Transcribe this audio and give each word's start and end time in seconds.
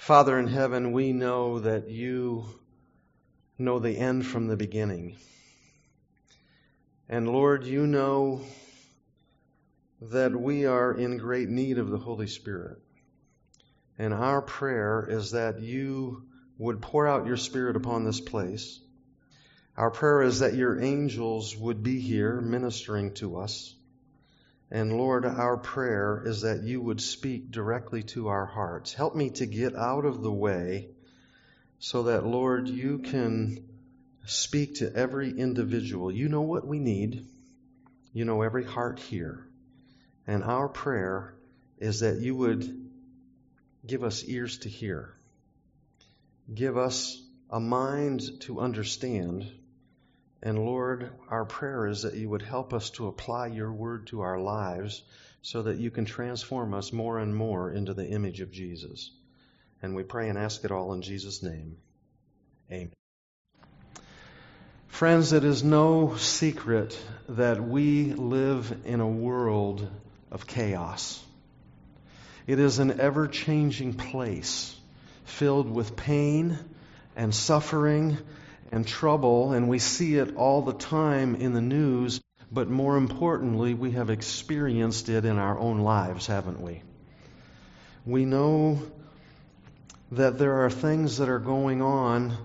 Father 0.00 0.38
in 0.38 0.46
heaven, 0.46 0.92
we 0.92 1.12
know 1.12 1.58
that 1.58 1.90
you 1.90 2.46
know 3.58 3.78
the 3.78 3.98
end 3.98 4.26
from 4.26 4.46
the 4.46 4.56
beginning. 4.56 5.18
And 7.06 7.28
Lord, 7.28 7.66
you 7.66 7.86
know 7.86 8.40
that 10.00 10.34
we 10.34 10.64
are 10.64 10.90
in 10.90 11.18
great 11.18 11.50
need 11.50 11.76
of 11.76 11.90
the 11.90 11.98
Holy 11.98 12.28
Spirit. 12.28 12.78
And 13.98 14.14
our 14.14 14.40
prayer 14.40 15.06
is 15.06 15.32
that 15.32 15.60
you 15.60 16.22
would 16.56 16.80
pour 16.80 17.06
out 17.06 17.26
your 17.26 17.36
Spirit 17.36 17.76
upon 17.76 18.04
this 18.04 18.20
place. 18.20 18.80
Our 19.76 19.90
prayer 19.90 20.22
is 20.22 20.38
that 20.38 20.54
your 20.54 20.80
angels 20.80 21.54
would 21.54 21.82
be 21.82 22.00
here 22.00 22.40
ministering 22.40 23.12
to 23.16 23.36
us. 23.36 23.74
And 24.70 24.96
Lord, 24.96 25.24
our 25.26 25.56
prayer 25.56 26.22
is 26.24 26.42
that 26.42 26.62
you 26.62 26.80
would 26.80 27.00
speak 27.00 27.50
directly 27.50 28.04
to 28.04 28.28
our 28.28 28.46
hearts. 28.46 28.94
Help 28.94 29.16
me 29.16 29.30
to 29.30 29.46
get 29.46 29.74
out 29.74 30.04
of 30.04 30.22
the 30.22 30.32
way 30.32 30.90
so 31.80 32.04
that, 32.04 32.24
Lord, 32.24 32.68
you 32.68 32.98
can 32.98 33.64
speak 34.26 34.76
to 34.76 34.94
every 34.94 35.30
individual. 35.30 36.12
You 36.12 36.28
know 36.28 36.42
what 36.42 36.66
we 36.66 36.78
need. 36.78 37.26
You 38.12 38.24
know 38.24 38.42
every 38.42 38.64
heart 38.64 39.00
here. 39.00 39.44
And 40.26 40.44
our 40.44 40.68
prayer 40.68 41.34
is 41.78 42.00
that 42.00 42.18
you 42.18 42.36
would 42.36 42.90
give 43.84 44.04
us 44.04 44.22
ears 44.24 44.58
to 44.58 44.68
hear, 44.68 45.14
give 46.52 46.76
us 46.76 47.20
a 47.48 47.58
mind 47.58 48.22
to 48.42 48.60
understand 48.60 49.50
and 50.42 50.58
Lord, 50.58 51.10
our 51.28 51.44
prayer 51.44 51.86
is 51.86 52.02
that 52.02 52.14
you 52.14 52.28
would 52.30 52.42
help 52.42 52.72
us 52.72 52.90
to 52.90 53.08
apply 53.08 53.48
your 53.48 53.72
word 53.72 54.06
to 54.08 54.22
our 54.22 54.38
lives 54.38 55.02
so 55.42 55.62
that 55.62 55.78
you 55.78 55.90
can 55.90 56.06
transform 56.06 56.72
us 56.72 56.92
more 56.92 57.18
and 57.18 57.34
more 57.34 57.70
into 57.70 57.92
the 57.92 58.06
image 58.06 58.40
of 58.40 58.50
Jesus. 58.50 59.10
And 59.82 59.94
we 59.94 60.02
pray 60.02 60.28
and 60.28 60.38
ask 60.38 60.64
it 60.64 60.70
all 60.70 60.92
in 60.94 61.02
Jesus' 61.02 61.42
name. 61.42 61.76
Amen. 62.70 62.92
Friends, 64.88 65.32
it 65.32 65.44
is 65.44 65.62
no 65.62 66.16
secret 66.16 66.98
that 67.28 67.62
we 67.62 68.12
live 68.12 68.74
in 68.84 69.00
a 69.00 69.08
world 69.08 69.88
of 70.30 70.46
chaos. 70.46 71.22
It 72.46 72.58
is 72.58 72.78
an 72.78 73.00
ever 73.00 73.28
changing 73.28 73.94
place 73.94 74.76
filled 75.24 75.70
with 75.70 75.96
pain 75.96 76.58
and 77.16 77.34
suffering 77.34 78.18
and 78.72 78.86
trouble, 78.86 79.52
and 79.52 79.68
we 79.68 79.78
see 79.78 80.16
it 80.16 80.36
all 80.36 80.62
the 80.62 80.72
time 80.72 81.34
in 81.34 81.52
the 81.52 81.60
news, 81.60 82.20
but 82.52 82.68
more 82.68 82.96
importantly, 82.96 83.74
we 83.74 83.92
have 83.92 84.10
experienced 84.10 85.08
it 85.08 85.24
in 85.24 85.38
our 85.38 85.58
own 85.58 85.80
lives, 85.80 86.26
haven't 86.26 86.60
we? 86.60 86.82
We 88.06 88.24
know 88.24 88.80
that 90.12 90.38
there 90.38 90.64
are 90.64 90.70
things 90.70 91.18
that 91.18 91.28
are 91.28 91.38
going 91.38 91.82
on, 91.82 92.36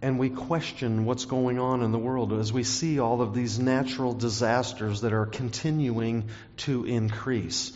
and 0.00 0.18
we 0.18 0.30
question 0.30 1.04
what's 1.04 1.24
going 1.24 1.58
on 1.58 1.82
in 1.82 1.92
the 1.92 1.98
world 1.98 2.32
as 2.32 2.52
we 2.52 2.64
see 2.64 2.98
all 2.98 3.22
of 3.22 3.34
these 3.34 3.58
natural 3.58 4.14
disasters 4.14 5.02
that 5.02 5.12
are 5.12 5.26
continuing 5.26 6.28
to 6.58 6.84
increase. 6.84 7.72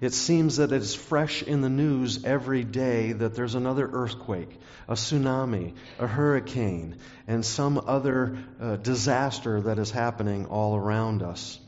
It 0.00 0.12
seems 0.12 0.56
that 0.56 0.72
it's 0.72 0.94
fresh 0.94 1.42
in 1.42 1.62
the 1.62 1.70
news 1.70 2.24
every 2.24 2.64
day 2.64 3.12
that 3.12 3.34
there's 3.34 3.54
another 3.54 3.88
earthquake, 3.90 4.50
a 4.88 4.92
tsunami, 4.92 5.74
a 5.98 6.06
hurricane, 6.06 6.96
and 7.26 7.44
some 7.44 7.82
other 7.86 8.36
uh, 8.60 8.76
disaster 8.76 9.62
that 9.62 9.78
is 9.78 9.90
happening 9.90 10.46
all 10.46 10.76
around 10.76 11.22
us. 11.22 11.58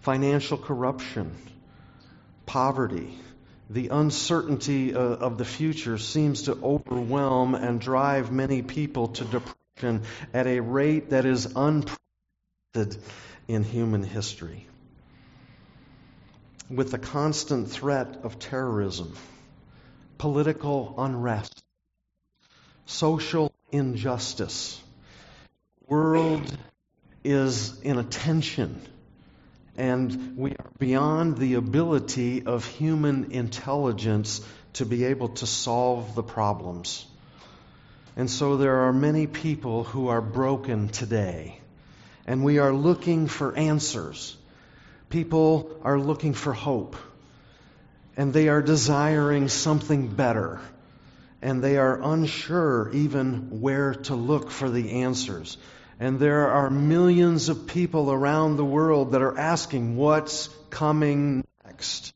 Financial 0.00 0.58
corruption, 0.58 1.34
poverty, 2.44 3.18
the 3.70 3.88
uncertainty 3.88 4.94
uh, 4.94 4.98
of 4.98 5.38
the 5.38 5.46
future 5.46 5.96
seems 5.96 6.42
to 6.42 6.58
overwhelm 6.62 7.54
and 7.54 7.80
drive 7.80 8.30
many 8.30 8.60
people 8.60 9.08
to 9.08 9.24
depression 9.24 10.02
at 10.34 10.46
a 10.46 10.60
rate 10.60 11.10
that 11.10 11.24
is 11.24 11.46
unprecedented 11.56 13.02
in 13.48 13.64
human 13.64 14.02
history 14.02 14.66
with 16.74 16.90
the 16.90 16.98
constant 16.98 17.70
threat 17.70 18.20
of 18.22 18.38
terrorism, 18.38 19.14
political 20.16 20.94
unrest, 20.96 21.62
social 22.86 23.52
injustice. 23.70 24.80
The 25.80 25.94
world 25.94 26.56
is 27.24 27.78
in 27.82 27.98
a 27.98 28.04
tension, 28.04 28.80
and 29.76 30.36
we 30.36 30.52
are 30.52 30.70
beyond 30.78 31.36
the 31.36 31.54
ability 31.54 32.44
of 32.46 32.64
human 32.64 33.32
intelligence 33.32 34.40
to 34.74 34.86
be 34.86 35.04
able 35.04 35.28
to 35.28 35.46
solve 35.46 36.14
the 36.14 36.22
problems. 36.22 37.04
And 38.16 38.30
so 38.30 38.56
there 38.56 38.86
are 38.86 38.92
many 38.92 39.26
people 39.26 39.84
who 39.84 40.08
are 40.08 40.22
broken 40.22 40.88
today, 40.88 41.58
and 42.26 42.42
we 42.42 42.58
are 42.58 42.72
looking 42.72 43.26
for 43.26 43.54
answers. 43.54 44.36
People 45.12 45.70
are 45.82 45.98
looking 45.98 46.32
for 46.32 46.54
hope, 46.54 46.96
and 48.16 48.32
they 48.32 48.48
are 48.48 48.62
desiring 48.62 49.48
something 49.48 50.08
better, 50.08 50.58
and 51.42 51.62
they 51.62 51.76
are 51.76 52.00
unsure 52.02 52.90
even 52.94 53.60
where 53.60 53.92
to 53.92 54.14
look 54.14 54.50
for 54.50 54.70
the 54.70 55.02
answers. 55.02 55.58
And 56.00 56.18
there 56.18 56.48
are 56.48 56.70
millions 56.70 57.50
of 57.50 57.66
people 57.66 58.10
around 58.10 58.56
the 58.56 58.64
world 58.64 59.12
that 59.12 59.20
are 59.20 59.38
asking, 59.38 59.96
What's 59.98 60.48
coming 60.70 61.44
next? 61.62 62.14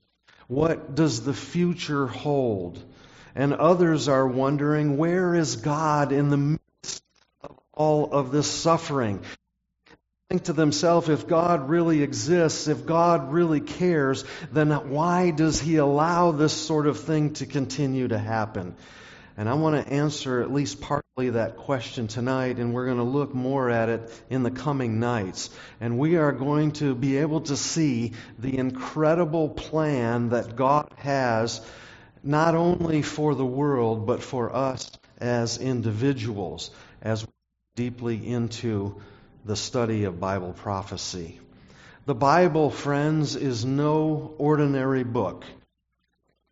What 0.49 0.95
does 0.95 1.23
the 1.23 1.35
future 1.35 2.07
hold? 2.07 2.83
And 3.35 3.53
others 3.53 4.09
are 4.09 4.27
wondering, 4.27 4.97
Where 4.97 5.35
is 5.35 5.57
God 5.57 6.13
in 6.13 6.31
the 6.31 6.39
midst 6.39 7.03
of 7.43 7.59
all 7.75 8.11
of 8.11 8.33
this 8.33 8.51
suffering? 8.51 9.21
Think 10.29 10.43
to 10.43 10.53
themselves, 10.53 11.09
if 11.09 11.29
God 11.29 11.69
really 11.69 12.03
exists, 12.03 12.67
if 12.67 12.85
God 12.85 13.33
really 13.33 13.61
cares, 13.61 14.25
then 14.51 14.71
why 14.91 15.31
does 15.31 15.61
He 15.61 15.77
allow 15.77 16.33
this 16.33 16.53
sort 16.53 16.89
of 16.89 16.99
thing 16.99 17.35
to 17.35 17.47
continue 17.47 18.09
to 18.09 18.19
happen? 18.19 18.75
And 19.37 19.49
I 19.49 19.55
want 19.55 19.77
to 19.77 19.93
answer 19.93 20.43
at 20.43 20.53
least 20.53 20.81
partly 20.81 21.31
that 21.31 21.59
question 21.59 22.09
tonight, 22.09 22.59
and 22.59 22.75
we're 22.75 22.87
going 22.87 22.97
to 22.97 23.05
look 23.05 23.35
more 23.35 23.71
at 23.71 23.89
it 23.89 24.23
in 24.29 24.43
the 24.43 24.51
coming 24.51 24.99
nights. 24.99 25.49
And 25.81 25.97
we 25.97 26.17
are 26.17 26.33
going 26.33 26.73
to 26.73 26.97
be 26.97 27.19
able 27.19 27.43
to 27.43 27.57
see 27.57 28.15
the 28.37 28.59
incredible 28.59 29.49
plan 29.49 30.31
that 30.31 30.57
God 30.57 30.93
has, 30.97 31.61
not 32.25 32.57
only 32.57 33.03
for 33.03 33.37
the 33.37 33.47
world, 33.47 34.09
but 34.09 34.25
for 34.25 34.53
us 34.53 34.91
as 35.19 35.59
individuals, 35.59 36.73
as 37.01 37.25
we 37.25 37.33
deeply 37.77 38.27
into 38.27 39.01
the 39.47 39.57
study 39.57 40.05
of 40.05 40.19
Bible 40.19 40.53
prophecy. 40.53 41.39
The 42.05 42.17
Bible, 42.17 42.69
friends, 42.71 43.37
is 43.37 43.65
no 43.65 44.35
ordinary 44.39 45.05
book, 45.05 45.45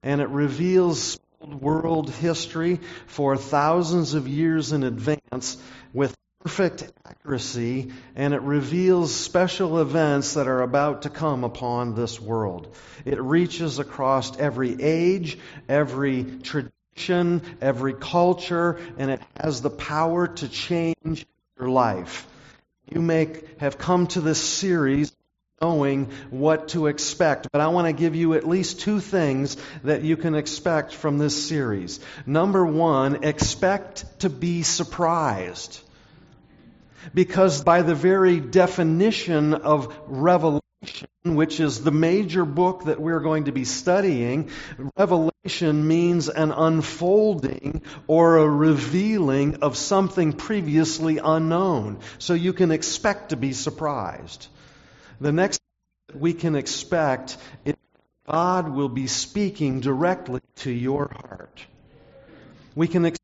and 0.05 0.21
it 0.21 0.29
reveals 0.29 1.19
world 1.41 2.09
history 2.09 2.79
for 3.07 3.37
thousands 3.37 4.15
of 4.15 4.29
years 4.29 4.71
in 4.71 4.85
advance 4.85 5.57
with 5.93 6.15
perfect 6.45 6.85
accuracy, 7.05 7.91
and 8.15 8.33
it 8.33 8.43
reveals 8.43 9.13
special 9.13 9.81
events 9.81 10.35
that 10.35 10.47
are 10.47 10.63
about 10.63 11.03
to 11.03 11.11
come 11.11 11.43
upon 11.43 11.97
this 11.97 12.21
world. 12.21 12.77
It 13.05 13.21
reaches 13.21 13.81
across 13.81 14.39
every 14.39 14.81
age, 14.81 15.37
every 15.69 16.25
tradition, 16.25 17.43
every 17.61 17.95
culture, 17.95 18.79
and 18.99 19.11
it 19.11 19.21
has 19.37 19.63
the 19.63 19.71
power 19.71 20.29
to 20.29 20.49
change 20.49 21.27
your 21.59 21.69
life. 21.69 22.29
You 22.95 23.03
may 23.03 23.29
have 23.59 23.77
come 23.77 24.07
to 24.09 24.21
this 24.21 24.41
series 24.41 25.13
knowing 25.61 26.11
what 26.31 26.69
to 26.69 26.87
expect, 26.87 27.49
but 27.53 27.61
I 27.61 27.69
want 27.69 27.89
to 27.89 27.93
give 27.93 28.15
you 28.15 28.35
at 28.35 28.47
least 28.47 28.81
two 28.81 29.01
things 29.01 29.57
that 29.83 30.03
you 30.03 30.17
can 30.17 30.35
expect 30.35 30.95
from 30.95 31.19
this 31.19 31.49
series. 31.49 31.99
Number 32.25 32.65
one, 32.65 33.25
expect 33.25 34.21
to 34.21 34.31
be 34.31 34.63
surprised. 34.63 35.81
Because 37.13 37.63
by 37.65 37.83
the 37.83 37.95
very 37.95 38.41
definition 38.41 39.55
of 39.55 39.97
revelation, 40.07 40.64
which 41.25 41.61
is 41.61 41.83
the 41.83 41.91
major 41.91 42.45
book 42.45 42.85
that 42.85 43.01
we're 43.01 43.21
going 43.21 43.45
to 43.45 43.53
be 43.53 43.65
studying, 43.65 44.51
revelation 44.97 45.87
means 45.87 46.29
an 46.29 46.53
unfolding 46.53 47.83
or 48.07 48.37
a 48.37 48.49
revealing 48.49 49.57
of 49.57 49.77
something 49.77 50.33
previously 50.33 51.19
unknown. 51.19 51.99
So 52.19 52.35
you 52.35 52.53
can 52.53 52.71
expect 52.71 53.31
to 53.31 53.37
be 53.37 53.53
surprised. 53.53 54.49
The 55.21 55.33
next 55.33 55.61
that 56.09 56.17
we 56.19 56.35
can 56.35 56.57
expect 56.57 57.37
is 57.65 57.75
God 58.27 58.69
will 58.69 58.89
be 58.89 59.07
speaking 59.07 59.81
directly 59.81 60.41
to 60.57 60.71
your 60.71 61.09
heart. 61.09 61.65
We 62.75 62.89
can 62.89 63.05
expect 63.05 63.21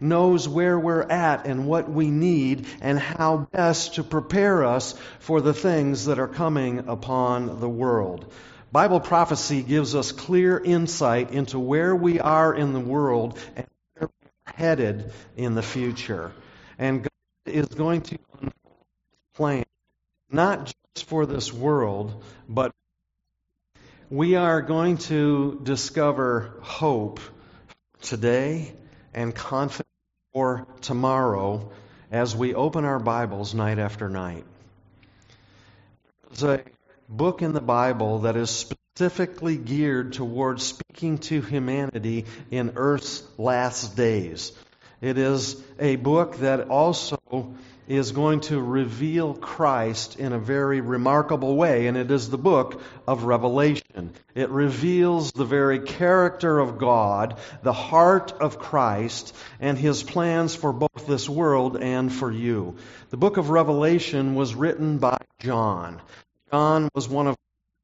knows 0.00 0.48
where 0.48 0.78
we're 0.78 1.02
at 1.02 1.46
and 1.46 1.66
what 1.66 1.90
we 1.90 2.10
need 2.10 2.66
and 2.80 2.98
how 2.98 3.48
best 3.52 3.94
to 3.94 4.02
prepare 4.02 4.64
us 4.64 4.94
for 5.20 5.40
the 5.40 5.54
things 5.54 6.06
that 6.06 6.18
are 6.18 6.28
coming 6.28 6.88
upon 6.88 7.60
the 7.60 7.68
world. 7.68 8.32
Bible 8.72 9.00
prophecy 9.00 9.62
gives 9.62 9.94
us 9.94 10.12
clear 10.12 10.58
insight 10.58 11.30
into 11.30 11.58
where 11.58 11.94
we 11.94 12.20
are 12.20 12.54
in 12.54 12.72
the 12.72 12.80
world 12.80 13.38
and 13.54 13.66
where 13.94 14.08
we're 14.20 14.52
headed 14.54 15.12
in 15.36 15.54
the 15.54 15.62
future. 15.62 16.32
And 16.78 17.02
God 17.02 17.10
is 17.46 17.66
going 17.66 18.00
to 18.02 18.18
plan 19.34 19.64
not 20.30 20.66
just 20.66 21.06
for 21.06 21.26
this 21.26 21.52
world, 21.52 22.22
but 22.48 22.72
we 24.08 24.36
are 24.36 24.62
going 24.62 24.98
to 24.98 25.60
discover 25.62 26.54
hope 26.62 27.20
today 28.00 28.74
and 29.14 29.34
confidence 29.34 29.88
for 30.32 30.66
tomorrow 30.80 31.70
as 32.10 32.34
we 32.36 32.54
open 32.54 32.84
our 32.84 32.98
Bibles 32.98 33.54
night 33.54 33.78
after 33.78 34.08
night. 34.08 34.44
There's 36.28 36.42
a 36.42 36.62
book 37.08 37.42
in 37.42 37.52
the 37.52 37.60
Bible 37.60 38.20
that 38.20 38.36
is 38.36 38.50
specifically 38.50 39.56
geared 39.56 40.14
towards 40.14 40.62
speaking 40.62 41.18
to 41.18 41.40
humanity 41.40 42.26
in 42.50 42.72
Earth's 42.76 43.22
last 43.38 43.96
days. 43.96 44.52
It 45.00 45.18
is 45.18 45.62
a 45.78 45.96
book 45.96 46.36
that 46.38 46.68
also 46.68 47.54
is 47.88 48.12
going 48.12 48.40
to 48.40 48.60
reveal 48.60 49.34
Christ 49.34 50.18
in 50.18 50.32
a 50.32 50.38
very 50.38 50.80
remarkable 50.80 51.56
way, 51.56 51.88
and 51.88 51.96
it 51.96 52.10
is 52.10 52.30
the 52.30 52.38
book 52.38 52.80
of 53.06 53.24
Revelation. 53.24 54.12
It 54.34 54.50
reveals 54.50 55.32
the 55.32 55.44
very 55.44 55.80
character 55.80 56.58
of 56.58 56.78
God, 56.78 57.38
the 57.62 57.72
heart 57.72 58.32
of 58.32 58.58
Christ, 58.58 59.34
and 59.60 59.76
his 59.76 60.02
plans 60.02 60.54
for 60.54 60.72
both 60.72 61.06
this 61.06 61.28
world 61.28 61.76
and 61.76 62.12
for 62.12 62.30
you. 62.30 62.76
The 63.10 63.16
book 63.16 63.36
of 63.36 63.50
Revelation 63.50 64.34
was 64.36 64.54
written 64.54 64.98
by 64.98 65.18
John. 65.40 66.00
John 66.50 66.88
was 66.94 67.08
one 67.08 67.26
of 67.26 67.36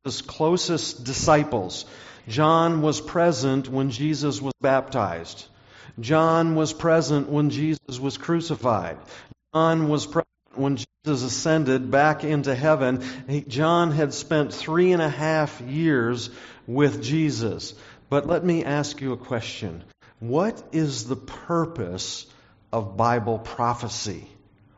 his 0.04 0.22
closest 0.22 1.04
disciples. 1.04 1.84
John 2.28 2.82
was 2.82 3.00
present 3.00 3.68
when 3.68 3.90
Jesus 3.90 4.40
was 4.40 4.54
baptized. 4.60 5.46
John 5.98 6.54
was 6.54 6.72
present 6.72 7.28
when 7.28 7.50
Jesus 7.50 7.98
was 7.98 8.16
crucified. 8.16 8.98
John 9.54 9.88
was 9.88 10.04
present 10.04 10.28
when 10.56 10.76
Jesus 10.76 11.22
ascended 11.22 11.90
back 11.90 12.22
into 12.22 12.54
heaven. 12.54 13.02
John 13.48 13.92
had 13.92 14.12
spent 14.12 14.52
three 14.52 14.92
and 14.92 15.00
a 15.00 15.08
half 15.08 15.62
years 15.62 16.28
with 16.66 17.02
Jesus. 17.02 17.74
But 18.10 18.26
let 18.26 18.44
me 18.44 18.64
ask 18.64 19.00
you 19.00 19.14
a 19.14 19.16
question. 19.16 19.84
What 20.20 20.62
is 20.72 21.06
the 21.06 21.16
purpose 21.16 22.26
of 22.72 22.98
Bible 22.98 23.38
prophecy? 23.38 24.28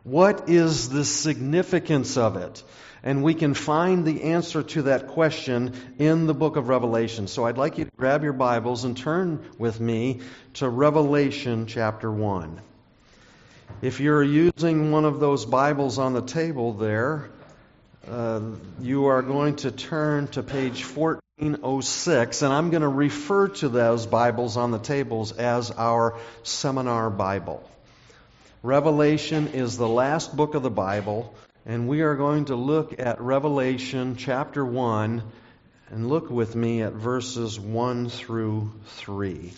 What 0.04 0.48
is 0.48 0.88
the 0.88 1.04
significance 1.04 2.16
of 2.16 2.36
it? 2.36 2.62
And 3.02 3.24
we 3.24 3.34
can 3.34 3.54
find 3.54 4.04
the 4.04 4.22
answer 4.22 4.62
to 4.62 4.82
that 4.82 5.08
question 5.08 5.74
in 5.98 6.28
the 6.28 6.34
book 6.34 6.54
of 6.54 6.68
Revelation. 6.68 7.26
So 7.26 7.44
I'd 7.44 7.58
like 7.58 7.78
you 7.78 7.86
to 7.86 7.90
grab 7.96 8.22
your 8.22 8.34
Bibles 8.34 8.84
and 8.84 8.96
turn 8.96 9.44
with 9.58 9.80
me 9.80 10.20
to 10.54 10.68
Revelation 10.68 11.66
chapter 11.66 12.10
1. 12.10 12.60
If 13.82 13.98
you're 13.98 14.22
using 14.22 14.90
one 14.90 15.06
of 15.06 15.20
those 15.20 15.46
Bibles 15.46 15.96
on 15.96 16.12
the 16.12 16.20
table 16.20 16.74
there, 16.74 17.30
uh, 18.06 18.42
you 18.78 19.06
are 19.06 19.22
going 19.22 19.56
to 19.56 19.70
turn 19.70 20.28
to 20.28 20.42
page 20.42 20.84
1406, 20.84 22.42
and 22.42 22.52
I'm 22.52 22.68
going 22.68 22.82
to 22.82 22.88
refer 22.88 23.48
to 23.48 23.70
those 23.70 24.04
Bibles 24.04 24.58
on 24.58 24.70
the 24.70 24.78
tables 24.78 25.32
as 25.32 25.70
our 25.70 26.18
seminar 26.42 27.08
Bible. 27.08 27.66
Revelation 28.62 29.48
is 29.48 29.78
the 29.78 29.88
last 29.88 30.36
book 30.36 30.54
of 30.54 30.62
the 30.62 30.70
Bible. 30.70 31.34
And 31.64 31.88
we 31.88 32.02
are 32.02 32.16
going 32.16 32.46
to 32.46 32.56
look 32.56 33.00
at 33.00 33.20
Revelation 33.20 34.16
chapter 34.16 34.62
1 34.62 35.22
and 35.90 36.08
look 36.08 36.28
with 36.28 36.54
me 36.54 36.82
at 36.82 36.92
verses 36.92 37.58
1 37.58 38.10
through 38.10 38.72
3. 38.96 39.52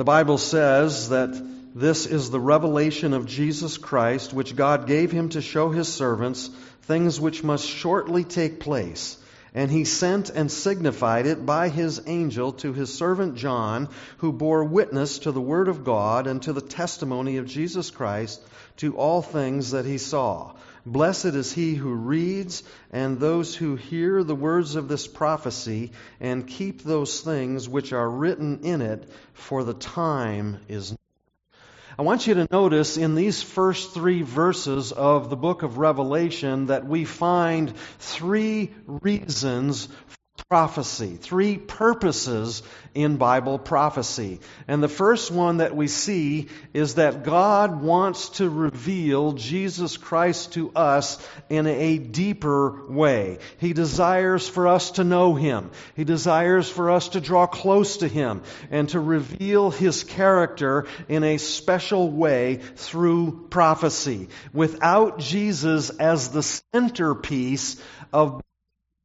The 0.00 0.04
Bible 0.04 0.38
says 0.38 1.10
that 1.10 1.38
this 1.74 2.06
is 2.06 2.30
the 2.30 2.40
revelation 2.40 3.12
of 3.12 3.26
Jesus 3.26 3.76
Christ, 3.76 4.32
which 4.32 4.56
God 4.56 4.86
gave 4.86 5.10
him 5.10 5.28
to 5.28 5.42
show 5.42 5.68
his 5.68 5.92
servants 5.92 6.48
things 6.84 7.20
which 7.20 7.44
must 7.44 7.66
shortly 7.66 8.24
take 8.24 8.60
place. 8.60 9.18
And 9.54 9.70
he 9.70 9.84
sent 9.84 10.30
and 10.30 10.50
signified 10.50 11.26
it 11.26 11.44
by 11.44 11.68
his 11.68 12.00
angel 12.06 12.52
to 12.64 12.72
his 12.72 12.94
servant 12.94 13.34
John, 13.34 13.90
who 14.16 14.32
bore 14.32 14.64
witness 14.64 15.18
to 15.18 15.32
the 15.32 15.40
word 15.42 15.68
of 15.68 15.84
God 15.84 16.26
and 16.26 16.40
to 16.44 16.54
the 16.54 16.62
testimony 16.62 17.36
of 17.36 17.44
Jesus 17.44 17.90
Christ 17.90 18.40
to 18.78 18.96
all 18.96 19.20
things 19.20 19.72
that 19.72 19.84
he 19.84 19.98
saw. 19.98 20.54
Blessed 20.86 21.26
is 21.26 21.52
he 21.52 21.74
who 21.74 21.92
reads 21.92 22.62
and 22.90 23.18
those 23.18 23.54
who 23.54 23.76
hear 23.76 24.24
the 24.24 24.34
words 24.34 24.76
of 24.76 24.88
this 24.88 25.06
prophecy 25.06 25.92
and 26.20 26.46
keep 26.46 26.82
those 26.82 27.20
things 27.20 27.68
which 27.68 27.92
are 27.92 28.08
written 28.08 28.60
in 28.62 28.82
it, 28.82 29.10
for 29.34 29.62
the 29.64 29.74
time 29.74 30.58
is 30.68 30.94
I 31.98 32.02
want 32.02 32.26
you 32.26 32.32
to 32.34 32.48
notice 32.50 32.96
in 32.96 33.14
these 33.14 33.42
first 33.42 33.92
three 33.92 34.22
verses 34.22 34.90
of 34.90 35.28
the 35.28 35.36
book 35.36 35.62
of 35.62 35.76
Revelation 35.76 36.66
that 36.66 36.86
we 36.86 37.04
find 37.04 37.76
three 37.98 38.70
reasons 38.86 39.88
prophecy, 40.50 41.16
three 41.16 41.56
purposes 41.56 42.64
in 42.92 43.18
Bible 43.18 43.56
prophecy. 43.56 44.40
And 44.66 44.82
the 44.82 44.88
first 44.88 45.30
one 45.30 45.58
that 45.58 45.76
we 45.76 45.86
see 45.86 46.48
is 46.74 46.96
that 46.96 47.22
God 47.22 47.80
wants 47.80 48.30
to 48.30 48.50
reveal 48.50 49.34
Jesus 49.34 49.96
Christ 49.96 50.54
to 50.54 50.72
us 50.74 51.24
in 51.48 51.68
a 51.68 51.98
deeper 51.98 52.84
way. 52.88 53.38
He 53.58 53.74
desires 53.74 54.48
for 54.48 54.66
us 54.66 54.90
to 54.92 55.04
know 55.04 55.36
Him. 55.36 55.70
He 55.94 56.02
desires 56.02 56.68
for 56.68 56.90
us 56.90 57.10
to 57.10 57.20
draw 57.20 57.46
close 57.46 57.98
to 57.98 58.08
Him 58.08 58.42
and 58.72 58.88
to 58.88 58.98
reveal 58.98 59.70
His 59.70 60.02
character 60.02 60.88
in 61.08 61.22
a 61.22 61.38
special 61.38 62.10
way 62.10 62.56
through 62.56 63.46
prophecy. 63.50 64.28
Without 64.52 65.20
Jesus 65.20 65.90
as 65.90 66.30
the 66.30 66.42
centerpiece 66.42 67.80
of 68.12 68.42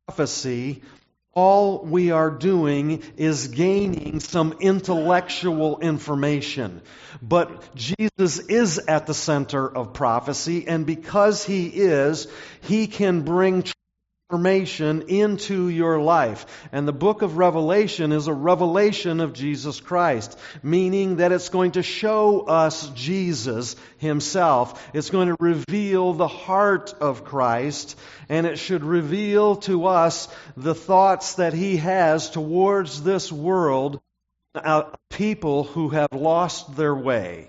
prophecy, 0.07 0.81
all 1.35 1.83
we 1.83 2.11
are 2.11 2.31
doing 2.31 3.03
is 3.17 3.49
gaining 3.49 4.21
some 4.21 4.55
intellectual 4.61 5.79
information. 5.79 6.81
But 7.21 7.75
Jesus 7.75 8.39
is 8.39 8.79
at 8.79 9.05
the 9.05 9.13
center 9.13 9.67
of 9.67 9.93
prophecy, 9.93 10.65
and 10.65 10.85
because 10.85 11.43
He 11.43 11.67
is, 11.67 12.27
He 12.61 12.87
can 12.87 13.23
bring 13.23 13.63
transformation 14.30 15.04
into 15.07 15.69
your 15.69 16.00
life. 16.00 16.48
And 16.72 16.88
the 16.88 16.94
book 16.94 17.22
of 17.22 17.38
Revelation 17.38 18.12
is 18.12 18.27
a 18.27 18.34
revelation 18.34 19.20
of 19.20 19.34
Jesus 19.34 19.79
Christ, 19.79 20.38
meaning 20.63 21.17
that 21.17 21.32
it's 21.32 21.50
going 21.50 21.74
to 21.74 21.84
show 21.84 22.41
us 22.41 22.89
Jesus 22.89 23.75
himself. 23.98 24.89
It's 24.94 25.12
going 25.12 25.27
to 25.27 25.38
reveal 25.39 26.13
the 26.13 26.27
heart 26.27 26.96
of 27.00 27.24
Christ, 27.24 28.00
and 28.27 28.48
it 28.48 28.58
should 28.58 28.84
reveal 28.84 29.58
to 29.58 29.86
us 29.86 30.27
the 30.58 30.75
thoughts 30.75 31.36
that 31.36 31.53
he 31.53 31.77
has 31.77 32.32
towards 32.32 33.03
this 33.03 33.32
world, 33.32 34.00
people 35.12 35.65
who 35.65 35.89
have 35.89 36.12
lost 36.13 36.75
their 36.75 36.96
way. 36.96 37.48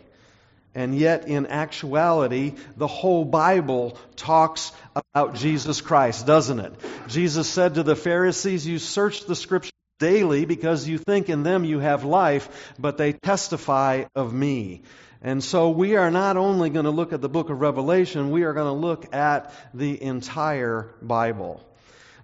And 0.76 0.94
yet, 0.94 1.26
in 1.26 1.46
actuality, 1.46 2.52
the 2.76 2.86
whole 2.86 3.24
Bible 3.24 3.96
talks 4.14 4.72
about 4.94 5.34
Jesus 5.34 5.80
Christ, 5.80 6.26
doesn't 6.26 6.60
it? 6.60 6.74
Jesus 7.08 7.48
said 7.48 7.76
to 7.76 7.82
the 7.82 7.96
Pharisees, 7.96 8.66
You 8.66 8.78
search 8.78 9.24
the 9.24 9.34
Scriptures 9.34 9.72
daily 9.98 10.44
because 10.44 10.86
you 10.86 10.98
think 10.98 11.30
in 11.30 11.44
them 11.44 11.64
you 11.64 11.78
have 11.78 12.04
life, 12.04 12.74
but 12.78 12.98
they 12.98 13.14
testify 13.14 14.04
of 14.14 14.34
me. 14.34 14.82
And 15.22 15.42
so 15.42 15.70
we 15.70 15.96
are 15.96 16.10
not 16.10 16.36
only 16.36 16.68
going 16.68 16.84
to 16.84 16.90
look 16.90 17.14
at 17.14 17.22
the 17.22 17.28
book 17.30 17.48
of 17.48 17.58
Revelation, 17.58 18.30
we 18.30 18.42
are 18.42 18.52
going 18.52 18.66
to 18.66 18.86
look 18.86 19.14
at 19.14 19.54
the 19.72 20.02
entire 20.02 20.94
Bible. 21.00 21.66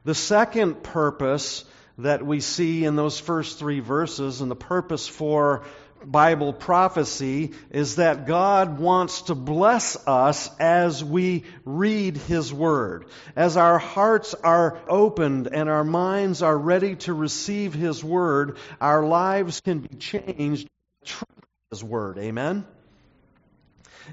The 0.04 0.14
second 0.14 0.82
purpose 0.82 1.64
that 1.96 2.24
we 2.24 2.40
see 2.40 2.84
in 2.84 2.96
those 2.96 3.18
first 3.18 3.58
three 3.58 3.80
verses, 3.80 4.42
and 4.42 4.50
the 4.50 4.56
purpose 4.56 5.08
for 5.08 5.64
Bible 6.04 6.52
prophecy 6.52 7.52
is 7.70 7.96
that 7.96 8.26
God 8.26 8.78
wants 8.78 9.22
to 9.22 9.34
bless 9.34 9.96
us 10.06 10.50
as 10.58 11.04
we 11.04 11.44
read 11.64 12.16
His 12.16 12.52
Word. 12.52 13.06
As 13.36 13.56
our 13.56 13.78
hearts 13.78 14.34
are 14.34 14.78
opened 14.88 15.48
and 15.48 15.68
our 15.68 15.84
minds 15.84 16.42
are 16.42 16.56
ready 16.56 16.96
to 16.96 17.12
receive 17.12 17.74
His 17.74 18.02
Word, 18.02 18.56
our 18.80 19.04
lives 19.04 19.60
can 19.60 19.80
be 19.80 19.96
changed 19.96 20.68
through 21.04 21.26
His 21.70 21.82
Word. 21.84 22.18
Amen? 22.18 22.64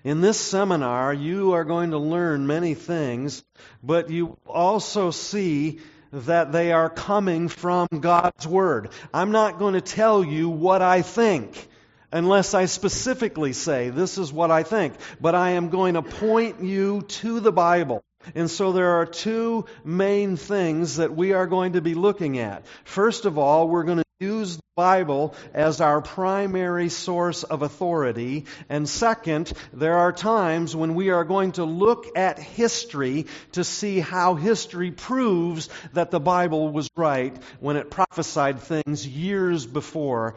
In 0.03 0.21
this 0.21 0.39
seminar, 0.39 1.13
you 1.13 1.53
are 1.53 1.63
going 1.63 1.91
to 1.91 1.97
learn 1.97 2.47
many 2.47 2.73
things, 2.73 3.43
but 3.83 4.09
you 4.09 4.37
also 4.45 5.11
see 5.11 5.79
that 6.11 6.51
they 6.51 6.71
are 6.71 6.89
coming 6.89 7.47
from 7.47 7.87
God's 7.99 8.47
Word. 8.47 8.89
I'm 9.13 9.31
not 9.31 9.59
going 9.59 9.73
to 9.73 9.81
tell 9.81 10.23
you 10.23 10.49
what 10.49 10.81
I 10.81 11.01
think 11.01 11.68
unless 12.11 12.53
I 12.53 12.65
specifically 12.65 13.53
say, 13.53 13.89
this 13.89 14.17
is 14.17 14.33
what 14.33 14.51
I 14.51 14.63
think. 14.63 14.93
But 15.19 15.35
I 15.35 15.51
am 15.51 15.69
going 15.69 15.93
to 15.93 16.01
point 16.01 16.63
you 16.63 17.01
to 17.01 17.39
the 17.39 17.51
Bible. 17.51 18.03
And 18.35 18.49
so 18.49 18.73
there 18.73 18.99
are 18.99 19.05
two 19.05 19.65
main 19.83 20.35
things 20.35 20.97
that 20.97 21.15
we 21.15 21.33
are 21.33 21.47
going 21.47 21.73
to 21.73 21.81
be 21.81 21.95
looking 21.95 22.37
at. 22.37 22.65
First 22.83 23.25
of 23.25 23.37
all, 23.37 23.67
we're 23.67 23.83
going 23.83 23.99
to 23.99 24.03
use 24.19 24.57
the 24.57 24.63
Bible 24.75 25.33
as 25.53 25.79
our 25.79 26.01
primary 26.01 26.89
source 26.89 27.43
of 27.43 27.61
authority. 27.61 28.45
And 28.67 28.87
second, 28.87 29.53
there 29.71 29.97
are 29.97 30.11
times 30.11 30.75
when 30.75 30.95
we 30.95 31.09
are 31.11 31.23
going 31.23 31.53
to 31.53 31.63
look 31.63 32.17
at 32.17 32.37
history 32.37 33.27
to 33.53 33.63
see 33.63 33.99
how 33.99 34.35
history 34.35 34.91
proves 34.91 35.69
that 35.93 36.11
the 36.11 36.19
Bible 36.19 36.69
was 36.69 36.89
right 36.97 37.35
when 37.61 37.77
it 37.77 37.89
prophesied 37.89 38.59
things 38.59 39.07
years 39.07 39.65
before 39.65 40.35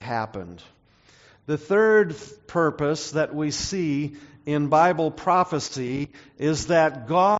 it 0.00 0.04
happened. 0.04 0.62
The 1.46 1.58
third 1.58 2.16
purpose 2.46 3.10
that 3.10 3.34
we 3.34 3.50
see 3.50 4.16
in 4.46 4.68
Bible 4.68 5.10
prophecy 5.10 6.10
is 6.38 6.68
that 6.68 7.06
God 7.06 7.38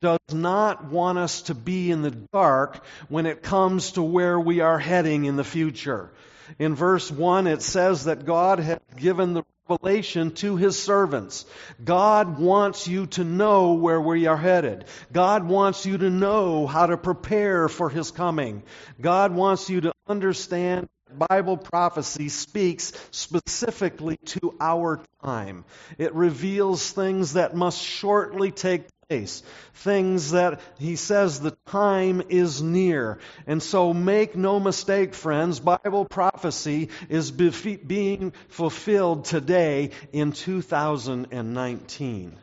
does 0.00 0.18
not 0.32 0.86
want 0.86 1.18
us 1.18 1.42
to 1.42 1.54
be 1.54 1.90
in 1.90 2.02
the 2.02 2.10
dark 2.10 2.84
when 3.08 3.26
it 3.26 3.42
comes 3.42 3.92
to 3.92 4.02
where 4.02 4.38
we 4.38 4.60
are 4.60 4.78
heading 4.78 5.24
in 5.24 5.36
the 5.36 5.44
future. 5.44 6.12
In 6.58 6.74
verse 6.74 7.10
1, 7.10 7.46
it 7.46 7.62
says 7.62 8.04
that 8.04 8.24
God 8.24 8.58
has 8.58 8.78
given 8.96 9.34
the 9.34 9.42
revelation 9.68 10.30
to 10.32 10.56
his 10.56 10.80
servants. 10.80 11.44
God 11.82 12.38
wants 12.38 12.86
you 12.86 13.06
to 13.08 13.24
know 13.24 13.72
where 13.72 14.00
we 14.00 14.26
are 14.26 14.36
headed. 14.36 14.84
God 15.12 15.44
wants 15.44 15.86
you 15.86 15.98
to 15.98 16.10
know 16.10 16.66
how 16.66 16.86
to 16.86 16.96
prepare 16.96 17.68
for 17.68 17.88
his 17.88 18.10
coming. 18.10 18.62
God 19.00 19.32
wants 19.34 19.68
you 19.68 19.80
to 19.82 19.92
understand 20.06 20.88
Bible 21.18 21.56
prophecy 21.56 22.28
speaks 22.28 22.92
specifically 23.10 24.18
to 24.26 24.54
our 24.60 25.00
time. 25.24 25.64
It 25.98 26.14
reveals 26.14 26.90
things 26.90 27.34
that 27.34 27.56
must 27.56 27.82
shortly 27.82 28.50
take 28.50 28.86
place, 29.08 29.42
things 29.74 30.32
that 30.32 30.60
he 30.78 30.96
says 30.96 31.40
the 31.40 31.56
time 31.66 32.22
is 32.28 32.60
near. 32.60 33.18
And 33.46 33.62
so 33.62 33.94
make 33.94 34.36
no 34.36 34.58
mistake, 34.58 35.14
friends, 35.14 35.60
Bible 35.60 36.04
prophecy 36.04 36.90
is 37.08 37.30
being 37.30 38.32
fulfilled 38.48 39.24
today 39.24 39.90
in 40.12 40.32
2019. 40.32 42.36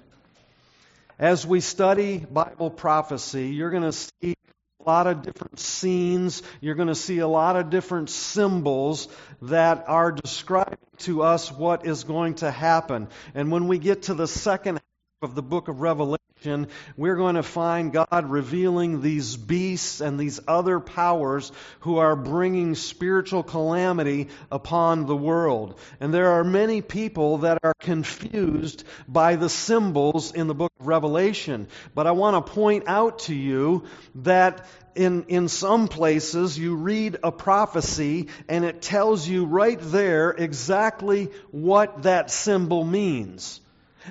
As 1.20 1.46
we 1.46 1.60
study 1.60 2.18
Bible 2.18 2.72
prophecy, 2.72 3.50
you're 3.50 3.70
going 3.70 3.84
to 3.84 3.92
see 3.92 4.36
a 4.85 4.89
lot 4.89 5.07
of 5.07 5.21
different 5.21 5.59
scenes. 5.59 6.43
You're 6.59 6.75
going 6.75 6.89
to 6.89 6.95
see 6.95 7.19
a 7.19 7.27
lot 7.27 7.55
of 7.55 7.69
different 7.69 8.09
symbols 8.09 9.07
that 9.43 9.85
are 9.87 10.11
describing 10.11 10.77
to 10.99 11.23
us 11.23 11.51
what 11.51 11.85
is 11.85 12.03
going 12.03 12.35
to 12.35 12.51
happen. 12.51 13.07
And 13.33 13.51
when 13.51 13.67
we 13.67 13.77
get 13.77 14.03
to 14.03 14.13
the 14.13 14.27
second 14.27 14.81
of 15.24 15.36
the 15.36 15.42
book 15.42 15.68
of 15.68 15.82
Revelation, 15.82 16.68
we're 16.98 17.15
going 17.15 17.36
to 17.36 17.44
find 17.44 17.94
God 17.94 18.30
revealing 18.30 19.01
these 19.01 19.38
beasts 19.38 20.01
and 20.01 20.20
these 20.20 20.39
other 20.48 20.80
powers 20.80 21.51
who 21.82 21.98
are 21.98 22.15
bringing 22.15 22.75
spiritual 22.75 23.44
calamity 23.44 24.27
upon 24.51 25.06
the 25.06 25.15
world. 25.15 25.80
And 26.00 26.13
there 26.13 26.32
are 26.32 26.44
many 26.44 26.82
people 26.82 27.39
that 27.39 27.60
are 27.63 27.74
confused 27.80 28.84
by 29.08 29.36
the 29.38 29.50
symbols 29.50 30.34
in 30.34 30.48
the 30.48 30.56
book 30.56 30.72
of 30.80 30.88
Revelation. 30.88 31.68
But 31.96 32.08
I 32.08 32.12
want 32.12 32.46
to 32.46 32.51
point 32.51 32.86
out 32.88 33.20
to 33.20 33.36
you 33.36 33.86
that 34.15 34.65
in, 34.96 35.24
in 35.30 35.48
some 35.48 35.88
places 35.88 36.58
you 36.60 36.75
read 36.75 37.18
a 37.24 37.32
prophecy 37.32 38.27
and 38.50 38.65
it 38.65 38.82
tells 38.82 39.27
you 39.27 39.46
right 39.46 39.80
there 39.80 40.32
exactly 40.32 41.32
what 41.51 42.03
that 42.03 42.30
symbol 42.30 42.84
means. 42.84 43.62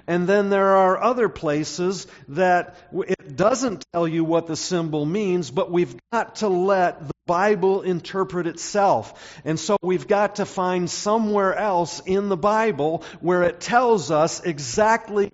And 0.06 0.28
then 0.28 0.50
there 0.50 0.76
are 0.76 1.02
other 1.02 1.28
places 1.28 2.06
that 2.28 2.76
it 2.92 3.36
doesn't 3.36 3.84
tell 3.92 4.06
you 4.08 4.24
what 4.24 4.46
the 4.46 4.56
symbol 4.56 5.04
means, 5.04 5.50
but 5.50 5.70
we've 5.70 5.94
got 6.12 6.36
to 6.36 6.48
let 6.48 7.06
the 7.06 7.14
Bible 7.26 7.82
interpret 7.82 8.46
itself. 8.46 9.40
And 9.44 9.58
so 9.58 9.76
we've 9.82 10.08
got 10.08 10.36
to 10.36 10.44
find 10.44 10.90
somewhere 10.90 11.54
else 11.54 12.00
in 12.00 12.28
the 12.28 12.36
Bible 12.36 13.04
where 13.20 13.44
it 13.44 13.60
tells 13.60 14.10
us 14.10 14.40
exactly 14.40 15.30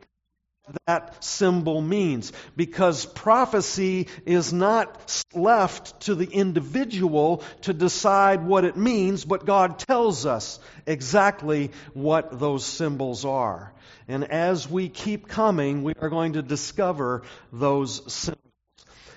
that 0.87 1.25
symbol 1.25 1.81
means 1.81 2.33
because 2.57 3.07
prophecy 3.07 4.09
is 4.27 4.53
not 4.53 5.25
left 5.35 6.01
to 6.03 6.15
the 6.15 6.27
individual 6.27 7.43
to 7.63 7.73
decide 7.73 8.45
what 8.45 8.65
it 8.65 8.77
means, 8.77 9.25
but 9.25 9.47
God 9.47 9.79
tells 9.79 10.27
us 10.27 10.59
exactly 10.87 11.71
what 11.95 12.39
those 12.39 12.65
symbols 12.65 13.25
are. 13.25 13.73
And 14.09 14.25
as 14.25 14.69
we 14.69 14.89
keep 14.89 15.29
coming, 15.29 15.85
we 15.85 15.93
are 16.01 16.09
going 16.09 16.33
to 16.33 16.43
discover 16.43 17.23
those 17.53 18.13
symbols. 18.13 18.43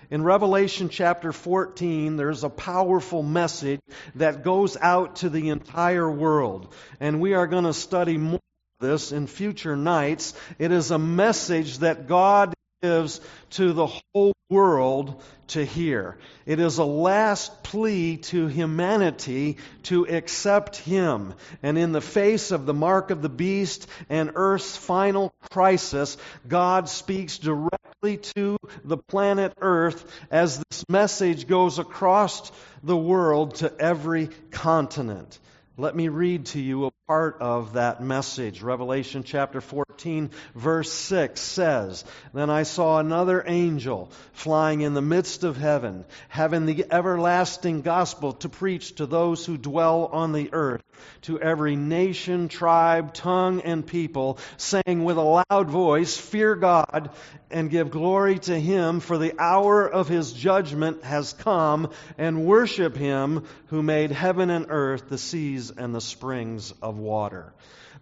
In 0.10 0.24
Revelation 0.24 0.90
chapter 0.90 1.32
14, 1.32 2.18
there's 2.18 2.44
a 2.44 2.50
powerful 2.50 3.24
message 3.24 3.80
that 4.16 4.44
goes 4.44 4.76
out 4.76 5.18
to 5.18 5.30
the 5.30 5.48
entire 5.48 6.12
world. 6.12 6.74
And 7.00 7.22
we 7.22 7.34
are 7.34 7.48
going 7.48 7.64
to 7.64 7.74
study 7.74 8.18
more 8.18 8.42
of 8.82 8.88
this 8.90 9.14
in 9.14 9.28
future 9.28 9.78
nights. 9.78 10.34
It 10.60 10.74
is 10.74 10.92
a 10.92 11.00
message 11.00 11.78
that 11.78 12.08
God 12.10 12.54
gives 12.82 13.22
to 13.52 13.72
the 13.72 13.88
whole 13.88 14.34
world 14.52 15.24
to 15.48 15.66
hear. 15.66 16.18
It 16.46 16.60
is 16.60 16.78
a 16.78 16.84
last 16.84 17.64
plea 17.64 18.18
to 18.18 18.48
humanity 18.48 19.58
to 19.84 20.06
accept 20.08 20.76
Him. 20.76 21.34
And 21.64 21.78
in 21.78 21.94
the 21.94 22.02
face 22.02 22.52
of 22.52 22.66
the 22.66 22.74
mark 22.74 23.10
of 23.10 23.22
the 23.22 23.30
beast 23.30 23.88
and 24.10 24.32
earth's 24.36 24.78
final 24.78 25.34
crisis, 25.50 26.18
God 26.48 26.90
speaks 26.90 27.38
directly 27.38 28.18
to 28.36 28.58
the 28.84 28.98
planet 28.98 29.54
Earth 29.62 30.06
as 30.30 30.58
this 30.70 30.86
message 30.90 31.48
goes 31.48 31.80
across 31.80 32.52
the 32.84 32.98
world 32.98 33.56
to 33.56 33.74
every 33.80 34.30
continent. 34.52 35.40
Let 35.78 35.96
me 35.96 36.10
read 36.10 36.48
to 36.48 36.60
you 36.60 36.86
a 36.86 36.92
part 37.08 37.38
of 37.40 37.74
that 37.74 38.04
message. 38.04 38.62
Revelation 38.62 39.24
chapter 39.24 39.62
14, 39.62 40.32
verse 40.54 40.92
6 40.92 41.40
says, 41.40 42.04
Then 42.34 42.50
I 42.50 42.64
saw 42.64 43.00
another 43.00 43.42
angel 43.48 44.12
flying 44.34 44.82
in 44.82 44.94
the 44.94 45.02
midst 45.02 45.46
of 45.46 45.56
heaven, 45.56 46.04
having 46.28 46.66
the 46.66 46.86
everlasting 46.92 47.84
gospel 47.84 48.34
to 48.34 48.50
preach 48.50 48.96
to 48.96 49.06
those 49.06 49.46
who 49.46 49.58
dwell 49.58 50.08
on 50.12 50.34
the 50.34 50.50
earth, 50.52 50.84
to 51.22 51.40
every 51.40 51.78
nation, 51.78 52.50
tribe, 52.50 53.14
tongue, 53.14 53.62
and 53.62 53.88
people, 53.88 54.40
saying 54.58 55.06
with 55.06 55.16
a 55.16 55.44
loud 55.50 55.70
voice, 55.70 56.18
Fear 56.18 56.56
God 56.56 57.12
and 57.52 57.70
give 57.70 57.92
glory 57.92 58.40
to 58.40 58.60
him, 58.60 59.00
for 59.00 59.18
the 59.18 59.40
hour 59.40 59.88
of 59.88 60.08
his 60.08 60.34
judgment 60.34 61.04
has 61.04 61.34
come, 61.34 61.92
and 62.18 62.46
worship 62.46 62.96
him 62.96 63.46
who 63.68 63.84
made 63.84 64.12
heaven 64.12 64.50
and 64.50 64.68
earth, 64.70 65.10
the 65.10 65.18
seas 65.18 65.72
and 65.72 65.94
the 65.94 66.02
springs 66.02 66.74
of 66.82 66.98
water. 66.98 67.54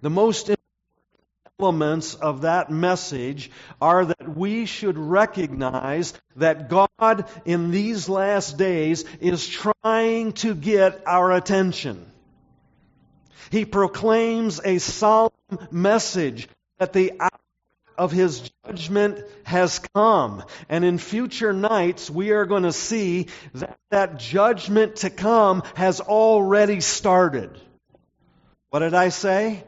The 0.01 0.09
most 0.09 0.49
elements 1.59 2.15
of 2.15 2.41
that 2.41 2.71
message 2.71 3.51
are 3.81 4.05
that 4.05 4.37
we 4.37 4.65
should 4.65 4.97
recognize 4.97 6.13
that 6.37 6.69
God 6.69 7.25
in 7.45 7.71
these 7.71 8.07
last 8.07 8.57
days 8.57 9.03
is 9.19 9.47
trying 9.47 10.31
to 10.33 10.55
get 10.55 11.03
our 11.05 11.31
attention. 11.31 12.05
He 13.51 13.65
proclaims 13.65 14.61
a 14.63 14.77
solemn 14.77 15.31
message 15.71 16.47
that 16.77 16.93
the 16.93 17.13
hour 17.19 17.38
of 17.99 18.13
his 18.13 18.49
judgment 18.65 19.23
has 19.43 19.79
come. 19.93 20.43
And 20.69 20.85
in 20.85 20.97
future 20.97 21.51
nights, 21.53 22.09
we 22.09 22.31
are 22.31 22.45
going 22.45 22.63
to 22.63 22.71
see 22.71 23.27
that 23.55 23.77
that 23.91 24.17
judgment 24.17 24.97
to 24.97 25.09
come 25.09 25.63
has 25.75 25.99
already 25.99 26.79
started. 26.79 27.51
What 28.69 28.79
did 28.79 28.93
I 28.93 29.09
say? 29.09 29.63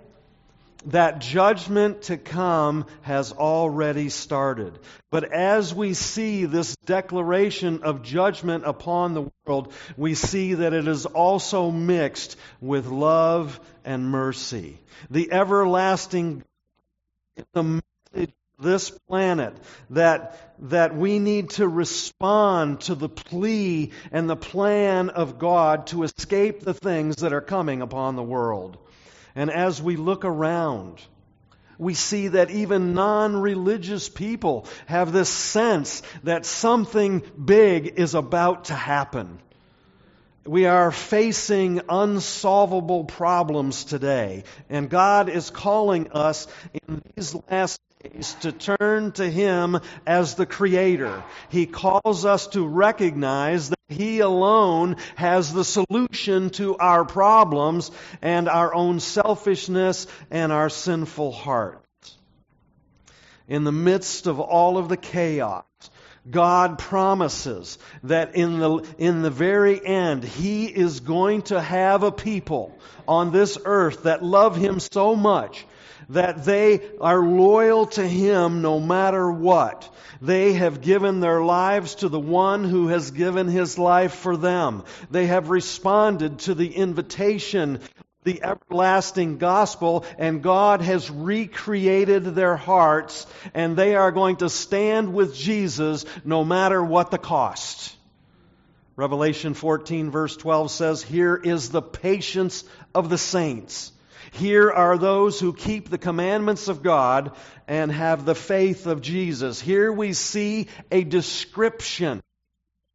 That 0.85 1.19
judgment 1.19 2.03
to 2.03 2.17
come 2.17 2.85
has 3.01 3.33
already 3.33 4.09
started. 4.09 4.79
But 5.11 5.31
as 5.31 5.75
we 5.75 5.93
see 5.93 6.45
this 6.45 6.75
declaration 6.85 7.83
of 7.83 8.01
judgment 8.01 8.63
upon 8.65 9.13
the 9.13 9.29
world, 9.45 9.73
we 9.97 10.13
see 10.13 10.55
that 10.55 10.73
it 10.73 10.87
is 10.87 11.05
also 11.05 11.69
mixed 11.69 12.37
with 12.61 12.87
love 12.87 13.59
and 13.83 14.09
mercy. 14.09 14.79
The 15.09 15.31
everlasting 15.33 16.43
this 18.61 18.91
planet 18.91 19.55
that 19.89 20.37
that 20.69 20.95
we 20.95 21.17
need 21.17 21.49
to 21.51 21.67
respond 21.67 22.81
to 22.81 22.95
the 22.95 23.09
plea 23.09 23.91
and 24.11 24.29
the 24.29 24.35
plan 24.35 25.09
of 25.09 25.39
God 25.39 25.87
to 25.87 26.03
escape 26.03 26.61
the 26.61 26.73
things 26.73 27.17
that 27.17 27.33
are 27.33 27.41
coming 27.41 27.81
upon 27.81 28.15
the 28.15 28.23
world. 28.23 28.77
And 29.33 29.49
as 29.49 29.81
we 29.81 29.95
look 29.95 30.23
around, 30.23 31.01
we 31.79 31.95
see 31.95 32.27
that 32.27 32.51
even 32.51 32.93
non 32.93 33.35
religious 33.35 34.07
people 34.07 34.67
have 34.85 35.11
this 35.11 35.29
sense 35.29 36.03
that 36.23 36.45
something 36.45 37.23
big 37.43 37.93
is 37.97 38.13
about 38.13 38.65
to 38.65 38.75
happen. 38.75 39.39
We 40.45 40.65
are 40.65 40.91
facing 40.91 41.81
unsolvable 41.87 43.05
problems 43.05 43.83
today, 43.83 44.43
and 44.69 44.89
God 44.89 45.29
is 45.29 45.49
calling 45.49 46.11
us 46.11 46.47
in 46.87 47.01
these 47.15 47.35
last 47.49 47.79
ways 48.03 48.35
to 48.41 48.51
turn 48.51 49.11
to 49.13 49.29
Him 49.29 49.79
as 50.05 50.35
the 50.35 50.45
Creator. 50.45 51.23
He 51.49 51.65
calls 51.65 52.25
us 52.25 52.47
to 52.47 52.67
recognize 52.67 53.69
that 53.69 53.79
He 53.89 54.19
alone 54.19 54.97
has 55.15 55.53
the 55.53 55.65
solution 55.65 56.49
to 56.51 56.77
our 56.77 57.05
problems 57.05 57.91
and 58.21 58.49
our 58.49 58.73
own 58.73 58.99
selfishness 58.99 60.07
and 60.29 60.51
our 60.51 60.69
sinful 60.69 61.31
hearts. 61.31 62.17
In 63.47 63.63
the 63.63 63.71
midst 63.71 64.27
of 64.27 64.39
all 64.39 64.77
of 64.77 64.87
the 64.87 64.97
chaos, 64.97 65.65
God 66.29 66.77
promises 66.77 67.79
that 68.03 68.35
in 68.35 68.59
the, 68.59 68.87
in 68.99 69.23
the 69.23 69.31
very 69.31 69.83
end, 69.83 70.23
He 70.23 70.65
is 70.65 70.99
going 70.99 71.41
to 71.43 71.59
have 71.59 72.03
a 72.03 72.11
people 72.11 72.77
on 73.07 73.31
this 73.31 73.57
earth 73.65 74.03
that 74.03 74.23
love 74.23 74.55
Him 74.55 74.79
so 74.79 75.15
much 75.15 75.65
that 76.11 76.45
they 76.45 76.81
are 76.99 77.19
loyal 77.19 77.87
to 77.87 78.07
Him 78.07 78.61
no 78.61 78.79
matter 78.79 79.31
what. 79.31 79.89
They 80.21 80.53
have 80.53 80.81
given 80.81 81.19
their 81.19 81.41
lives 81.41 81.95
to 81.95 82.09
the 82.09 82.19
one 82.19 82.63
who 82.63 82.87
has 82.87 83.11
given 83.11 83.47
His 83.47 83.77
life 83.77 84.13
for 84.13 84.37
them. 84.37 84.83
They 85.09 85.27
have 85.27 85.49
responded 85.49 86.39
to 86.39 86.53
the 86.53 86.73
invitation 86.73 87.79
the 88.23 88.43
everlasting 88.43 89.39
gospel, 89.39 90.05
and 90.17 90.43
God 90.43 90.81
has 90.81 91.09
recreated 91.09 92.23
their 92.23 92.55
hearts, 92.55 93.25
and 93.53 93.75
they 93.75 93.95
are 93.95 94.11
going 94.11 94.37
to 94.37 94.49
stand 94.49 95.13
with 95.13 95.35
Jesus 95.35 96.05
no 96.23 96.43
matter 96.43 96.83
what 96.83 97.09
the 97.09 97.17
cost. 97.17 97.95
Revelation 98.95 99.55
14, 99.55 100.11
verse 100.11 100.37
12 100.37 100.69
says, 100.69 101.01
Here 101.01 101.35
is 101.35 101.69
the 101.69 101.81
patience 101.81 102.63
of 102.93 103.09
the 103.09 103.17
saints. 103.17 103.91
Here 104.31 104.71
are 104.71 104.97
those 104.97 105.39
who 105.39 105.53
keep 105.53 105.89
the 105.89 105.97
commandments 105.97 106.67
of 106.67 106.81
God 106.81 107.33
and 107.67 107.91
have 107.91 108.25
the 108.25 108.35
faith 108.35 108.87
of 108.87 109.01
Jesus. 109.01 109.59
Here 109.59 109.91
we 109.91 110.13
see 110.13 110.67
a 110.89 111.03
description 111.03 112.17
of 112.19 112.23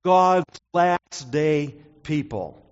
God's 0.04 0.60
last 0.72 1.30
day 1.30 1.74
people. 2.02 2.62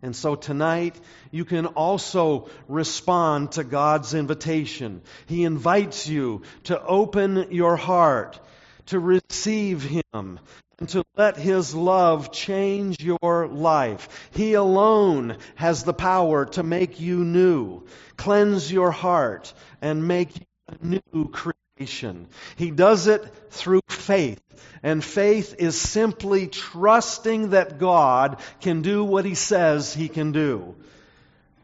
And 0.00 0.16
so 0.16 0.34
tonight, 0.34 0.98
you 1.30 1.44
can 1.44 1.66
also 1.66 2.48
respond 2.66 3.52
to 3.52 3.62
God's 3.62 4.14
invitation. 4.14 5.02
He 5.26 5.44
invites 5.44 6.08
you 6.08 6.42
to 6.64 6.82
open 6.82 7.52
your 7.52 7.76
heart, 7.76 8.40
to 8.86 8.98
receive 8.98 9.82
Him, 9.82 10.40
and 10.82 10.88
to 10.88 11.04
let 11.16 11.36
His 11.36 11.76
love 11.76 12.32
change 12.32 13.00
your 13.00 13.46
life. 13.46 14.08
He 14.32 14.54
alone 14.54 15.36
has 15.54 15.84
the 15.84 15.94
power 15.94 16.46
to 16.46 16.64
make 16.64 16.98
you 16.98 17.24
new, 17.24 17.84
cleanse 18.16 18.72
your 18.72 18.90
heart, 18.90 19.54
and 19.80 20.08
make 20.08 20.34
you 20.34 20.46
a 20.66 21.00
new 21.14 21.28
creation. 21.28 22.26
He 22.56 22.72
does 22.72 23.06
it 23.06 23.24
through 23.50 23.82
faith. 23.88 24.40
And 24.82 25.04
faith 25.04 25.54
is 25.60 25.80
simply 25.80 26.48
trusting 26.48 27.50
that 27.50 27.78
God 27.78 28.40
can 28.60 28.82
do 28.82 29.04
what 29.04 29.24
He 29.24 29.36
says 29.36 29.94
He 29.94 30.08
can 30.08 30.32
do. 30.32 30.74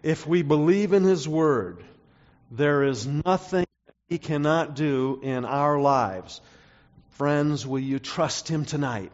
If 0.00 0.28
we 0.28 0.42
believe 0.42 0.92
in 0.92 1.02
His 1.02 1.26
Word, 1.26 1.82
there 2.52 2.84
is 2.84 3.04
nothing 3.04 3.66
He 4.08 4.18
cannot 4.18 4.76
do 4.76 5.18
in 5.25 5.44
our 5.44 5.80
lives. 5.80 6.40
Friends, 7.18 7.66
will 7.66 7.80
you 7.80 7.98
trust 7.98 8.46
Him 8.46 8.64
tonight? 8.64 9.10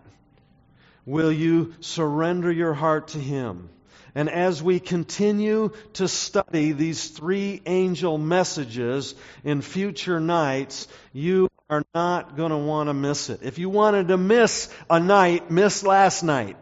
Will 1.06 1.32
you 1.32 1.74
surrender 1.80 2.52
your 2.52 2.74
heart 2.74 3.08
to 3.08 3.18
Him? 3.18 3.70
And 4.14 4.28
as 4.28 4.62
we 4.62 4.78
continue 4.78 5.72
to 5.94 6.06
study 6.06 6.72
these 6.72 7.08
three 7.08 7.62
angel 7.64 8.18
messages 8.18 9.14
in 9.42 9.62
future 9.62 10.20
nights, 10.20 10.86
you 11.14 11.48
are 11.70 11.82
not 11.94 12.36
going 12.36 12.50
to 12.50 12.58
want 12.58 12.90
to 12.90 12.94
miss 12.94 13.30
it. 13.30 13.40
If 13.42 13.58
you 13.58 13.70
wanted 13.70 14.08
to 14.08 14.18
miss 14.18 14.68
a 14.90 15.00
night, 15.00 15.50
miss 15.50 15.82
last 15.82 16.22
night. 16.22 16.58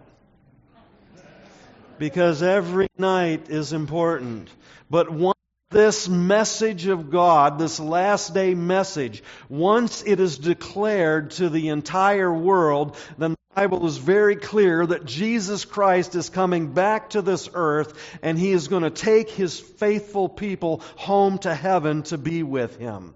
Because 1.99 2.41
every 2.41 2.87
night 2.97 3.51
is 3.51 3.73
important. 3.73 4.49
But 4.89 5.11
once 5.11 5.39
this 5.73 6.09
message 6.09 6.87
of 6.87 7.11
God, 7.11 7.59
this 7.59 7.81
last 7.81 8.35
day 8.35 8.55
message, 8.55 9.23
once 9.49 10.03
it 10.07 10.21
is 10.21 10.39
declared 10.39 11.33
to 11.33 11.49
the 11.49 11.69
entire 11.69 12.33
world, 12.33 12.97
then 13.19 13.33
the 13.33 13.37
Bible 13.55 13.87
is 13.87 13.97
very 13.97 14.37
clear 14.37 14.87
that 14.87 15.05
Jesus 15.05 15.65
Christ 15.65 16.15
is 16.15 16.31
coming 16.31 16.73
back 16.73 17.11
to 17.11 17.23
this 17.23 17.49
earth 17.55 18.19
and 18.23 18.39
he 18.39 18.53
is 18.53 18.69
going 18.69 18.83
to 18.83 18.91
take 18.91 19.31
his 19.31 19.59
faithful 19.59 20.29
people 20.29 20.83
home 20.97 21.39
to 21.39 21.55
heaven 21.55 22.03
to 22.05 22.19
be 22.19 22.43
with 22.43 22.79
him. 22.79 23.15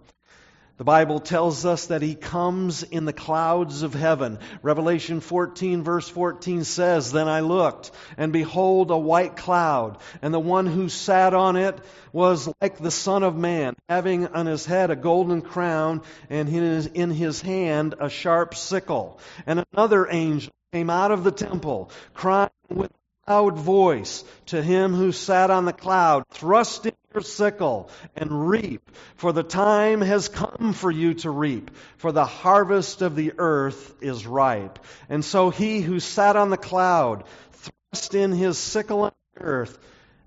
The 0.79 0.85
Bible 0.85 1.21
tells 1.21 1.65
us 1.65 1.87
that 1.87 2.03
he 2.03 2.15
comes 2.15 2.83
in 2.83 3.07
the 3.07 3.13
clouds 3.15 3.83
of 3.83 3.95
heaven. 3.95 4.39
Revelation 4.61 5.21
14 5.21 5.83
verse 5.83 6.07
14 6.07 6.65
says, 6.65 7.13
Then 7.13 7.29
I 7.29 7.41
looked, 7.41 7.93
and 8.19 8.31
behold 8.31 8.91
a 8.91 8.99
white 8.99 9.39
cloud, 9.39 9.97
and 10.21 10.35
the 10.35 10.41
one 10.41 10.67
who 10.67 10.91
sat 10.91 11.33
on 11.33 11.57
it 11.57 11.79
was 12.13 12.51
like 12.61 12.77
the 12.77 12.91
Son 12.91 13.23
of 13.23 13.35
Man, 13.37 13.75
having 13.89 14.27
on 14.27 14.45
his 14.45 14.67
head 14.67 14.91
a 14.91 14.97
golden 14.97 15.41
crown, 15.41 16.03
and 16.29 16.47
in 16.47 16.55
his, 16.55 16.87
in 16.87 17.11
his 17.11 17.41
hand 17.41 17.95
a 17.99 18.11
sharp 18.11 18.55
sickle. 18.55 19.19
And 19.47 19.65
another 19.73 20.07
angel 20.11 20.53
came 20.75 20.91
out 20.91 21.11
of 21.11 21.25
the 21.25 21.33
temple, 21.33 21.91
crying 22.13 22.51
with 22.69 22.93
loud 23.29 23.59
voice 23.59 24.23
to 24.47 24.63
him 24.63 24.95
who 24.95 25.11
sat 25.11 25.51
on 25.51 25.65
the 25.65 25.73
cloud, 25.73 26.23
Thrust 26.31 26.87
in 26.87 26.93
your 27.13 27.23
sickle 27.25 27.91
and 28.15 28.49
reap, 28.49 28.89
for 29.17 29.33
the 29.33 29.43
time 29.43 30.01
has 30.01 30.29
come 30.29 30.73
for 30.73 30.93
you 30.93 31.15
to 31.15 31.31
reap, 31.31 31.73
for 31.97 32.13
the 32.13 32.25
harvest 32.25 33.03
of 33.03 33.17
the 33.17 33.33
earth 33.37 33.97
is 34.01 34.29
ripe. 34.29 34.79
And 35.09 35.25
so 35.25 35.51
he 35.51 35.81
who 35.81 35.99
sat 35.99 36.37
on 36.37 36.51
the 36.51 36.57
cloud 36.57 37.25
thrust 37.51 38.15
in 38.15 38.31
his 38.31 38.59
sickle 38.59 39.01
on 39.01 39.13
the 39.35 39.43
earth, 39.43 39.77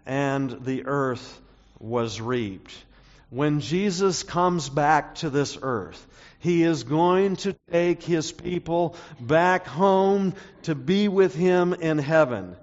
and 0.06 0.66
the 0.66 0.86
earth 0.86 1.40
was 1.80 2.20
reaped. 2.20 2.74
When 3.30 3.62
Jesus 3.62 4.24
comes 4.24 4.68
back 4.68 5.16
to 5.16 5.30
this 5.30 5.58
earth, 5.62 6.06
he 6.40 6.64
is 6.64 6.84
going 6.84 7.38
to 7.38 7.56
take 7.72 8.04
his 8.04 8.34
people 8.34 8.98
back 9.22 9.68
home 9.68 10.34
to 10.64 10.76
be 10.76 11.08
with 11.08 11.34
him 11.34 11.74
in 11.74 11.98
heaven 11.98 12.58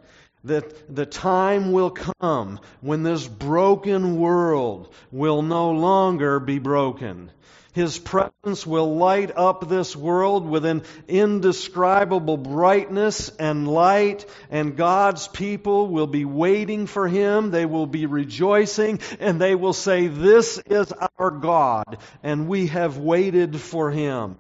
that 0.47 0.95
the 0.95 1.07
time 1.07 1.73
will 1.73 1.91
come 1.91 2.61
when 2.81 3.03
this 3.03 3.27
broken 3.27 4.19
world 4.19 4.93
will 5.11 5.43
no 5.43 5.71
longer 5.71 6.41
be 6.41 6.59
broken. 6.59 7.31
His 7.77 7.99
presence 7.99 8.67
will 8.67 8.97
light 8.97 9.31
up 9.37 9.69
this 9.69 9.95
world 9.95 10.49
with 10.49 10.65
an 10.65 10.83
indescribable 11.09 12.39
brightness 12.39 13.29
and 13.39 13.69
light, 13.69 14.25
and 14.51 14.79
God's 14.79 15.29
people 15.29 15.89
will 15.89 16.07
be 16.07 16.25
waiting 16.25 16.87
for 16.87 17.07
Him. 17.07 17.51
They 17.51 17.67
will 17.67 17.87
be 17.87 18.07
rejoicing, 18.07 19.01
and 19.21 19.39
they 19.39 19.55
will 19.55 19.75
say, 19.75 20.07
This 20.07 20.59
is 20.65 20.91
our 21.19 21.31
God, 21.31 21.99
and 22.23 22.49
we 22.49 22.69
have 22.69 22.97
waited 22.97 23.61
for 23.61 23.91
Him. 23.91 24.39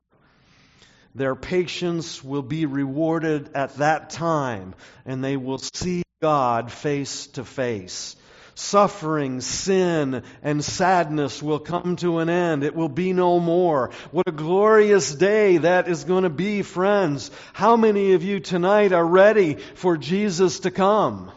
Their 1.16 1.34
patience 1.34 2.22
will 2.22 2.42
be 2.42 2.66
rewarded 2.66 3.48
at 3.54 3.76
that 3.76 4.10
time, 4.10 4.74
and 5.06 5.24
they 5.24 5.38
will 5.38 5.56
see 5.56 6.02
God 6.20 6.70
face 6.70 7.28
to 7.28 7.44
face. 7.44 8.16
Suffering, 8.54 9.40
sin, 9.40 10.24
and 10.42 10.62
sadness 10.62 11.42
will 11.42 11.58
come 11.58 11.96
to 11.96 12.18
an 12.18 12.28
end. 12.28 12.64
It 12.64 12.74
will 12.74 12.90
be 12.90 13.14
no 13.14 13.40
more. 13.40 13.92
What 14.10 14.28
a 14.28 14.32
glorious 14.32 15.14
day 15.14 15.56
that 15.56 15.88
is 15.88 16.04
going 16.04 16.24
to 16.24 16.30
be, 16.30 16.60
friends. 16.60 17.30
How 17.54 17.76
many 17.76 18.12
of 18.12 18.22
you 18.22 18.38
tonight 18.38 18.92
are 18.92 19.06
ready 19.06 19.54
for 19.54 19.96
Jesus 19.96 20.60
to 20.60 20.70
come? 20.70 21.32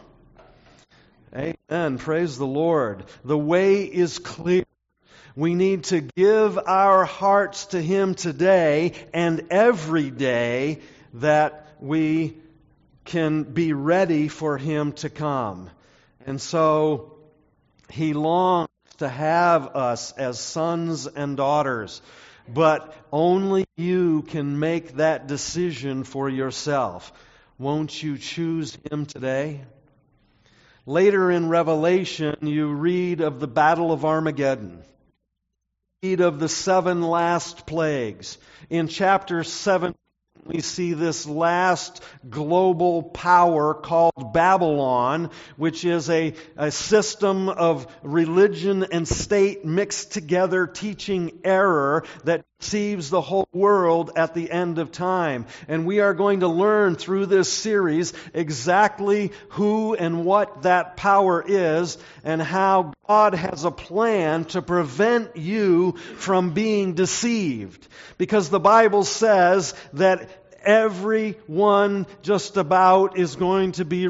Amen. 1.34 1.96
Praise 1.96 2.36
the 2.36 2.46
Lord. 2.46 3.04
The 3.24 3.38
way 3.38 3.84
is 3.84 4.18
clear. 4.18 4.64
We 5.36 5.54
need 5.54 5.84
to 5.84 6.00
give 6.00 6.58
our 6.58 7.04
hearts 7.04 7.66
to 7.66 7.80
Him 7.80 8.14
today 8.14 8.92
and 9.14 9.46
every 9.50 10.10
day 10.10 10.80
that 11.14 11.68
we 11.80 12.36
can 13.04 13.44
be 13.44 13.72
ready 13.72 14.28
for 14.28 14.58
Him 14.58 14.92
to 14.94 15.08
come. 15.08 15.70
And 16.26 16.40
so 16.40 17.16
He 17.90 18.12
longs 18.12 18.68
to 18.98 19.08
have 19.08 19.76
us 19.76 20.12
as 20.12 20.40
sons 20.40 21.06
and 21.06 21.36
daughters, 21.36 22.02
but 22.48 22.94
only 23.12 23.66
you 23.76 24.22
can 24.22 24.58
make 24.58 24.96
that 24.96 25.28
decision 25.28 26.02
for 26.04 26.28
yourself. 26.28 27.12
Won't 27.56 28.02
you 28.02 28.18
choose 28.18 28.76
Him 28.90 29.06
today? 29.06 29.60
Later 30.86 31.30
in 31.30 31.48
Revelation, 31.48 32.36
you 32.42 32.72
read 32.72 33.20
of 33.20 33.38
the 33.38 33.46
Battle 33.46 33.92
of 33.92 34.04
Armageddon 34.04 34.82
of 36.02 36.40
the 36.40 36.48
seven 36.48 37.02
last 37.02 37.66
plagues. 37.66 38.38
In 38.70 38.88
chapter 38.88 39.44
7, 39.44 39.94
we 40.46 40.62
see 40.62 40.94
this 40.94 41.26
last 41.26 42.02
global 42.26 43.02
power 43.02 43.74
called 43.74 44.32
Babylon, 44.32 45.28
which 45.58 45.84
is 45.84 46.08
a, 46.08 46.32
a 46.56 46.70
system 46.70 47.50
of 47.50 47.86
religion 48.02 48.86
and 48.90 49.06
state 49.06 49.66
mixed 49.66 50.12
together, 50.12 50.66
teaching 50.66 51.40
error 51.44 52.04
that 52.24 52.46
deceives 52.60 53.10
the 53.10 53.20
whole 53.20 53.48
world 53.52 54.12
at 54.16 54.34
the 54.34 54.50
end 54.50 54.78
of 54.78 54.92
time. 54.92 55.46
And 55.66 55.86
we 55.86 56.00
are 56.00 56.14
going 56.14 56.40
to 56.40 56.48
learn 56.48 56.94
through 56.94 57.26
this 57.26 57.52
series 57.52 58.12
exactly 58.34 59.32
who 59.50 59.94
and 59.94 60.24
what 60.24 60.62
that 60.62 60.96
power 60.96 61.42
is 61.44 61.98
and 62.22 62.40
how 62.40 62.92
God 63.08 63.34
has 63.34 63.64
a 63.64 63.70
plan 63.70 64.44
to 64.46 64.62
prevent 64.62 65.36
you 65.36 65.92
from 66.16 66.52
being 66.52 66.94
deceived. 66.94 67.88
Because 68.18 68.50
the 68.50 68.60
Bible 68.60 69.04
says 69.04 69.74
that 69.94 70.28
everyone 70.62 72.06
just 72.22 72.56
about 72.56 73.18
is 73.18 73.36
going 73.36 73.72
to 73.72 73.84
be 73.84 74.08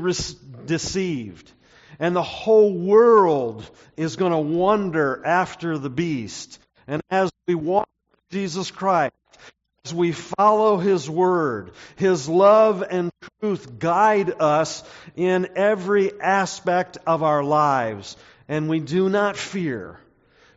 deceived. 0.66 1.52
And 1.98 2.16
the 2.16 2.22
whole 2.22 2.76
world 2.76 3.70
is 3.96 4.16
going 4.16 4.32
to 4.32 4.38
wonder 4.38 5.22
after 5.24 5.78
the 5.78 5.90
beast. 5.90 6.58
And 6.88 7.02
as 7.10 7.30
we 7.46 7.54
walk 7.54 7.86
Jesus 8.30 8.70
Christ, 8.70 9.14
as 9.84 9.92
we 9.92 10.12
follow 10.12 10.76
His 10.76 11.08
Word, 11.08 11.72
His 11.96 12.28
love 12.28 12.84
and 12.88 13.10
truth 13.40 13.78
guide 13.78 14.32
us 14.40 14.84
in 15.16 15.48
every 15.56 16.20
aspect 16.20 16.98
of 17.06 17.22
our 17.22 17.42
lives. 17.42 18.16
And 18.48 18.68
we 18.68 18.80
do 18.80 19.08
not 19.08 19.36
fear 19.36 19.98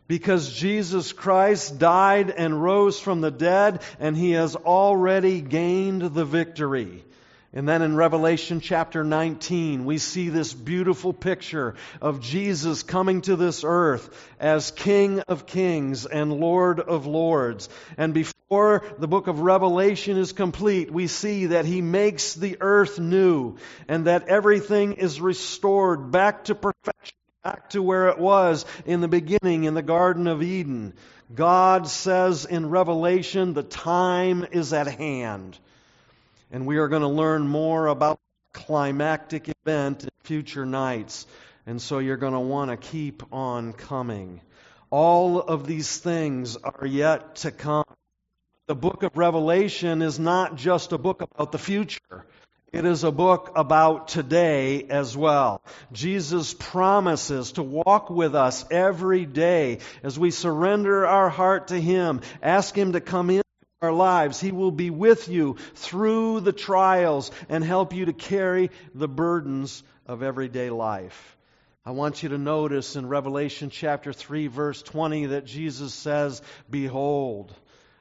because 0.06 0.52
Jesus 0.52 1.12
Christ 1.12 1.78
died 1.78 2.30
and 2.30 2.62
rose 2.62 3.00
from 3.00 3.20
the 3.20 3.30
dead, 3.30 3.82
and 3.98 4.16
he 4.16 4.32
has 4.32 4.54
already 4.54 5.40
gained 5.40 6.02
the 6.02 6.24
victory. 6.24 7.04
And 7.56 7.68
then 7.68 7.82
in 7.82 7.94
Revelation 7.94 8.58
chapter 8.58 9.04
19, 9.04 9.84
we 9.84 9.98
see 9.98 10.28
this 10.28 10.52
beautiful 10.52 11.12
picture 11.12 11.76
of 12.02 12.20
Jesus 12.20 12.82
coming 12.82 13.20
to 13.22 13.36
this 13.36 13.62
earth 13.64 14.10
as 14.40 14.72
King 14.72 15.20
of 15.20 15.46
kings 15.46 16.04
and 16.04 16.32
Lord 16.32 16.80
of 16.80 17.06
lords. 17.06 17.68
And 17.96 18.12
before 18.12 18.82
the 18.98 19.06
book 19.06 19.28
of 19.28 19.38
Revelation 19.38 20.16
is 20.16 20.32
complete, 20.32 20.90
we 20.90 21.06
see 21.06 21.46
that 21.46 21.64
he 21.64 21.80
makes 21.80 22.34
the 22.34 22.56
earth 22.60 22.98
new 22.98 23.56
and 23.86 24.08
that 24.08 24.26
everything 24.26 24.94
is 24.94 25.20
restored 25.20 26.10
back 26.10 26.46
to 26.46 26.56
perfection 26.56 27.16
back 27.44 27.70
to 27.70 27.82
where 27.82 28.08
it 28.08 28.18
was 28.18 28.64
in 28.84 29.00
the 29.00 29.06
beginning 29.06 29.62
in 29.62 29.74
the 29.74 29.82
Garden 29.82 30.26
of 30.26 30.42
Eden. 30.42 30.92
God 31.32 31.86
says 31.86 32.46
in 32.46 32.68
Revelation, 32.70 33.54
the 33.54 33.62
time 33.62 34.44
is 34.50 34.72
at 34.72 34.88
hand. 34.88 35.56
And 36.54 36.66
we 36.66 36.76
are 36.76 36.86
going 36.86 37.02
to 37.02 37.08
learn 37.08 37.48
more 37.48 37.88
about 37.88 38.20
climactic 38.52 39.50
event 39.66 40.04
in 40.04 40.10
future 40.22 40.64
nights. 40.64 41.26
And 41.66 41.82
so 41.82 41.98
you're 41.98 42.16
going 42.16 42.32
to 42.32 42.38
want 42.38 42.70
to 42.70 42.76
keep 42.76 43.24
on 43.32 43.72
coming. 43.72 44.40
All 44.88 45.40
of 45.40 45.66
these 45.66 45.98
things 45.98 46.56
are 46.56 46.86
yet 46.86 47.34
to 47.38 47.50
come. 47.50 47.82
The 48.68 48.76
book 48.76 49.02
of 49.02 49.16
Revelation 49.16 50.00
is 50.00 50.20
not 50.20 50.54
just 50.54 50.92
a 50.92 50.98
book 50.98 51.22
about 51.22 51.50
the 51.50 51.58
future. 51.58 52.24
It 52.72 52.84
is 52.84 53.02
a 53.02 53.10
book 53.10 53.50
about 53.56 54.06
today 54.06 54.84
as 54.84 55.16
well. 55.16 55.60
Jesus 55.90 56.54
promises 56.56 57.50
to 57.52 57.64
walk 57.64 58.10
with 58.10 58.36
us 58.36 58.64
every 58.70 59.26
day 59.26 59.78
as 60.04 60.20
we 60.20 60.30
surrender 60.30 61.04
our 61.04 61.30
heart 61.30 61.68
to 61.68 61.80
Him, 61.80 62.20
ask 62.40 62.78
Him 62.78 62.92
to 62.92 63.00
come 63.00 63.30
in 63.30 63.43
our 63.84 63.92
lives. 63.92 64.40
He 64.40 64.50
will 64.50 64.70
be 64.70 64.90
with 64.90 65.28
you 65.28 65.56
through 65.74 66.40
the 66.40 66.52
trials 66.52 67.30
and 67.48 67.62
help 67.62 67.92
you 67.94 68.06
to 68.06 68.12
carry 68.12 68.70
the 68.94 69.08
burdens 69.08 69.82
of 70.06 70.22
everyday 70.22 70.70
life. 70.70 71.36
I 71.86 71.90
want 71.90 72.22
you 72.22 72.30
to 72.30 72.38
notice 72.38 72.96
in 72.96 73.08
Revelation 73.08 73.68
chapter 73.68 74.12
3 74.12 74.46
verse 74.46 74.82
20 74.82 75.26
that 75.26 75.44
Jesus 75.44 75.92
says, 75.92 76.40
Behold, 76.70 77.54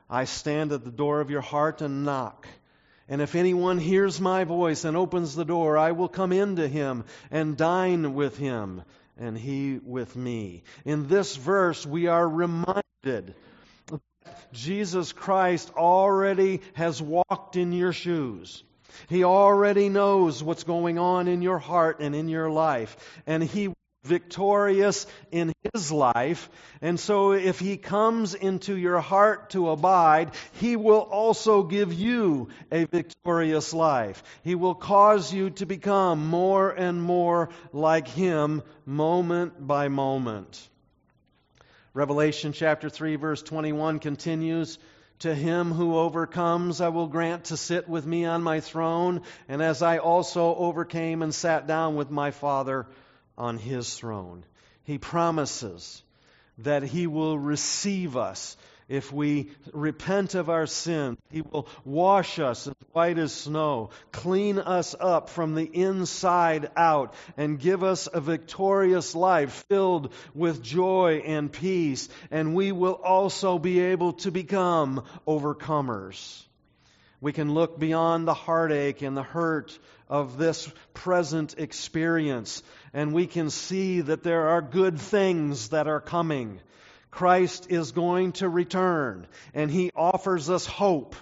I 0.10 0.24
stand 0.24 0.72
at 0.72 0.86
the 0.86 0.91
door 0.91 1.19
of 1.19 1.30
your 1.30 1.41
heart 1.41 1.82
and 1.82 2.06
knock. 2.06 2.48
And 3.10 3.22
if 3.22 3.36
anyone 3.36 3.80
hears 3.80 4.22
my 4.22 4.46
voice 4.46 4.86
and 4.86 4.96
opens 4.96 5.36
the 5.36 5.43
door, 5.43 5.78
I 5.78 5.91
will 5.91 6.08
come 6.08 6.32
into 6.32 6.67
him 6.67 7.04
and 7.30 7.58
dine 7.58 8.13
with 8.13 8.38
him, 8.38 8.84
and 9.17 9.38
he 9.38 9.80
with 9.84 10.15
me. 10.15 10.63
In 10.86 11.08
this 11.08 11.36
verse, 11.36 11.86
we 11.86 12.08
are 12.08 12.28
reminded 12.28 13.36
Jesus 14.51 15.12
Christ 15.12 15.71
already 15.75 16.62
has 16.73 17.01
walked 17.01 17.55
in 17.55 17.71
your 17.71 17.93
shoes. 17.93 18.63
He 19.09 19.23
already 19.23 19.89
knows 19.89 20.43
what's 20.43 20.63
going 20.63 20.99
on 20.99 21.27
in 21.27 21.41
your 21.41 21.59
heart 21.59 21.99
and 21.99 22.15
in 22.15 22.27
your 22.27 22.49
life. 22.49 22.95
And 23.25 23.43
He 23.43 23.73
victorious 24.03 25.07
in 25.31 25.53
his 25.73 25.91
life. 25.91 26.49
And 26.81 26.99
so 26.99 27.31
if 27.31 27.59
he 27.59 27.77
comes 27.77 28.33
into 28.33 28.75
your 28.75 28.99
heart 28.99 29.51
to 29.51 29.69
abide, 29.69 30.31
he 30.53 30.75
will 30.75 30.99
also 30.99 31.63
give 31.63 31.93
you 31.93 32.49
a 32.71 32.86
victorious 32.86 33.73
life. 33.73 34.23
He 34.43 34.55
will 34.55 34.75
cause 34.75 35.33
you 35.33 35.51
to 35.51 35.65
become 35.65 36.27
more 36.27 36.69
and 36.69 37.01
more 37.01 37.49
like 37.71 38.07
him 38.07 38.62
moment 38.86 39.65
by 39.65 39.88
moment. 39.88 40.69
Revelation 41.93 42.53
chapter 42.53 42.89
3 42.89 43.17
verse 43.17 43.43
21 43.43 43.99
continues, 43.99 44.79
to 45.19 45.34
him 45.34 45.71
who 45.71 45.95
overcomes, 45.95 46.82
I 46.82 46.89
will 46.89 47.08
grant 47.08 47.45
to 47.45 47.58
sit 47.58 47.88
with 47.88 48.06
me 48.06 48.25
on 48.25 48.41
my 48.41 48.62
throne, 48.62 49.21
and 49.47 49.62
as 49.62 49.84
I 49.84 49.99
also 49.99 50.56
overcame 50.56 51.21
and 51.21 51.34
sat 51.34 51.67
down 51.67 51.95
with 51.95 52.10
my 52.10 52.32
Father 52.32 52.88
on 53.38 53.60
his 53.60 53.93
throne. 53.93 54.43
He 54.84 54.97
promises 54.97 56.01
that 56.58 56.84
he 56.84 57.06
will 57.06 57.38
receive 57.38 58.17
us 58.17 58.58
if 58.93 59.12
we 59.12 59.49
repent 59.73 60.36
of 60.36 60.51
our 60.51 60.67
sin. 60.67 61.17
He 61.32 61.41
will 61.41 61.67
wash 61.84 62.38
us 62.38 62.67
as 62.67 62.75
white 62.91 63.17
as 63.17 63.34
snow, 63.34 63.89
clean 64.12 64.60
us 64.60 64.95
up 64.99 65.29
from 65.29 65.56
the 65.56 65.65
inside 65.65 66.69
out, 66.77 67.15
and 67.36 67.60
give 67.60 67.84
us 67.84 68.08
a 68.13 68.21
victorious 68.21 69.15
life 69.15 69.65
filled 69.67 70.13
with 70.36 70.62
joy 70.62 71.23
and 71.25 71.51
peace. 71.51 72.08
And 72.29 72.53
we 72.53 72.71
will 72.71 72.93
also 73.03 73.58
be 73.58 73.79
able 73.79 74.13
to 74.13 74.32
become 74.32 75.03
overcomers. 75.27 76.43
We 77.19 77.34
can 77.34 77.56
look 77.56 77.79
beyond 77.79 78.27
the 78.27 78.36
heartache 78.36 79.01
and 79.01 79.17
the 79.17 79.23
hurt 79.23 79.79
of 80.08 80.38
this 80.38 80.71
present 80.93 81.56
experience, 81.58 82.62
and 82.93 83.12
we 83.12 83.25
can 83.25 83.49
see 83.49 84.01
that 84.01 84.21
there 84.21 84.49
are 84.49 84.62
good 84.62 84.99
things 84.99 85.69
that 85.69 85.88
are 85.88 86.01
coming. 86.01 86.60
Christ 87.13 87.67
is 87.69 87.91
going 87.91 88.32
to 88.34 88.49
return, 88.49 89.28
and 89.54 89.69
He 89.69 89.91
offers 89.95 90.49
us 90.49 90.65
hope 90.65 91.15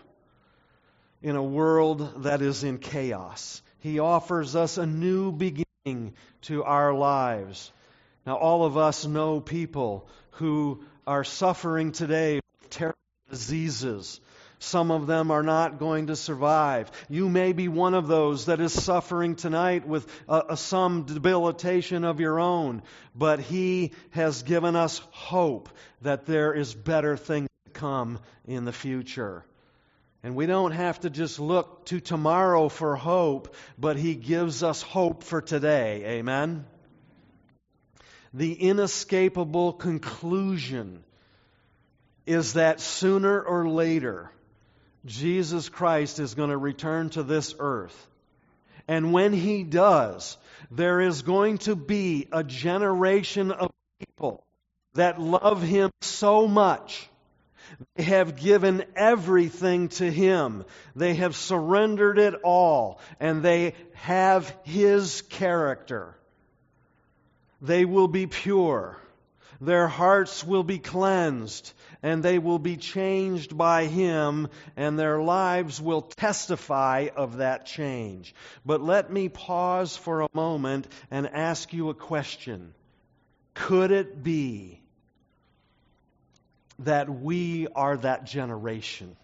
in 1.21 1.35
a 1.35 1.43
world 1.43 2.23
that 2.23 2.41
is 2.41 2.63
in 2.63 2.77
chaos. 2.77 3.61
He 3.79 3.99
offers 3.99 4.55
us 4.55 4.77
a 4.77 4.85
new 4.85 5.33
beginning 5.33 6.13
to 6.43 6.63
our 6.63 6.93
lives. 6.93 7.73
Now, 8.25 8.37
all 8.37 8.63
of 8.63 8.77
us 8.77 9.05
know 9.05 9.41
people 9.41 10.07
who 10.31 10.81
are 11.05 11.25
suffering 11.25 11.91
today 11.91 12.35
with 12.35 12.69
terrible 12.69 12.97
diseases 13.29 14.21
some 14.61 14.91
of 14.91 15.07
them 15.07 15.31
are 15.31 15.41
not 15.41 15.79
going 15.79 16.07
to 16.07 16.15
survive. 16.15 16.91
You 17.09 17.29
may 17.29 17.51
be 17.51 17.67
one 17.67 17.95
of 17.95 18.07
those 18.07 18.45
that 18.45 18.59
is 18.59 18.71
suffering 18.71 19.35
tonight 19.35 19.87
with 19.87 20.07
uh, 20.29 20.43
uh, 20.49 20.55
some 20.55 21.03
debilitation 21.03 22.05
of 22.05 22.19
your 22.19 22.39
own, 22.39 22.83
but 23.15 23.39
He 23.39 23.93
has 24.11 24.43
given 24.43 24.75
us 24.75 25.01
hope 25.09 25.69
that 26.03 26.27
there 26.27 26.53
is 26.53 26.75
better 26.75 27.17
things 27.17 27.49
to 27.65 27.71
come 27.71 28.19
in 28.45 28.65
the 28.65 28.71
future. 28.71 29.43
And 30.21 30.35
we 30.35 30.45
don't 30.45 30.73
have 30.73 30.99
to 30.99 31.09
just 31.09 31.39
look 31.39 31.85
to 31.85 31.99
tomorrow 31.99 32.69
for 32.69 32.95
hope, 32.95 33.55
but 33.79 33.97
He 33.97 34.13
gives 34.13 34.61
us 34.61 34.83
hope 34.83 35.23
for 35.23 35.41
today. 35.41 36.19
Amen? 36.19 36.65
The 38.31 38.53
inescapable 38.53 39.73
conclusion 39.73 41.03
is 42.27 42.53
that 42.53 42.79
sooner 42.79 43.41
or 43.41 43.67
later, 43.67 44.31
Jesus 45.05 45.69
Christ 45.69 46.19
is 46.19 46.35
going 46.35 46.49
to 46.49 46.57
return 46.57 47.09
to 47.11 47.23
this 47.23 47.55
earth. 47.59 48.07
And 48.87 49.13
when 49.13 49.33
he 49.33 49.63
does, 49.63 50.37
there 50.69 51.01
is 51.01 51.21
going 51.21 51.59
to 51.59 51.75
be 51.75 52.27
a 52.31 52.43
generation 52.43 53.51
of 53.51 53.71
people 53.99 54.43
that 54.93 55.19
love 55.19 55.61
him 55.61 55.91
so 56.01 56.47
much. 56.47 57.07
They 57.95 58.03
have 58.03 58.35
given 58.35 58.83
everything 58.95 59.89
to 59.89 60.11
him. 60.11 60.65
They 60.95 61.15
have 61.15 61.35
surrendered 61.35 62.19
it 62.19 62.35
all. 62.43 62.99
And 63.19 63.41
they 63.41 63.73
have 63.93 64.55
his 64.63 65.21
character. 65.23 66.15
They 67.61 67.85
will 67.85 68.07
be 68.07 68.27
pure. 68.27 68.97
Their 69.61 69.87
hearts 69.87 70.43
will 70.43 70.63
be 70.63 70.79
cleansed, 70.79 71.71
and 72.03 72.23
they 72.23 72.39
will 72.39 72.59
be 72.59 72.77
changed 72.77 73.57
by 73.57 73.85
Him, 73.85 74.47
and 74.75 74.97
their 74.97 75.21
lives 75.21 75.81
will 75.81 76.01
testify 76.01 77.09
of 77.15 77.37
that 77.37 77.65
change. 77.65 78.33
But 78.65 78.81
let 78.81 79.11
me 79.11 79.29
pause 79.29 79.95
for 79.95 80.21
a 80.21 80.29
moment 80.33 80.87
and 81.11 81.27
ask 81.27 81.73
you 81.73 81.89
a 81.89 81.93
question. 81.93 82.73
Could 83.53 83.91
it 83.91 84.23
be 84.23 84.81
that 86.79 87.09
we 87.09 87.67
are 87.75 87.97
that 87.97 88.25
generation? 88.25 89.15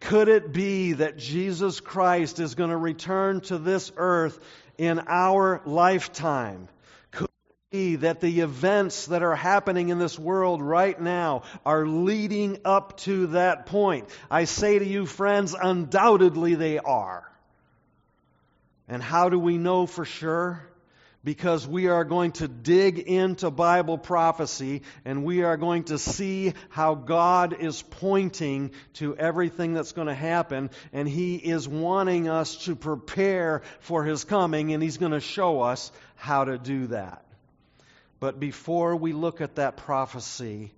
Could 0.00 0.28
it 0.28 0.52
be 0.52 0.94
that 0.94 1.18
Jesus 1.18 1.80
Christ 1.80 2.40
is 2.40 2.54
going 2.54 2.70
to 2.70 2.76
return 2.76 3.42
to 3.42 3.58
this 3.58 3.92
earth 3.96 4.38
in 4.78 5.02
our 5.06 5.60
lifetime? 5.66 6.68
Be 7.70 7.94
that 7.96 8.20
the 8.20 8.40
events 8.40 9.06
that 9.06 9.22
are 9.22 9.36
happening 9.36 9.90
in 9.90 10.00
this 10.00 10.18
world 10.18 10.60
right 10.60 11.00
now 11.00 11.44
are 11.64 11.86
leading 11.86 12.58
up 12.64 12.96
to 12.98 13.28
that 13.28 13.66
point? 13.66 14.08
I 14.28 14.44
say 14.46 14.80
to 14.80 14.84
you, 14.84 15.06
friends, 15.06 15.54
undoubtedly 15.54 16.56
they 16.56 16.78
are. 16.80 17.30
And 18.88 19.00
how 19.00 19.28
do 19.28 19.38
we 19.38 19.56
know 19.56 19.86
for 19.86 20.04
sure? 20.04 20.66
because 21.22 21.68
we 21.68 21.88
are 21.88 22.04
going 22.04 22.32
to 22.32 22.48
dig 22.48 22.98
into 22.98 23.50
Bible 23.50 23.98
prophecy 23.98 24.80
and 25.04 25.22
we 25.22 25.42
are 25.42 25.58
going 25.58 25.84
to 25.84 25.98
see 25.98 26.54
how 26.70 26.94
God 26.94 27.54
is 27.60 27.82
pointing 27.82 28.70
to 28.94 29.14
everything 29.16 29.74
that's 29.74 29.92
going 29.92 30.08
to 30.08 30.14
happen 30.14 30.70
and 30.94 31.06
He 31.06 31.36
is 31.36 31.68
wanting 31.68 32.28
us 32.28 32.64
to 32.64 32.74
prepare 32.74 33.60
for 33.80 34.02
His 34.02 34.24
coming 34.24 34.72
and 34.72 34.82
He's 34.82 34.96
going 34.96 35.12
to 35.12 35.20
show 35.20 35.60
us 35.60 35.92
how 36.14 36.44
to 36.44 36.56
do 36.56 36.86
that. 36.86 37.22
But 38.20 38.38
before 38.38 38.94
we 38.96 39.12
look 39.12 39.40
at 39.40 39.56
that 39.56 39.78
prophecy, 39.78 40.72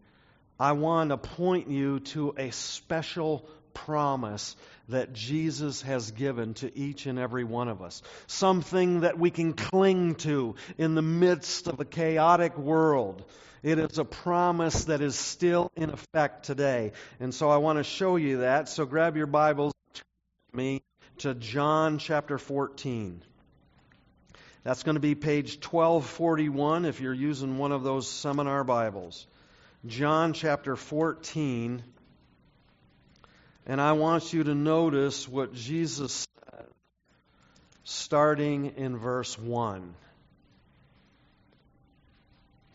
I 0.58 0.72
want 0.72 1.10
to 1.10 1.16
point 1.16 1.68
you 1.68 2.00
to 2.00 2.34
a 2.38 2.50
special 2.52 3.48
promise 3.74 4.54
that 4.88 5.12
Jesus 5.12 5.82
has 5.82 6.12
given 6.12 6.54
to 6.54 6.76
each 6.76 7.06
and 7.06 7.18
every 7.18 7.44
one 7.44 7.68
of 7.68 7.82
us. 7.82 8.02
Something 8.26 9.00
that 9.00 9.18
we 9.18 9.30
can 9.30 9.54
cling 9.54 10.14
to 10.16 10.54
in 10.78 10.94
the 10.94 11.02
midst 11.02 11.66
of 11.66 11.80
a 11.80 11.84
chaotic 11.84 12.56
world. 12.56 13.24
It 13.62 13.78
is 13.78 13.98
a 13.98 14.04
promise 14.04 14.84
that 14.84 15.00
is 15.00 15.16
still 15.16 15.70
in 15.76 15.90
effect 15.90 16.46
today. 16.46 16.92
And 17.20 17.34
so 17.34 17.48
I 17.48 17.56
want 17.56 17.78
to 17.78 17.84
show 17.84 18.16
you 18.16 18.38
that. 18.38 18.68
So 18.68 18.86
grab 18.86 19.16
your 19.16 19.26
Bibles 19.26 19.72
me 20.52 20.82
to 21.18 21.34
John 21.34 21.98
chapter 21.98 22.38
14. 22.38 23.22
That's 24.64 24.82
going 24.82 24.94
to 24.94 25.00
be 25.00 25.14
page 25.14 25.56
1241 25.64 26.84
if 26.84 27.00
you're 27.00 27.12
using 27.12 27.58
one 27.58 27.72
of 27.72 27.82
those 27.82 28.08
seminar 28.08 28.62
Bibles. 28.64 29.26
John 29.86 30.32
chapter 30.32 30.76
14 30.76 31.82
and 33.66 33.80
I 33.80 33.92
want 33.92 34.32
you 34.32 34.44
to 34.44 34.54
notice 34.54 35.28
what 35.28 35.54
Jesus 35.54 36.26
said, 36.50 36.66
starting 37.84 38.74
in 38.76 38.96
verse 38.96 39.38
1. 39.38 39.94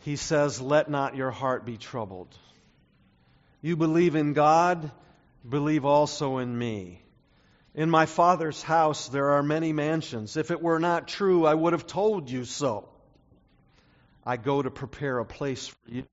He 0.04 0.16
says, 0.16 0.62
Let 0.62 0.90
not 0.90 1.16
your 1.16 1.32
heart 1.32 1.66
be 1.66 1.78
troubled. 1.78 2.34
You 3.62 3.76
believe 3.76 4.16
in 4.16 4.32
God, 4.32 4.90
believe 5.48 5.84
also 5.84 6.38
in 6.38 6.58
me. 6.58 7.02
In 7.78 7.92
my 7.92 8.08
Father's 8.08 8.64
house 8.64 9.08
there 9.08 9.32
are 9.34 9.44
many 9.44 9.72
mansions. 9.72 10.36
If 10.36 10.50
it 10.50 10.62
were 10.62 10.80
not 10.80 11.08
true, 11.08 11.46
I 11.46 11.54
would 11.54 11.74
have 11.74 11.86
told 11.86 12.30
you 12.30 12.44
so. 12.44 12.90
I 14.26 14.36
go 14.36 14.62
to 14.62 14.72
prepare 14.72 15.20
a 15.20 15.26
place 15.26 15.68
for 15.68 15.78
you. 15.86 16.04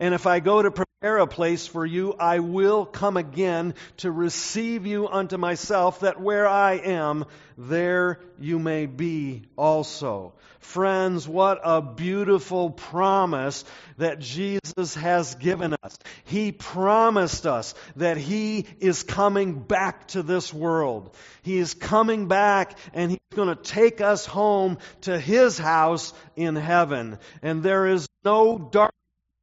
And 0.00 0.14
if 0.14 0.26
I 0.26 0.40
go 0.40 0.62
to 0.62 0.70
prepare 0.70 0.91
a 1.02 1.26
place 1.26 1.66
for 1.66 1.84
you, 1.84 2.14
I 2.14 2.38
will 2.38 2.86
come 2.86 3.16
again 3.16 3.74
to 3.98 4.10
receive 4.10 4.86
you 4.86 5.08
unto 5.08 5.36
myself, 5.36 6.00
that 6.00 6.20
where 6.20 6.46
I 6.46 6.74
am, 6.74 7.24
there 7.58 8.20
you 8.38 8.58
may 8.58 8.86
be 8.86 9.42
also. 9.56 10.34
Friends, 10.60 11.26
what 11.26 11.60
a 11.64 11.82
beautiful 11.82 12.70
promise 12.70 13.64
that 13.98 14.20
Jesus 14.20 14.94
has 14.94 15.34
given 15.34 15.74
us. 15.82 15.98
He 16.24 16.52
promised 16.52 17.46
us 17.46 17.74
that 17.96 18.16
He 18.16 18.66
is 18.78 19.02
coming 19.02 19.58
back 19.58 20.06
to 20.08 20.22
this 20.22 20.54
world. 20.54 21.14
He 21.42 21.58
is 21.58 21.74
coming 21.74 22.28
back 22.28 22.78
and 22.94 23.10
He's 23.10 23.18
going 23.34 23.48
to 23.48 23.60
take 23.60 24.00
us 24.00 24.24
home 24.24 24.78
to 25.02 25.18
His 25.18 25.58
house 25.58 26.14
in 26.36 26.54
heaven. 26.54 27.18
And 27.42 27.62
there 27.62 27.88
is 27.88 28.08
no 28.24 28.56
dark 28.56 28.94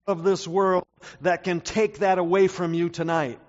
of 0.10 0.24
this 0.24 0.48
world 0.48 0.84
that 1.22 1.44
can 1.44 1.62
take 1.62 2.00
that 2.00 2.18
away 2.18 2.48
from 2.48 2.74
you 2.74 2.90
tonight. 2.90 3.40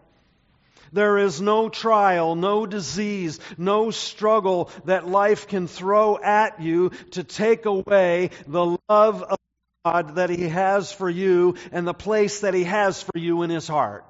There 0.93 1.19
is 1.19 1.41
no 1.41 1.69
trial, 1.69 2.35
no 2.35 2.67
disease, 2.67 3.39
no 3.57 3.91
struggle 3.91 4.71
that 4.85 5.07
life 5.07 5.47
can 5.47 5.69
throw 5.69 6.19
at 6.19 6.61
you 6.61 6.91
to 7.13 7.25
take 7.25 7.65
away 7.65 8.31
the 8.47 8.77
love 8.89 9.23
of 9.23 9.39
God 9.85 10.17
that 10.17 10.31
He 10.31 10.49
has 10.49 10.93
for 10.93 11.09
you 11.09 11.55
and 11.71 11.87
the 11.87 11.95
place 11.95 12.41
that 12.41 12.55
He 12.55 12.65
has 12.65 13.03
for 13.03 13.19
you 13.19 13.43
in 13.43 13.51
His 13.51 13.69
heart. 13.69 14.05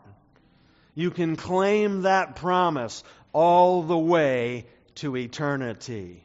You 0.95 1.11
can 1.11 1.37
claim 1.37 2.03
that 2.03 2.37
promise 2.37 3.05
all 3.33 3.83
the 3.83 3.99
way 3.99 4.67
to 4.97 5.17
eternity. 5.17 6.25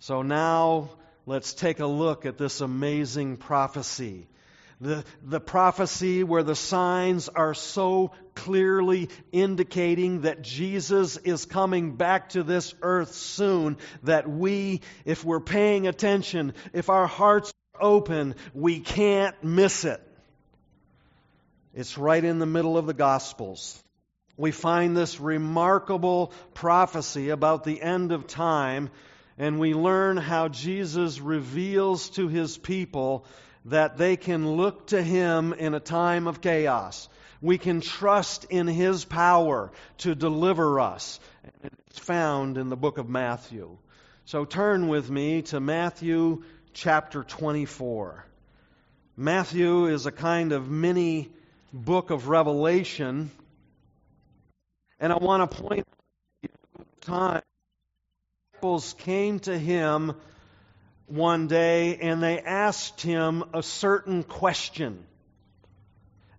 So 0.00 0.22
now 0.22 0.90
let's 1.24 1.54
take 1.54 1.80
a 1.80 1.86
look 1.86 2.26
at 2.26 2.36
this 2.36 2.60
amazing 2.60 3.36
prophecy 3.36 4.26
the, 4.80 5.04
the 5.22 5.40
prophecy 5.40 6.22
where 6.22 6.42
the 6.42 6.54
signs 6.54 7.28
are 7.28 7.54
so 7.54 8.12
clearly 8.34 9.08
indicating 9.32 10.22
that 10.22 10.42
Jesus 10.42 11.16
is 11.16 11.46
coming 11.46 11.96
back 11.96 12.30
to 12.30 12.42
this 12.42 12.74
earth 12.82 13.14
soon, 13.14 13.78
that 14.02 14.28
we, 14.28 14.82
if 15.04 15.24
we're 15.24 15.40
paying 15.40 15.86
attention, 15.86 16.52
if 16.74 16.90
our 16.90 17.06
hearts 17.06 17.54
are 17.74 17.82
open, 17.82 18.34
we 18.52 18.80
can't 18.80 19.42
miss 19.42 19.84
it. 19.84 20.02
It's 21.72 21.96
right 21.96 22.24
in 22.24 22.38
the 22.38 22.46
middle 22.46 22.76
of 22.76 22.86
the 22.86 22.94
Gospels. 22.94 23.82
We 24.36 24.50
find 24.50 24.94
this 24.94 25.18
remarkable 25.18 26.32
prophecy 26.52 27.30
about 27.30 27.64
the 27.64 27.80
end 27.80 28.12
of 28.12 28.26
time, 28.26 28.90
and 29.38 29.58
we 29.58 29.72
learn 29.72 30.18
how 30.18 30.48
Jesus 30.48 31.18
reveals 31.18 32.10
to 32.10 32.28
his 32.28 32.58
people 32.58 33.24
that 33.66 33.98
they 33.98 34.16
can 34.16 34.56
look 34.56 34.88
to 34.88 35.02
Him 35.02 35.52
in 35.52 35.74
a 35.74 35.80
time 35.80 36.26
of 36.26 36.40
chaos. 36.40 37.08
We 37.40 37.58
can 37.58 37.80
trust 37.80 38.44
in 38.44 38.66
His 38.66 39.04
power 39.04 39.70
to 39.98 40.14
deliver 40.14 40.80
us. 40.80 41.20
It's 41.88 41.98
found 41.98 42.58
in 42.58 42.68
the 42.68 42.76
book 42.76 42.98
of 42.98 43.08
Matthew. 43.08 43.76
So 44.24 44.44
turn 44.44 44.88
with 44.88 45.10
me 45.10 45.42
to 45.42 45.60
Matthew 45.60 46.42
chapter 46.72 47.22
24. 47.22 48.24
Matthew 49.16 49.86
is 49.86 50.06
a 50.06 50.12
kind 50.12 50.52
of 50.52 50.70
mini 50.70 51.30
book 51.72 52.10
of 52.10 52.28
Revelation. 52.28 53.30
And 54.98 55.12
I 55.12 55.16
want 55.16 55.50
to 55.50 55.56
point 55.56 55.86
out 56.44 56.86
time 57.00 57.42
disciples 58.56 58.94
came 58.98 59.38
to 59.40 59.56
him 59.56 60.14
one 61.06 61.46
day 61.46 61.96
and 61.96 62.22
they 62.22 62.40
asked 62.40 63.00
him 63.00 63.44
a 63.54 63.62
certain 63.62 64.22
question. 64.22 65.04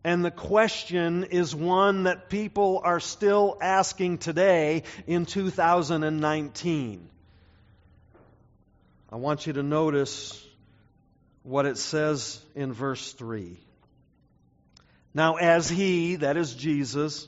And 0.03 0.23
the 0.23 0.31
question 0.31 1.25
is 1.25 1.53
one 1.53 2.03
that 2.03 2.29
people 2.29 2.81
are 2.83 2.99
still 2.99 3.57
asking 3.61 4.19
today 4.19 4.83
in 5.05 5.25
2019. 5.25 7.09
I 9.09 9.15
want 9.15 9.47
you 9.47 9.53
to 9.53 9.63
notice 9.63 10.43
what 11.43 11.65
it 11.65 11.77
says 11.77 12.41
in 12.55 12.73
verse 12.73 13.13
3. 13.13 13.57
Now, 15.13 15.35
as 15.35 15.69
he, 15.69 16.17
that 16.17 16.37
is 16.37 16.53
Jesus, 16.53 17.27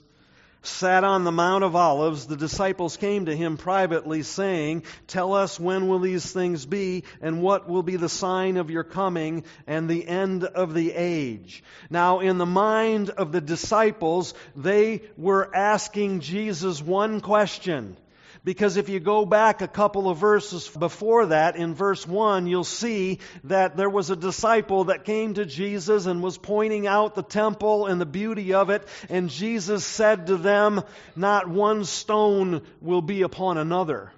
sat 0.62 1.04
on 1.04 1.24
the 1.24 1.32
Mount 1.32 1.64
of 1.64 1.76
Olives, 1.76 2.28
the 2.28 2.36
disciples 2.36 2.98
came 2.98 3.26
to 3.26 3.36
him 3.36 3.58
privately, 3.58 4.24
saying, 4.24 4.84
Tell 5.08 5.34
us 5.34 5.60
when 5.60 5.88
will 5.88 6.00
these 6.00 6.32
things 6.32 6.66
be, 6.66 7.04
and 7.22 7.42
what 7.42 7.70
will 7.70 7.84
be 7.84 7.96
the 7.96 8.10
sign 8.10 8.58
of 8.58 8.70
your 8.70 8.84
coming 8.84 9.46
and 9.68 9.90
the 9.90 10.08
end 10.08 10.44
of 10.44 10.74
the 10.74 10.92
age? 10.92 11.64
Now, 11.90 12.20
in 12.20 12.38
the 12.38 12.46
mind 12.46 13.10
of 13.10 13.32
the 13.32 13.42
disciples, 13.42 14.34
they 14.56 15.02
were 15.18 15.56
asking 15.56 16.20
Jesus 16.20 16.82
one 16.82 17.22
question. 17.22 17.96
Because 18.44 18.78
if 18.78 18.88
you 18.88 19.00
go 19.00 19.26
back 19.26 19.62
a 19.62 19.68
couple 19.68 20.10
of 20.10 20.18
verses 20.18 20.68
before 20.68 21.28
that, 21.28 21.58
in 21.58 21.76
verse 21.76 22.08
1, 22.08 22.48
you'll 22.48 22.64
see 22.64 23.20
that 23.46 23.76
there 23.76 23.90
was 23.90 24.10
a 24.10 24.16
disciple 24.16 24.86
that 24.86 25.04
came 25.04 25.34
to 25.34 25.46
Jesus 25.46 26.06
and 26.06 26.24
was 26.24 26.38
pointing 26.38 26.88
out 26.88 27.16
the 27.16 27.24
temple 27.24 27.88
and 27.88 28.00
the 28.00 28.06
beauty 28.06 28.54
of 28.54 28.70
it. 28.70 28.88
And 29.10 29.30
Jesus 29.30 29.84
said 29.84 30.28
to 30.28 30.38
them, 30.38 30.84
Not 31.16 31.50
one 31.50 31.84
stone 31.84 32.62
will 32.82 33.02
be 33.02 33.24
upon 33.24 33.58
another. 33.58 34.12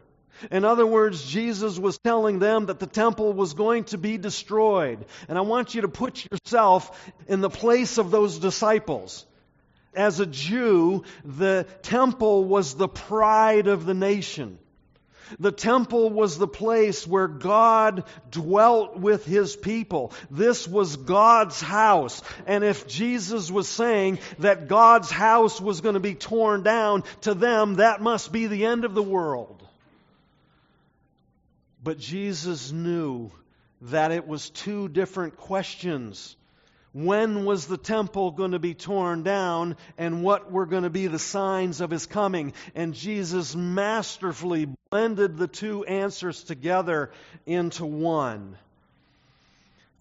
In 0.49 0.65
other 0.65 0.85
words, 0.85 1.23
Jesus 1.23 1.77
was 1.77 1.97
telling 1.97 2.39
them 2.39 2.67
that 2.67 2.79
the 2.79 2.87
temple 2.87 3.33
was 3.33 3.53
going 3.53 3.85
to 3.85 3.97
be 3.97 4.17
destroyed. 4.17 5.05
And 5.27 5.37
I 5.37 5.41
want 5.41 5.75
you 5.75 5.81
to 5.81 5.87
put 5.87 6.25
yourself 6.31 7.11
in 7.27 7.41
the 7.41 7.49
place 7.49 7.97
of 7.97 8.11
those 8.11 8.39
disciples. 8.39 9.25
As 9.93 10.19
a 10.19 10.25
Jew, 10.25 11.03
the 11.25 11.65
temple 11.81 12.45
was 12.45 12.75
the 12.75 12.87
pride 12.87 13.67
of 13.67 13.85
the 13.85 13.93
nation. 13.93 14.57
The 15.39 15.51
temple 15.51 16.09
was 16.09 16.37
the 16.37 16.47
place 16.47 17.07
where 17.07 17.27
God 17.27 18.03
dwelt 18.29 18.97
with 18.97 19.25
his 19.25 19.55
people. 19.55 20.11
This 20.29 20.67
was 20.67 20.97
God's 20.97 21.61
house. 21.61 22.21
And 22.45 22.63
if 22.63 22.87
Jesus 22.87 23.49
was 23.49 23.67
saying 23.67 24.19
that 24.39 24.67
God's 24.67 25.09
house 25.09 25.61
was 25.61 25.81
going 25.81 25.93
to 25.93 26.01
be 26.01 26.15
torn 26.15 26.63
down, 26.63 27.03
to 27.21 27.33
them, 27.33 27.75
that 27.75 28.01
must 28.01 28.31
be 28.31 28.47
the 28.47 28.65
end 28.65 28.85
of 28.85 28.93
the 28.93 29.03
world. 29.03 29.63
But 31.83 31.97
Jesus 31.97 32.71
knew 32.71 33.31
that 33.83 34.11
it 34.11 34.27
was 34.27 34.49
two 34.49 34.87
different 34.87 35.37
questions. 35.37 36.35
When 36.93 37.45
was 37.45 37.67
the 37.67 37.77
temple 37.77 38.31
going 38.31 38.51
to 38.51 38.59
be 38.59 38.73
torn 38.73 39.23
down 39.23 39.77
and 39.97 40.23
what 40.23 40.51
were 40.51 40.65
going 40.65 40.83
to 40.83 40.89
be 40.89 41.07
the 41.07 41.19
signs 41.19 41.79
of 41.79 41.89
his 41.89 42.05
coming? 42.05 42.53
And 42.75 42.93
Jesus 42.93 43.55
masterfully 43.55 44.67
blended 44.89 45.37
the 45.37 45.47
two 45.47 45.85
answers 45.85 46.43
together 46.43 47.11
into 47.45 47.85
one. 47.85 48.57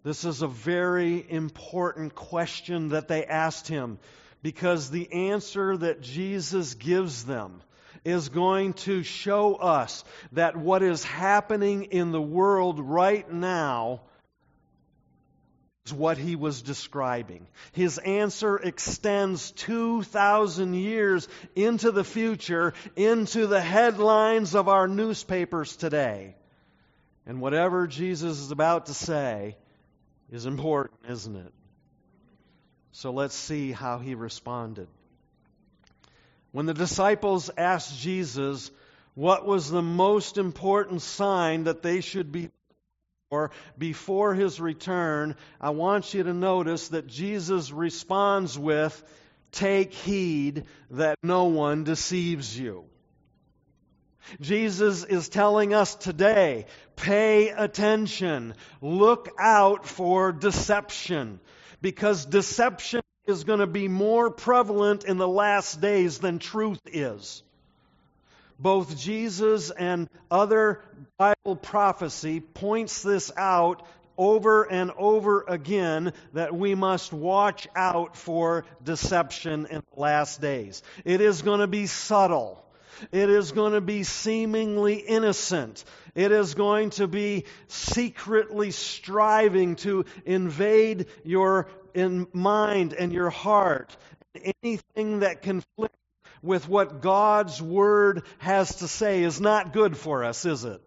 This 0.03 0.25
is 0.25 0.43
a 0.43 0.49
very 0.49 1.25
important 1.29 2.15
question 2.17 2.89
that 2.89 3.07
they 3.07 3.25
asked 3.25 3.69
him 3.69 3.99
because 4.43 4.91
the 4.91 5.13
answer 5.13 5.77
that 5.77 6.01
Jesus 6.01 6.75
gives 6.75 7.25
them 7.25 7.63
is 8.05 8.31
going 8.31 8.73
to 8.73 9.03
show 9.03 9.55
us 9.57 10.05
that 10.33 10.57
what 10.57 10.83
is 10.83 11.05
happening 11.05 11.85
in 11.85 12.13
the 12.13 12.21
world 12.21 12.81
right 12.81 13.31
now 13.31 14.01
what 15.89 16.19
he 16.19 16.37
was 16.37 16.63
describing. 16.63 17.47
His 17.73 17.99
answer 17.99 18.57
extends 18.57 19.51
2,000 19.53 20.75
years 20.75 21.27
into 21.57 21.91
the 21.91 22.05
future, 22.05 22.75
into 22.97 23.47
the 23.47 23.61
headlines 23.61 24.55
of 24.55 24.69
our 24.69 24.87
newspapers 24.87 25.77
today. 25.77 26.37
And 27.27 27.41
whatever 27.41 27.87
Jesus 27.87 28.39
is 28.39 28.51
about 28.51 28.87
to 28.87 28.95
say 28.95 29.57
is 30.31 30.47
important, 30.47 31.01
isn't 31.09 31.37
it? 31.37 31.53
So 32.93 33.13
let's 33.13 33.35
see 33.35 33.73
how 33.73 33.99
he 33.99 34.15
responded. 34.15 34.89
When 36.53 36.67
the 36.67 36.75
disciples 36.75 37.51
asked 37.57 37.99
Jesus 38.01 38.71
what 39.15 39.47
was 39.47 39.71
the 39.71 39.83
most 39.83 40.39
important 40.39 41.03
sign 41.03 41.65
that 41.65 41.83
they 41.83 42.01
should 42.01 42.33
be 42.33 42.51
for 43.31 43.53
before 43.79 44.35
his 44.35 44.61
return, 44.61 45.37
I 45.61 45.71
want 45.71 46.13
you 46.15 46.25
to 46.25 46.35
notice 46.35 46.89
that 46.89 47.07
Jesus 47.07 47.71
responds 47.71 48.59
with, 48.59 49.03
Take 49.53 49.95
heed 49.95 50.65
that 50.91 51.17
no 51.23 51.45
one 51.45 51.85
deceives 51.85 52.59
you. 52.59 52.85
Jesus 54.41 55.05
is 55.05 55.29
telling 55.29 55.75
us 55.75 55.95
today, 55.95 56.67
pay 56.97 57.49
attention, 57.51 58.55
look 58.81 59.29
out 59.39 59.87
for 59.87 60.33
deception, 60.33 61.41
because 61.81 62.27
deception 62.27 63.01
is 63.27 63.45
going 63.45 63.61
to 63.61 63.67
be 63.67 63.89
more 63.89 64.31
prevalent 64.31 65.05
in 65.05 65.19
the 65.19 65.29
last 65.29 65.81
days 65.81 66.19
than 66.19 66.39
truth 66.39 66.81
is. 66.87 67.43
Both 68.61 68.99
Jesus 68.99 69.71
and 69.71 70.09
other 70.31 70.83
Bible 71.17 71.57
prophecy 71.57 72.41
points 72.41 73.03
this 73.03 73.33
out 73.37 73.87
over 74.19 74.65
and 74.65 74.91
over 74.99 75.45
again 75.49 76.13
that 76.35 76.55
we 76.55 76.75
must 76.75 77.11
watch 77.11 77.67
out 77.75 78.19
for 78.19 78.67
deception 78.85 79.67
in 79.71 79.83
the 79.95 80.01
last 80.01 80.43
days. 80.43 80.83
It 81.07 81.23
is 81.23 81.41
going 81.41 81.61
to 81.61 81.67
be 81.67 81.87
subtle. 81.87 82.63
It 83.13 83.31
is 83.31 83.53
going 83.53 83.73
to 83.73 83.81
be 83.81 84.03
seemingly 84.03 84.97
innocent. 84.97 85.83
It 86.15 86.31
is 86.31 86.53
going 86.53 86.91
to 86.91 87.09
be 87.09 87.47
secretly 87.69 88.73
striving 88.73 89.77
to 89.77 90.05
invade 90.27 91.07
your 91.25 91.69
mind 91.95 92.93
and 92.93 93.11
your 93.11 93.31
heart. 93.31 93.97
Anything 94.63 95.21
that 95.21 95.41
conflicts 95.41 95.97
with 96.43 96.69
what 96.69 97.01
God's 97.01 97.61
Word 97.61 98.23
has 98.39 98.77
to 98.77 98.89
say 98.89 99.23
is 99.23 99.41
not 99.41 99.73
good 99.73 99.97
for 99.97 100.25
us, 100.25 100.45
is 100.45 100.65
it? 100.65 100.81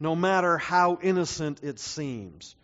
No 0.00 0.16
matter 0.16 0.58
how 0.58 0.98
innocent 1.02 1.62
it 1.62 1.78
seems. 1.78 2.56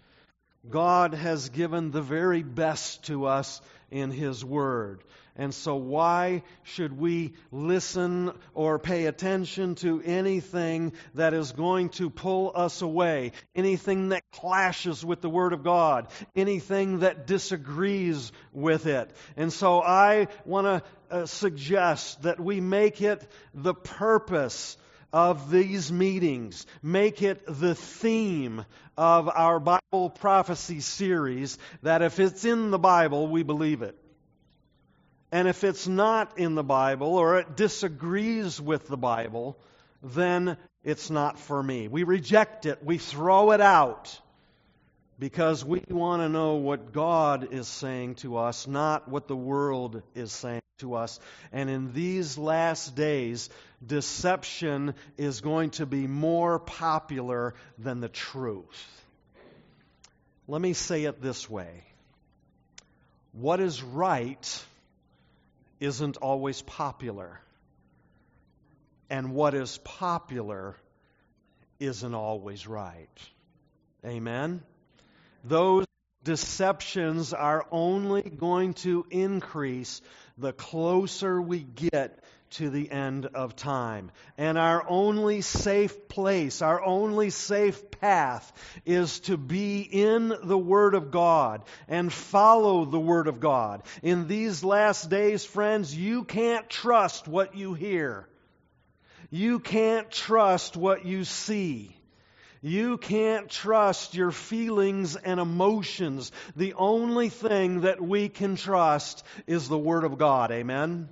God 0.69 1.15
has 1.15 1.51
given 1.51 1.91
the 1.91 2.03
very 2.03 2.43
best 2.43 3.05
to 3.05 3.27
us 3.27 3.61
in 3.91 4.11
His 4.11 4.45
Word. 4.45 5.03
And 5.41 5.55
so, 5.55 5.77
why 5.77 6.43
should 6.65 6.99
we 6.99 7.35
listen 7.53 8.33
or 8.55 8.81
pay 8.81 9.07
attention 9.07 9.77
to 9.77 10.03
anything 10.05 10.93
that 11.15 11.33
is 11.33 11.53
going 11.53 11.91
to 11.91 12.11
pull 12.11 12.51
us 12.53 12.83
away? 12.83 13.31
Anything 13.55 14.09
that 14.09 14.25
clashes 14.33 15.05
with 15.05 15.21
the 15.21 15.31
Word 15.31 15.53
of 15.53 15.63
God? 15.63 16.09
Anything 16.35 17.01
that 17.01 17.29
disagrees 17.29 18.33
with 18.53 18.87
it? 18.87 19.13
And 19.37 19.53
so, 19.53 19.81
I 19.81 20.27
want 20.45 20.67
to 20.67 20.83
uh, 21.17 21.27
suggest 21.27 22.23
that 22.23 22.41
we 22.41 22.61
make 22.61 23.01
it 23.01 23.25
the 23.55 23.75
purpose 23.75 24.77
of 25.13 25.53
these 25.53 25.93
meetings, 25.93 26.67
make 26.83 27.23
it 27.23 27.45
the 27.47 27.77
theme 27.77 28.65
of 28.97 29.29
our 29.29 29.61
Bible 29.61 30.11
prophecy 30.11 30.81
series 30.81 31.59
that 31.83 32.03
if 32.03 32.19
it's 32.19 32.45
in 32.45 32.73
the 32.73 32.79
Bible, 32.79 33.29
we 33.29 33.45
believe 33.45 33.83
it. 33.83 33.97
And 35.31 35.47
if 35.47 35.65
it's 35.65 35.87
not 35.87 36.39
in 36.39 36.55
the 36.55 36.65
Bible 36.65 37.17
or 37.17 37.39
it 37.39 37.57
disagrees 37.57 38.61
with 38.61 38.89
the 38.89 38.97
Bible, 38.97 39.59
then 40.03 40.57
it's 40.85 41.11
not 41.11 41.39
for 41.39 41.63
me. 41.63 41.89
We 41.89 42.05
reject 42.05 42.67
it, 42.67 42.83
we 42.83 42.99
throw 42.99 43.53
it 43.53 43.61
out 43.61 44.19
because 45.19 45.65
we 45.65 45.83
want 45.89 46.23
to 46.23 46.29
know 46.29 46.55
what 46.55 46.93
God 46.93 47.53
is 47.53 47.67
saying 47.67 48.17
to 48.17 48.37
us, 48.37 48.67
not 48.67 49.09
what 49.09 49.27
the 49.27 49.37
world 49.37 50.03
is 50.15 50.33
saying 50.33 50.63
to 50.79 50.95
us. 50.95 51.19
And 51.53 51.69
in 51.69 51.93
these 51.93 52.39
last 52.39 52.95
days, 52.95 53.51
deception 53.85 54.95
is 55.17 55.41
going 55.41 55.71
to 55.71 55.87
be 55.87 56.07
more 56.07 56.59
popular 56.59 57.55
than 57.79 58.01
the 58.01 58.09
truth. 58.09 59.05
Let 60.47 60.63
me 60.63 60.73
say 60.73 61.05
it 61.05 61.21
this 61.21 61.51
way 61.51 61.85
What 63.33 63.61
is 63.61 63.83
right 63.83 64.65
isn't 65.81 66.17
always 66.19 66.63
popular. 66.63 67.41
And 69.11 69.33
what 69.33 69.55
is 69.55 69.79
popular 69.79 70.77
isn't 71.79 72.15
always 72.15 72.67
right. 72.67 73.09
Amen? 74.05 74.63
Those 75.45 75.87
deceptions 76.25 77.33
are 77.33 77.67
only 77.71 78.23
going 78.23 78.75
to 78.75 79.07
increase 79.11 80.03
the 80.37 80.53
closer 80.53 81.41
we 81.41 81.61
get 81.61 82.23
to 82.51 82.71
the 82.71 82.91
end 82.91 83.27
of 83.27 83.57
time. 83.57 84.11
And 84.37 84.59
our 84.59 84.85
only 84.89 85.41
safe 85.41 86.09
place, 86.09 86.63
our 86.63 86.83
only 86.83 87.31
safe 87.31 87.91
path 87.91 88.53
is 88.85 89.21
to 89.21 89.37
be 89.37 89.81
in 89.81 90.35
the 90.43 90.59
Word 90.59 90.95
of 90.95 91.11
God 91.11 91.63
and 91.89 92.13
follow 92.13 92.85
the 92.85 93.01
Word 93.01 93.29
of 93.29 93.41
God. 93.41 93.83
In 94.03 94.29
these 94.29 94.65
last 94.65 95.11
days, 95.11 95.45
friends, 95.45 95.95
you 95.95 96.25
can't 96.25 96.69
trust 96.69 97.29
what 97.29 97.55
you 97.55 97.75
hear. 97.75 98.29
You 99.31 99.59
can't 99.59 100.11
trust 100.11 100.77
what 100.77 101.05
you 101.05 101.25
see. 101.25 101.95
You 102.61 102.99
can't 102.99 103.49
trust 103.49 104.15
your 104.15 104.33
feelings 104.33 105.15
and 105.17 105.39
emotions. 105.39 106.33
The 106.57 106.75
only 106.75 107.29
thing 107.29 107.83
that 107.83 108.01
we 108.01 108.29
can 108.29 108.57
trust 108.57 109.23
is 109.47 109.69
the 109.69 109.79
Word 109.79 110.05
of 110.05 110.19
God. 110.19 110.51
Amen? 110.51 111.09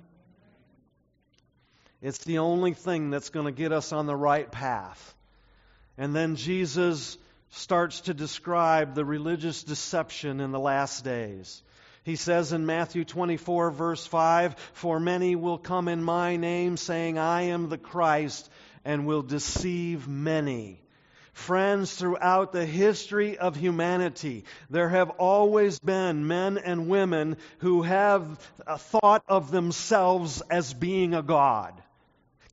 It's 2.01 2.23
the 2.23 2.39
only 2.39 2.73
thing 2.73 3.09
that's 3.09 3.29
going 3.29 3.47
to 3.47 3.51
get 3.51 3.71
us 3.71 3.91
on 3.91 4.05
the 4.05 4.15
right 4.15 4.51
path. 4.51 5.15
And 5.97 6.15
then 6.15 6.35
Jesus 6.35 7.17
starts 7.49 8.01
to 8.01 8.13
describe 8.13 8.93
the 8.93 9.05
religious 9.05 9.63
deception 9.63 10.39
in 10.39 10.51
the 10.51 10.59
last 10.59 11.03
days. 11.03 11.61
He 12.03 12.15
says 12.15 12.53
in 12.53 12.65
Matthew 12.65 13.03
24, 13.03 13.71
verse 13.71 14.05
5 14.05 14.55
For 14.73 14.99
many 14.99 15.35
will 15.35 15.57
come 15.57 15.87
in 15.87 16.03
my 16.03 16.37
name, 16.37 16.77
saying, 16.77 17.17
I 17.17 17.43
am 17.43 17.67
the 17.67 17.79
Christ, 17.79 18.49
and 18.85 19.07
will 19.07 19.23
deceive 19.23 20.07
many. 20.07 20.79
Friends, 21.33 21.93
throughout 21.93 22.51
the 22.51 22.65
history 22.65 23.37
of 23.37 23.55
humanity, 23.55 24.45
there 24.69 24.89
have 24.89 25.09
always 25.11 25.79
been 25.79 26.27
men 26.27 26.57
and 26.57 26.87
women 26.87 27.37
who 27.59 27.81
have 27.81 28.39
thought 28.77 29.23
of 29.27 29.51
themselves 29.51 30.41
as 30.49 30.73
being 30.73 31.13
a 31.13 31.21
God 31.21 31.73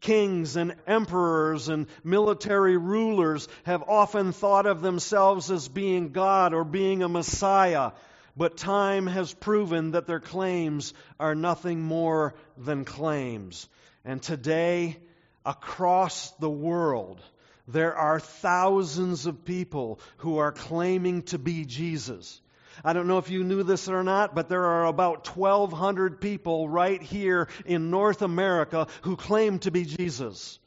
Kings 0.05 0.57
and 0.57 0.77
emperors 0.87 1.71
and 1.71 1.87
military 2.05 2.77
rulers 2.77 3.49
have 3.63 3.83
often 3.89 4.33
thought 4.33 4.67
of 4.67 4.83
themselves 4.83 5.51
as 5.51 5.67
being 5.67 6.13
God 6.13 6.53
or 6.53 6.63
being 6.63 7.03
a 7.03 7.09
Messiah, 7.09 7.93
but 8.37 8.59
time 8.59 9.07
has 9.07 9.33
proven 9.33 9.93
that 9.93 10.07
their 10.07 10.21
claims 10.21 10.93
are 11.19 11.35
nothing 11.35 11.81
more 11.81 12.35
than 12.59 12.85
claims. 12.85 13.67
And 14.05 14.21
today, 14.21 14.99
across 15.47 16.33
the 16.33 16.51
world, 16.51 17.23
there 17.67 17.97
are 17.97 18.21
thousands 18.21 19.25
of 19.25 19.47
people 19.47 20.01
who 20.19 20.37
are 20.37 20.53
claiming 20.53 21.23
to 21.23 21.39
be 21.39 21.65
Jesus. 21.65 22.43
I 22.83 22.93
don't 22.93 23.07
know 23.07 23.19
if 23.19 23.31
you 23.31 23.45
knew 23.45 23.63
this 23.63 23.89
or 23.89 24.03
not, 24.03 24.35
but 24.35 24.49
there 24.49 24.65
are 24.65 24.87
about 24.87 25.27
1,200 25.29 26.21
people 26.21 26.69
right 26.69 27.01
here 27.01 27.49
in 27.67 27.91
North 27.91 28.23
America 28.23 28.89
who 29.03 29.17
claim 29.17 29.59
to 29.61 29.71
be 29.71 29.85
Jesus. 29.85 30.59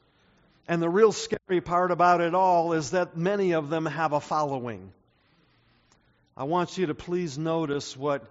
And 0.68 0.82
the 0.82 0.88
real 0.88 1.12
scary 1.12 1.60
part 1.60 1.90
about 1.90 2.20
it 2.20 2.34
all 2.34 2.72
is 2.74 2.90
that 2.90 3.16
many 3.16 3.52
of 3.52 3.70
them 3.70 3.86
have 3.86 4.12
a 4.12 4.20
following. 4.20 4.92
I 6.36 6.44
want 6.44 6.78
you 6.78 6.86
to 6.86 6.94
please 6.94 7.36
notice 7.36 7.96
what 7.96 8.22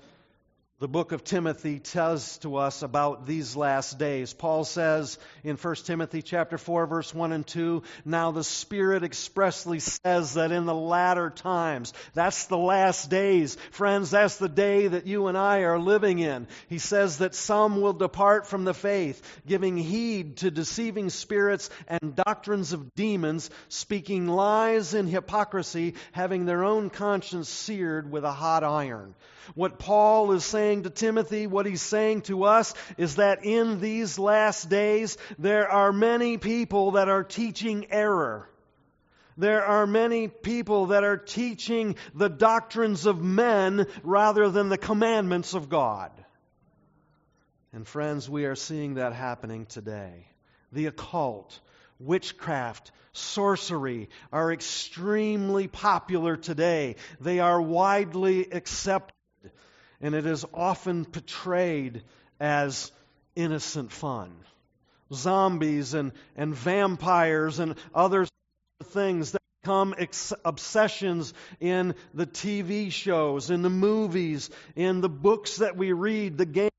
the 0.79 0.87
book 0.87 1.11
of 1.11 1.23
Timothy 1.23 1.79
tells 1.79 2.37
to 2.39 2.57
us 2.57 2.83
about 2.83 3.25
these 3.25 3.55
last 3.55 3.97
days. 3.97 4.33
Paul 4.33 4.63
says 4.63 5.17
in 5.43 5.55
1 5.55 5.75
Timothy 5.85 6.21
chapter 6.21 6.59
4 6.59 6.85
verse 6.85 7.15
1 7.15 7.31
and 7.31 7.47
2, 7.47 7.81
now 8.05 8.29
the 8.29 8.43
Spirit 8.43 9.03
expressly 9.03 9.79
says 9.79 10.35
that 10.35 10.51
in 10.51 10.65
the 10.65 10.75
latter 10.75 11.31
times, 11.31 11.93
that's 12.13 12.45
the 12.45 12.59
last 12.59 13.09
days. 13.09 13.55
Friends, 13.71 14.11
that's 14.11 14.37
the 14.37 14.47
day 14.47 14.87
that 14.87 15.07
you 15.07 15.25
and 15.25 15.35
I 15.35 15.61
are 15.61 15.79
living 15.79 16.19
in. 16.19 16.45
He 16.69 16.77
says 16.77 17.17
that 17.17 17.33
some 17.33 17.81
will 17.81 17.93
depart 17.93 18.45
from 18.45 18.63
the 18.63 18.75
faith, 18.75 19.19
giving 19.47 19.77
heed 19.77 20.37
to 20.37 20.51
deceiving 20.51 21.09
spirits 21.09 21.71
and 21.87 22.15
doctrines 22.15 22.71
of 22.71 22.93
demons, 22.93 23.49
speaking 23.67 24.27
lies 24.27 24.93
in 24.93 25.07
hypocrisy, 25.07 25.95
having 26.11 26.45
their 26.45 26.63
own 26.63 26.91
conscience 26.91 27.49
seared 27.49 28.11
with 28.11 28.23
a 28.23 28.31
hot 28.31 28.63
iron. 28.63 29.15
What 29.55 29.79
Paul 29.79 30.31
is 30.31 30.45
saying 30.45 30.83
to 30.83 30.89
Timothy, 30.89 31.47
what 31.47 31.65
he's 31.65 31.81
saying 31.81 32.21
to 32.23 32.43
us, 32.43 32.73
is 32.97 33.15
that 33.15 33.45
in 33.45 33.79
these 33.79 34.19
last 34.19 34.69
days, 34.69 35.17
there 35.37 35.69
are 35.69 35.91
many 35.91 36.37
people 36.37 36.91
that 36.91 37.09
are 37.09 37.23
teaching 37.23 37.87
error. 37.91 38.49
There 39.37 39.63
are 39.63 39.85
many 39.85 40.27
people 40.27 40.87
that 40.87 41.03
are 41.03 41.17
teaching 41.17 41.95
the 42.15 42.29
doctrines 42.29 43.05
of 43.05 43.21
men 43.21 43.85
rather 44.03 44.49
than 44.49 44.69
the 44.69 44.79
commandments 44.79 45.53
of 45.53 45.69
God. 45.69 46.11
And 47.71 47.87
friends, 47.87 48.27
we 48.27 48.45
are 48.45 48.55
seeing 48.55 48.95
that 48.95 49.13
happening 49.13 49.67
today. 49.67 50.27
The 50.71 50.87
occult, 50.87 51.59
witchcraft, 51.99 52.91
sorcery 53.13 54.09
are 54.31 54.51
extremely 54.51 55.67
popular 55.67 56.35
today. 56.35 56.95
They 57.19 57.39
are 57.39 57.61
widely 57.61 58.51
accepted 58.51 59.16
and 60.01 60.15
it 60.15 60.25
is 60.25 60.45
often 60.53 61.05
portrayed 61.05 62.03
as 62.39 62.91
innocent 63.35 63.91
fun. 63.91 64.31
Zombies 65.13 65.93
and, 65.93 66.11
and 66.35 66.53
vampires 66.53 67.59
and 67.59 67.75
other 67.93 68.27
things 68.83 69.31
that 69.31 69.41
become 69.61 69.95
ex- 69.97 70.33
obsessions 70.45 71.33
in 71.59 71.95
the 72.13 72.25
TV 72.25 72.91
shows, 72.91 73.49
in 73.49 73.61
the 73.61 73.69
movies, 73.69 74.49
in 74.75 75.01
the 75.01 75.09
books 75.09 75.57
that 75.57 75.77
we 75.77 75.93
read, 75.93 76.37
the 76.37 76.45
games 76.45 76.71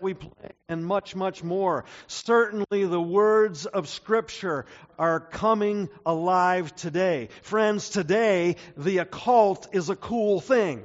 we 0.00 0.14
play, 0.14 0.50
and 0.68 0.84
much, 0.84 1.14
much 1.14 1.42
more. 1.42 1.84
Certainly, 2.06 2.84
the 2.84 3.00
words 3.00 3.66
of 3.66 3.88
Scripture 3.88 4.66
are 4.98 5.20
coming 5.20 5.88
alive 6.04 6.74
today. 6.74 7.28
Friends, 7.42 7.90
today, 7.90 8.56
the 8.76 8.98
occult 8.98 9.68
is 9.72 9.88
a 9.90 9.96
cool 9.96 10.40
thing. 10.40 10.82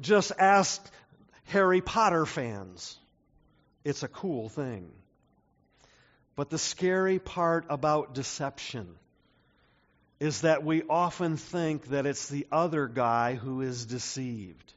Just 0.00 0.32
ask 0.38 0.84
Harry 1.44 1.80
Potter 1.80 2.26
fans. 2.26 2.96
It's 3.84 4.02
a 4.02 4.08
cool 4.08 4.48
thing. 4.48 4.90
But 6.36 6.50
the 6.50 6.58
scary 6.58 7.18
part 7.18 7.66
about 7.68 8.14
deception 8.14 8.88
is 10.20 10.42
that 10.42 10.64
we 10.64 10.82
often 10.88 11.36
think 11.36 11.88
that 11.88 12.06
it's 12.06 12.28
the 12.28 12.46
other 12.50 12.86
guy 12.86 13.34
who 13.34 13.60
is 13.60 13.86
deceived. 13.86 14.72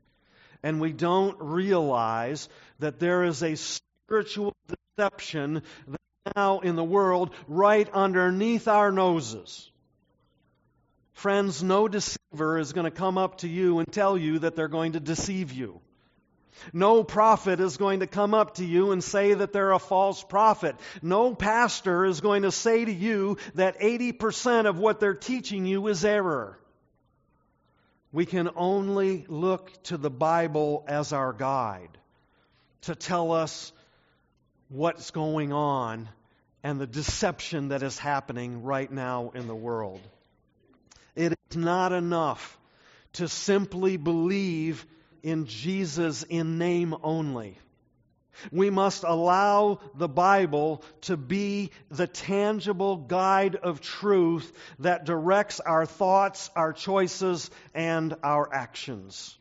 And 0.63 0.80
we 0.80 0.91
don't 0.91 1.38
realize 1.39 2.47
that 2.80 2.99
there 2.99 3.24
is 3.24 3.41
a 3.41 3.55
spiritual 3.55 4.55
deception 4.97 5.63
now 6.36 6.59
in 6.59 6.76
the 6.76 6.84
world 6.84 7.32
right 7.47 7.89
underneath 7.91 8.67
our 8.67 8.91
noses. 8.91 9.70
Friends, 11.22 11.61
no 11.61 11.88
deceiver 11.88 12.57
is 12.57 12.74
going 12.74 12.86
to 12.86 12.89
come 12.89 13.19
up 13.19 13.38
to 13.38 13.47
you 13.47 13.78
and 13.78 13.93
tell 13.93 14.17
you 14.17 14.39
that 14.39 14.55
they're 14.55 14.67
going 14.67 14.93
to 14.93 14.99
deceive 14.99 15.51
you. 15.53 15.80
No 16.74 17.03
prophet 17.03 17.59
is 17.59 17.78
going 17.78 17.99
to 17.99 18.07
come 18.07 18.34
up 18.34 18.55
to 18.55 18.65
you 18.65 18.91
and 18.91 19.03
say 19.03 19.36
that 19.36 19.53
they're 19.53 19.72
a 19.72 19.78
false 19.78 20.24
prophet. 20.24 20.76
No 21.03 21.36
pastor 21.36 22.05
is 22.05 22.22
going 22.22 22.41
to 22.41 22.51
say 22.51 22.84
to 22.84 22.91
you 22.91 23.38
that 23.53 23.80
80% 23.80 24.65
of 24.65 24.80
what 24.80 24.99
they're 24.99 25.13
teaching 25.13 25.67
you 25.67 25.89
is 25.89 26.03
error. 26.03 26.57
We 28.11 28.26
can 28.26 28.49
only 28.55 29.24
look 29.28 29.72
to 29.84 29.97
the 29.97 30.09
Bible 30.09 30.84
as 30.88 31.13
our 31.13 31.34
guide 31.34 31.99
to 32.82 32.95
tell 32.95 33.32
us 33.32 33.72
what's 34.69 35.11
going 35.11 35.53
on 35.53 36.09
and 36.63 36.82
the 36.82 36.88
deception 36.88 37.67
that 37.67 37.84
is 37.84 37.99
happening 37.99 38.63
right 38.63 38.91
now 38.91 39.34
in 39.36 39.45
the 39.45 39.53
world. 39.53 40.01
It 41.16 41.34
is 41.49 41.57
not 41.57 41.91
enough 41.91 42.57
to 43.14 43.28
simply 43.28 43.97
believe 43.97 44.86
in 45.24 45.45
Jesus 45.45 46.24
in 46.24 46.57
name 46.57 46.95
only. 47.03 47.57
We 48.51 48.70
must 48.70 49.03
allow 49.03 49.80
the 49.93 50.07
Bible 50.07 50.84
to 51.01 51.18
be 51.18 51.72
the 51.89 52.07
tangible 52.07 52.95
guide 52.97 53.55
of 53.55 53.82
truth 53.82 54.51
that 54.80 55.05
directs 55.05 55.59
our 55.59 55.86
thoughts, 55.86 56.49
our 56.55 56.74
choices, 56.74 57.51
and 57.74 58.16
our 58.24 58.51
actions. 58.51 59.38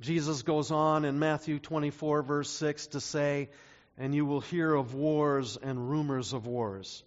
Jesus 0.00 0.42
goes 0.42 0.70
on 0.70 1.04
in 1.04 1.18
Matthew 1.18 1.58
24, 1.58 2.22
verse 2.22 2.50
6 2.50 2.88
to 2.88 3.00
say, 3.00 3.50
And 3.98 4.14
you 4.14 4.24
will 4.24 4.40
hear 4.40 4.74
of 4.74 4.94
wars 4.94 5.58
and 5.60 5.90
rumors 5.90 6.32
of 6.32 6.46
wars. 6.46 7.04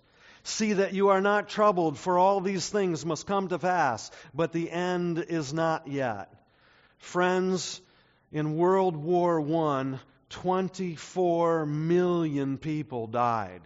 See 0.48 0.74
that 0.74 0.94
you 0.94 1.10
are 1.10 1.22
not 1.22 1.50
troubled, 1.50 1.98
for 1.98 2.20
all 2.20 2.40
these 2.40 2.70
things 2.70 3.04
must 3.04 3.26
come 3.26 3.48
to 3.48 3.58
pass, 3.58 4.12
but 4.32 4.52
the 4.52 4.70
end 4.70 5.18
is 5.18 5.56
not 5.56 5.88
yet. 5.88 6.32
Friends, 7.00 7.82
in 8.32 8.56
World 8.56 8.96
War 8.96 9.42
I, 9.42 9.98
24 10.30 11.66
million 11.66 12.60
people 12.60 13.08
died. 13.08 13.64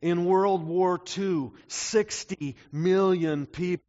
In 0.00 0.26
World 0.26 0.62
War 0.64 1.00
II, 1.18 1.50
60 1.66 2.54
million 2.70 3.46
people 3.46 3.84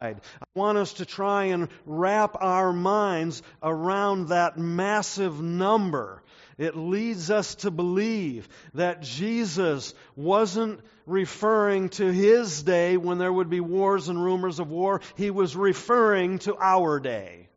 died. 0.00 0.22
I 0.40 0.46
want 0.54 0.78
us 0.78 0.94
to 0.94 1.04
try 1.04 1.44
and 1.44 1.68
wrap 1.84 2.34
our 2.40 2.72
minds 2.72 3.42
around 3.62 4.28
that 4.28 4.56
massive 4.56 5.42
number. 5.42 6.22
It 6.58 6.76
leads 6.76 7.30
us 7.30 7.54
to 7.56 7.70
believe 7.70 8.48
that 8.74 9.00
Jesus 9.00 9.94
wasn't 10.16 10.80
referring 11.06 11.88
to 11.90 12.12
his 12.12 12.64
day 12.64 12.96
when 12.96 13.18
there 13.18 13.32
would 13.32 13.48
be 13.48 13.60
wars 13.60 14.08
and 14.08 14.22
rumors 14.22 14.58
of 14.58 14.68
war. 14.68 15.00
He 15.16 15.30
was 15.30 15.54
referring 15.54 16.40
to 16.40 16.56
our 16.56 16.98
day. 16.98 17.48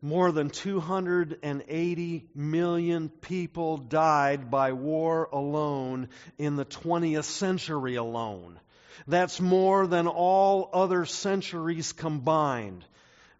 More 0.00 0.32
than 0.32 0.48
280 0.48 2.26
million 2.34 3.08
people 3.08 3.76
died 3.76 4.50
by 4.50 4.72
war 4.72 5.28
alone 5.30 6.08
in 6.38 6.56
the 6.56 6.64
20th 6.64 7.24
century 7.24 7.96
alone. 7.96 8.58
That's 9.06 9.40
more 9.40 9.86
than 9.86 10.06
all 10.06 10.70
other 10.72 11.04
centuries 11.04 11.92
combined. 11.92 12.84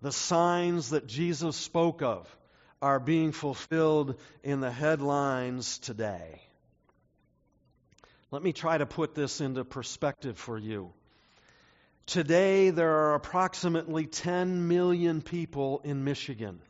The 0.02 0.12
signs 0.12 0.90
that 0.90 1.06
Jesus 1.06 1.56
spoke 1.56 2.02
of 2.02 2.28
are 2.80 3.00
being 3.00 3.32
fulfilled 3.32 4.20
in 4.42 4.60
the 4.60 4.70
headlines 4.70 5.78
today. 5.78 6.40
Let 8.30 8.42
me 8.42 8.52
try 8.52 8.78
to 8.78 8.86
put 8.86 9.14
this 9.14 9.40
into 9.40 9.64
perspective 9.64 10.38
for 10.38 10.58
you. 10.58 10.92
Today, 12.06 12.70
there 12.70 12.90
are 12.90 13.14
approximately 13.14 14.06
10 14.06 14.68
million 14.68 15.22
people 15.22 15.80
in 15.84 16.04
Michigan. 16.04 16.60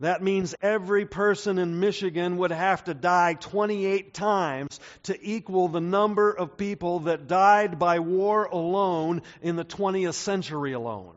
That 0.00 0.22
means 0.22 0.54
every 0.60 1.06
person 1.06 1.58
in 1.58 1.80
Michigan 1.80 2.36
would 2.36 2.50
have 2.50 2.84
to 2.84 2.94
die 2.94 3.34
28 3.34 4.12
times 4.12 4.78
to 5.04 5.18
equal 5.20 5.68
the 5.68 5.80
number 5.80 6.30
of 6.30 6.58
people 6.58 7.00
that 7.00 7.26
died 7.26 7.78
by 7.78 8.00
war 8.00 8.44
alone 8.44 9.22
in 9.40 9.56
the 9.56 9.64
20th 9.64 10.14
century 10.14 10.72
alone. 10.72 11.14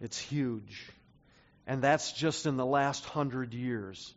It's 0.00 0.18
huge. 0.18 0.86
And 1.68 1.82
that's 1.82 2.12
just 2.12 2.46
in 2.46 2.56
the 2.56 2.66
last 2.66 3.04
hundred 3.04 3.52
years. 3.52 4.14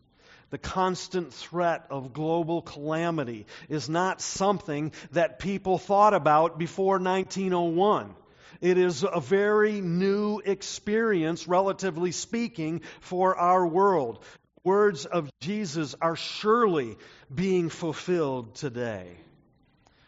The 0.51 0.57
constant 0.57 1.33
threat 1.33 1.85
of 1.89 2.13
global 2.13 2.61
calamity 2.61 3.45
is 3.67 3.89
not 3.89 4.21
something 4.21 4.93
that 5.11 5.37
people 5.37 5.77
thought 5.77 6.13
about 6.13 6.57
before 6.57 6.97
1901. 6.97 8.15
It 8.61 8.77
is 8.77 9.03
a 9.03 9.19
very 9.19 9.81
new 9.81 10.39
experience, 10.39 11.45
relatively 11.45 12.11
speaking, 12.13 12.81
for 13.01 13.35
our 13.35 13.67
world. 13.67 14.23
Words 14.63 15.05
of 15.05 15.29
Jesus 15.41 15.93
are 16.01 16.15
surely 16.15 16.97
being 17.33 17.67
fulfilled 17.67 18.55
today. 18.55 19.17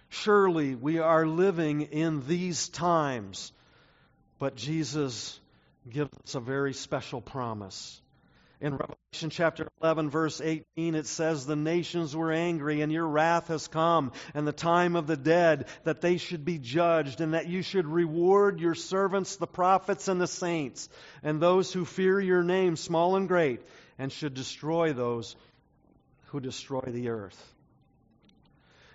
Surely 0.07 0.75
we 0.75 0.99
are 0.99 1.27
living 1.27 1.81
in 1.81 2.25
these 2.25 2.69
times, 2.69 3.51
but 4.39 4.55
Jesus 4.55 5.39
gives 5.89 6.11
us 6.25 6.35
a 6.35 6.39
very 6.39 6.73
special 6.73 7.21
promise. 7.21 8.01
In 8.61 8.77
Revelation 8.77 9.29
chapter 9.29 9.67
11, 9.81 10.09
verse 10.09 10.39
18, 10.39 10.95
it 10.95 11.05
says, 11.05 11.45
The 11.45 11.57
nations 11.57 12.15
were 12.15 12.31
angry, 12.31 12.79
and 12.79 12.93
your 12.93 13.05
wrath 13.05 13.49
has 13.49 13.67
come, 13.67 14.13
and 14.33 14.47
the 14.47 14.53
time 14.53 14.95
of 14.95 15.05
the 15.05 15.17
dead, 15.17 15.65
that 15.83 15.99
they 15.99 16.15
should 16.15 16.45
be 16.45 16.59
judged, 16.59 17.19
and 17.19 17.33
that 17.33 17.47
you 17.47 17.61
should 17.61 17.85
reward 17.85 18.61
your 18.61 18.73
servants, 18.75 19.35
the 19.35 19.47
prophets 19.47 20.07
and 20.07 20.21
the 20.21 20.27
saints, 20.27 20.87
and 21.23 21.41
those 21.41 21.73
who 21.73 21.83
fear 21.83 22.21
your 22.21 22.41
name, 22.41 22.77
small 22.77 23.17
and 23.17 23.27
great, 23.27 23.59
and 23.99 24.13
should 24.13 24.33
destroy 24.33 24.93
those 24.93 25.35
who 26.27 26.39
destroy 26.39 26.83
the 26.87 27.09
earth. 27.09 27.53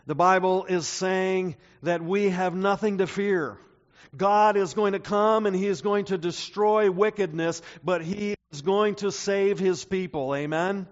The 0.06 0.14
Bible 0.14 0.64
is 0.64 0.88
saying 0.88 1.56
that 1.82 2.02
we 2.02 2.30
have 2.30 2.54
nothing 2.54 2.98
to 2.98 3.06
fear. 3.06 3.58
God 4.16 4.56
is 4.56 4.74
going 4.74 4.92
to 4.92 4.98
come 4.98 5.46
and 5.46 5.54
He 5.54 5.66
is 5.66 5.82
going 5.82 6.06
to 6.06 6.18
destroy 6.18 6.90
wickedness, 6.90 7.62
but 7.84 8.02
He 8.02 8.34
is 8.52 8.62
going 8.62 8.96
to 8.96 9.12
save 9.12 9.58
His 9.58 9.84
people. 9.84 10.34
Amen? 10.34 10.86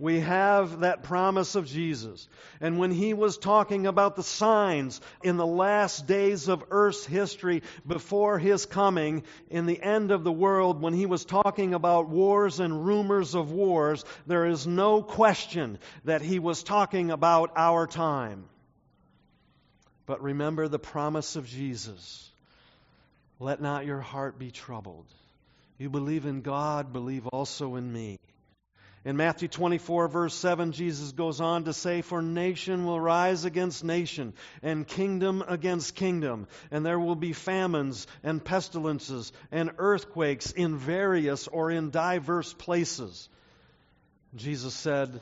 We 0.00 0.20
have 0.20 0.80
that 0.80 1.02
promise 1.02 1.56
of 1.56 1.66
Jesus. 1.66 2.28
And 2.60 2.78
when 2.78 2.92
he 2.92 3.14
was 3.14 3.36
talking 3.36 3.88
about 3.88 4.14
the 4.14 4.22
signs 4.22 5.00
in 5.24 5.36
the 5.36 5.46
last 5.46 6.06
days 6.06 6.46
of 6.46 6.64
Earth's 6.70 7.04
history 7.04 7.64
before 7.84 8.38
his 8.38 8.64
coming, 8.64 9.24
in 9.50 9.66
the 9.66 9.82
end 9.82 10.12
of 10.12 10.22
the 10.22 10.32
world, 10.32 10.80
when 10.80 10.94
he 10.94 11.06
was 11.06 11.24
talking 11.24 11.74
about 11.74 12.08
wars 12.08 12.60
and 12.60 12.86
rumors 12.86 13.34
of 13.34 13.50
wars, 13.50 14.04
there 14.24 14.46
is 14.46 14.68
no 14.68 15.02
question 15.02 15.80
that 16.04 16.22
he 16.22 16.38
was 16.38 16.62
talking 16.62 17.10
about 17.10 17.50
our 17.56 17.88
time. 17.88 18.44
But 20.06 20.22
remember 20.22 20.68
the 20.68 20.78
promise 20.78 21.34
of 21.34 21.48
Jesus. 21.48 22.27
Let 23.40 23.60
not 23.60 23.86
your 23.86 24.00
heart 24.00 24.38
be 24.38 24.50
troubled. 24.50 25.06
You 25.78 25.90
believe 25.90 26.26
in 26.26 26.42
God, 26.42 26.92
believe 26.92 27.26
also 27.28 27.76
in 27.76 27.92
me. 27.92 28.18
In 29.04 29.16
Matthew 29.16 29.46
24, 29.46 30.08
verse 30.08 30.34
7, 30.34 30.72
Jesus 30.72 31.12
goes 31.12 31.40
on 31.40 31.64
to 31.64 31.72
say, 31.72 32.02
For 32.02 32.20
nation 32.20 32.84
will 32.84 33.00
rise 33.00 33.44
against 33.44 33.84
nation, 33.84 34.34
and 34.60 34.86
kingdom 34.86 35.42
against 35.46 35.94
kingdom, 35.94 36.48
and 36.72 36.84
there 36.84 36.98
will 36.98 37.14
be 37.14 37.32
famines 37.32 38.08
and 38.24 38.44
pestilences 38.44 39.32
and 39.52 39.70
earthquakes 39.78 40.50
in 40.50 40.76
various 40.76 41.46
or 41.46 41.70
in 41.70 41.90
diverse 41.90 42.52
places. 42.52 43.28
Jesus 44.34 44.74
said, 44.74 45.20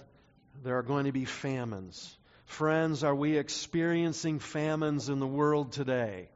There 0.64 0.78
are 0.78 0.82
going 0.82 1.04
to 1.04 1.12
be 1.12 1.26
famines. 1.26 2.16
Friends, 2.46 3.04
are 3.04 3.14
we 3.14 3.36
experiencing 3.36 4.38
famines 4.38 5.10
in 5.10 5.20
the 5.20 5.26
world 5.26 5.72
today? 5.72 6.28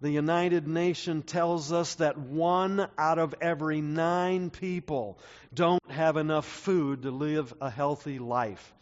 The 0.00 0.10
United 0.10 0.68
Nations 0.68 1.24
tells 1.26 1.72
us 1.72 1.96
that 1.96 2.16
one 2.16 2.88
out 2.96 3.18
of 3.18 3.34
every 3.40 3.80
nine 3.80 4.48
people 4.48 5.18
don't 5.52 5.90
have 5.90 6.16
enough 6.16 6.46
food 6.46 7.02
to 7.02 7.10
live 7.10 7.52
a 7.60 7.68
healthy 7.68 8.20
life. 8.20 8.72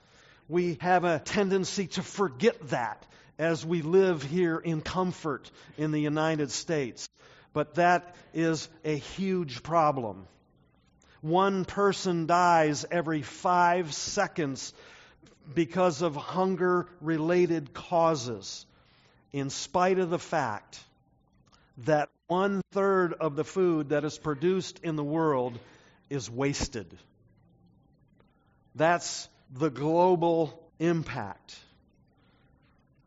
We 0.47 0.77
have 0.83 1.05
a 1.05 1.19
tendency 1.19 1.87
to 1.89 2.03
forget 2.03 2.69
that 2.69 3.07
as 3.39 3.65
we 3.65 3.81
live 3.81 4.23
here 4.23 4.59
in 4.59 4.83
comfort 4.83 5.51
in 5.79 5.91
the 5.91 6.01
United 6.01 6.51
States. 6.51 7.09
But 7.55 7.77
that 7.77 8.15
is 8.35 8.69
a 8.85 8.97
huge 8.97 9.63
problem. 9.63 10.27
One 11.23 11.65
person 11.65 12.27
dies 12.27 12.85
every 12.91 13.23
five 13.23 13.95
seconds 13.95 14.75
because 15.55 16.03
of 16.03 16.15
hunger 16.15 16.89
related 17.01 17.73
causes, 17.73 18.67
in 19.33 19.49
spite 19.49 19.99
of 19.99 20.11
the 20.11 20.19
fact 20.19 20.79
that 21.79 22.09
one 22.27 22.63
third 22.73 23.13
of 23.13 23.37
the 23.37 23.45
food 23.45 23.91
that 23.91 24.05
is 24.05 24.19
produced 24.19 24.81
in 24.83 24.97
the 24.97 25.05
world 25.05 25.59
is 26.09 26.31
wasted. 26.31 26.87
That's 28.75 29.29
the 29.53 29.71
global 29.71 30.63
impact. 30.79 31.59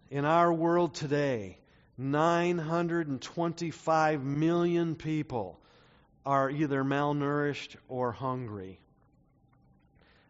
In 0.10 0.26
our 0.26 0.52
world 0.52 0.96
today, 0.96 1.60
925 1.98 4.24
million 4.24 4.96
people 4.96 5.60
are 6.26 6.50
either 6.50 6.84
malnourished 6.84 7.76
or 7.88 8.12
hungry. 8.12 8.80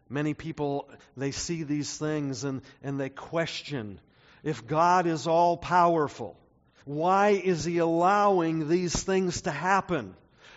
Many 0.08 0.34
people, 0.34 0.90
they 1.16 1.30
see 1.30 1.62
these 1.62 1.96
things 1.96 2.44
and, 2.44 2.62
and 2.82 2.98
they 2.98 3.08
question 3.08 4.00
if 4.42 4.66
God 4.66 5.06
is 5.06 5.26
all 5.26 5.56
powerful 5.56 6.39
why 6.84 7.30
is 7.30 7.64
he 7.64 7.78
allowing 7.78 8.68
these 8.68 8.94
things 9.02 9.42
to 9.42 9.50
happen? 9.50 10.14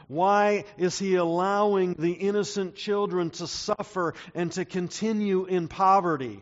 Why 0.08 0.66
is 0.78 1.00
he 1.00 1.16
allowing 1.16 1.94
the 1.94 2.12
innocent 2.12 2.76
children 2.76 3.30
to 3.32 3.48
suffer 3.48 4.14
and 4.36 4.52
to 4.54 4.66
continue 4.66 5.46
in 5.46 5.68
poverty? 5.68 6.42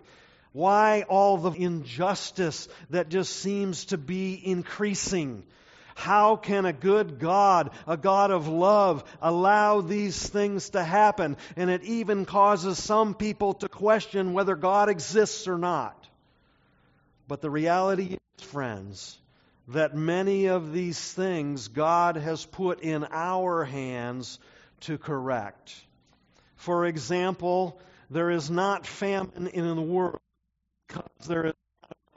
Why 0.54 1.04
all 1.08 1.38
the 1.38 1.52
injustice 1.52 2.68
that 2.90 3.10
just 3.10 3.34
seems 3.38 3.86
to 3.86 3.98
be 3.98 4.42
increasing? 4.44 5.44
How 5.96 6.36
can 6.36 6.66
a 6.66 6.74
good 6.74 7.20
God, 7.20 7.72
a 7.88 7.96
God 7.96 8.32
of 8.32 8.48
love, 8.48 9.04
allow 9.22 9.82
these 9.82 10.28
things 10.28 10.72
to 10.72 10.84
happen? 10.84 11.38
And 11.56 11.70
it 11.70 11.84
even 11.84 12.26
causes 12.26 12.82
some 12.82 13.14
people 13.14 13.54
to 13.56 13.70
question 13.70 14.34
whether 14.34 14.56
God 14.56 14.90
exists 14.90 15.48
or 15.48 15.58
not. 15.58 16.08
But 17.28 17.42
the 17.42 17.50
reality 17.50 18.18
is, 18.18 18.46
friends, 18.46 19.18
that 19.74 19.96
many 19.96 20.48
of 20.48 20.74
these 20.74 21.00
things 21.14 21.68
God 21.68 22.16
has 22.16 22.46
put 22.46 22.82
in 22.82 23.06
our 23.12 23.64
hands 23.64 24.40
to 24.82 24.98
correct. 24.98 25.74
For 26.56 26.86
example, 26.86 27.80
there 28.10 28.30
is 28.30 28.52
not 28.52 28.86
famine 28.86 29.48
in 29.48 29.76
the 29.76 29.82
world 29.82 30.20
because 30.88 31.28
there 31.28 31.46
is 31.48 31.54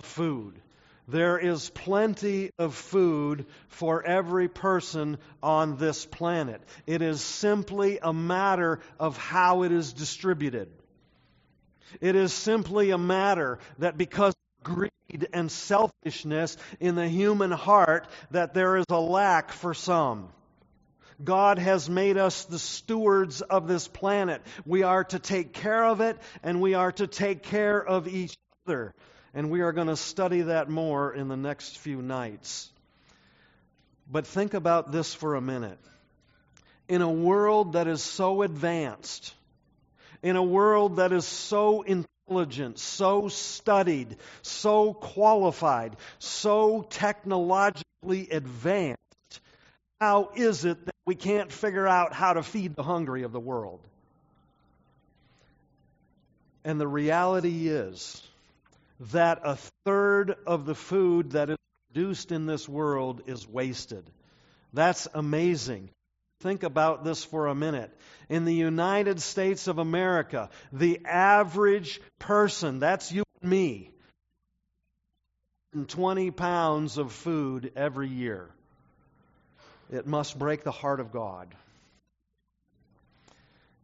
food. 0.03 0.61
There 1.07 1.39
is 1.39 1.69
plenty 1.69 2.51
of 2.59 2.75
food 2.75 3.47
for 3.69 4.03
every 4.03 4.49
person 4.49 5.19
on 5.43 5.77
this 5.77 6.07
planet. 6.07 6.63
It 6.87 7.03
is 7.03 7.21
simply 7.21 7.99
a 8.03 8.13
matter 8.13 8.81
of 8.99 9.19
how 9.19 9.65
it 9.65 9.73
is 9.73 9.93
distributed. 9.93 10.69
It 12.01 12.17
is 12.17 12.33
simply 12.33 12.91
a 12.91 12.99
matter 12.99 13.59
that 13.79 13.99
because 13.99 14.35
greed 14.65 14.91
and 15.33 15.53
selfishness 15.53 16.57
in 16.81 16.97
the 16.97 17.07
human 17.07 17.53
heart 17.53 18.09
that 18.33 18.55
there 18.55 18.77
is 18.77 18.87
a 18.89 18.99
lack 18.99 19.53
for 19.53 19.75
some. 19.75 20.29
God 21.23 21.59
has 21.59 21.89
made 21.89 22.17
us 22.17 22.45
the 22.45 22.59
stewards 22.59 23.41
of 23.41 23.69
this 23.69 23.87
planet. 23.87 24.43
We 24.67 24.83
are 24.83 25.05
to 25.05 25.21
take 25.21 25.53
care 25.53 25.85
of 25.85 26.01
it 26.01 26.19
and 26.43 26.61
we 26.61 26.75
are 26.75 26.91
to 26.93 27.07
take 27.07 27.45
care 27.45 27.79
of 27.81 28.09
each 28.09 28.37
other. 28.67 28.93
And 29.33 29.51
we 29.51 29.61
are 29.61 29.73
going 29.73 29.89
to 29.89 29.97
study 29.97 30.43
that 30.43 30.69
more 30.69 31.13
in 31.13 31.29
the 31.29 31.37
next 31.37 31.79
few 31.79 32.03
nights. 32.03 32.71
But 34.11 34.27
think 34.27 34.55
about 34.55 34.93
this 34.93 35.15
for 35.15 35.35
a 35.35 35.41
minute. 35.41 35.79
In 36.89 37.01
a 37.01 37.11
world 37.11 37.73
that 37.75 37.89
is 37.89 38.03
so 38.03 38.43
advanced, 38.43 39.35
in 40.23 40.37
a 40.37 40.43
world 40.43 40.97
that 40.97 41.13
is 41.13 41.25
so 41.25 41.83
intelligent, 42.27 42.79
so 42.79 43.29
studied, 43.29 44.17
so 44.43 44.95
qualified, 44.95 45.97
so 46.19 46.87
technologically 46.89 48.29
advanced, 48.31 48.99
how 50.01 50.31
is 50.35 50.65
it 50.65 50.85
that 50.85 50.95
we 51.07 51.15
can't 51.15 51.53
figure 51.53 51.87
out 51.87 52.13
how 52.13 52.33
to 52.33 52.43
feed 52.43 52.75
the 52.75 52.83
hungry 52.83 53.23
of 53.23 53.33
the 53.33 53.41
world? 53.41 53.81
And 56.65 56.81
the 56.81 56.89
reality 56.89 57.69
is 57.69 58.23
that 59.13 59.41
a 59.45 59.59
third 59.85 60.35
of 60.47 60.65
the 60.65 60.75
food 60.75 61.33
that 61.33 61.51
is 61.51 61.57
produced 61.93 62.33
in 62.33 62.47
this 62.47 62.67
world 62.67 63.23
is 63.27 63.47
wasted. 63.47 64.05
That's 64.73 65.07
amazing. 65.15 65.91
Think 66.45 66.63
about 66.63 67.05
this 67.05 67.25
for 67.25 67.47
a 67.47 67.55
minute. 67.55 67.91
In 68.29 68.45
the 68.45 68.53
United 68.53 69.23
States 69.23 69.67
of 69.67 69.79
America, 69.79 70.51
the 70.75 71.01
average 71.07 72.03
person, 72.19 72.81
that's 72.81 73.11
you 73.11 73.23
and 73.41 73.51
me, 73.51 73.91
20 75.89 76.33
pounds 76.33 76.99
of 76.99 77.13
food 77.13 77.73
every 77.77 78.11
year. 78.11 78.51
It 79.91 80.07
must 80.07 80.39
break 80.39 80.65
the 80.65 80.71
heart 80.71 81.01
of 81.01 81.13
God. 81.13 81.49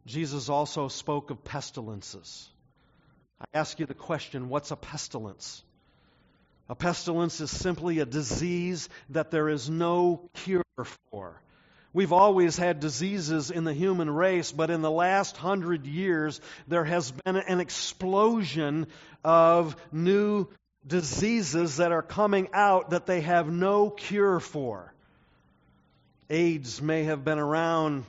Jesus 0.05 0.47
also 0.47 0.87
spoke 0.87 1.31
of 1.31 1.43
pestilences. 1.43 2.47
I 3.39 3.57
ask 3.57 3.79
you 3.79 3.87
the 3.87 3.95
question 3.95 4.49
what's 4.49 4.69
a 4.69 4.75
pestilence? 4.75 5.63
A 6.69 6.75
pestilence 6.75 7.41
is 7.41 7.49
simply 7.49 7.97
a 7.97 8.05
disease 8.05 8.87
that 9.09 9.31
there 9.31 9.49
is 9.49 9.67
no 9.67 10.29
cure 10.35 10.61
for. 11.09 11.41
We've 11.93 12.13
always 12.13 12.55
had 12.55 12.79
diseases 12.79 13.51
in 13.51 13.65
the 13.65 13.73
human 13.73 14.09
race, 14.09 14.51
but 14.51 14.69
in 14.69 14.81
the 14.81 14.91
last 14.91 15.35
hundred 15.35 15.85
years, 15.85 16.39
there 16.67 16.85
has 16.85 17.11
been 17.11 17.35
an 17.35 17.59
explosion 17.59 18.87
of 19.25 19.75
new 19.91 20.47
diseases 20.87 21.77
that 21.77 21.91
are 21.91 22.01
coming 22.01 22.49
out 22.53 22.91
that 22.91 23.05
they 23.05 23.21
have 23.21 23.51
no 23.51 23.89
cure 23.89 24.39
for. 24.39 24.93
AIDS 26.29 26.81
may 26.81 27.03
have 27.03 27.25
been 27.25 27.39
around 27.39 28.05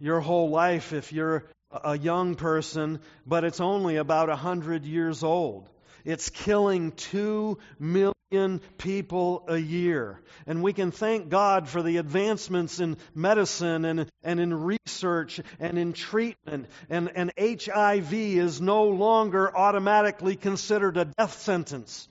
your 0.00 0.20
whole 0.20 0.50
life 0.50 0.92
if 0.92 1.12
you're 1.12 1.44
a 1.70 1.96
young 1.96 2.34
person, 2.34 2.98
but 3.24 3.44
it's 3.44 3.60
only 3.60 3.96
about 3.96 4.30
a 4.30 4.36
hundred 4.36 4.84
years 4.84 5.22
old. 5.22 5.68
It's 6.04 6.28
killing 6.28 6.90
two 6.92 7.58
million 7.78 8.14
people 8.78 9.44
a 9.48 9.56
year. 9.56 10.20
And 10.46 10.62
we 10.62 10.72
can 10.72 10.92
thank 10.92 11.28
God 11.28 11.68
for 11.68 11.82
the 11.82 11.96
advancements 11.96 12.78
in 12.78 12.96
medicine 13.12 13.84
and, 13.84 14.08
and 14.22 14.38
in 14.38 14.54
research 14.54 15.40
and 15.58 15.76
in 15.76 15.92
treatment. 15.92 16.66
And, 16.88 17.10
and 17.16 17.32
HIV 17.36 18.12
is 18.14 18.60
no 18.60 18.84
longer 18.84 19.56
automatically 19.56 20.36
considered 20.36 20.96
a 20.96 21.06
death 21.06 21.40
sentence, 21.40 22.08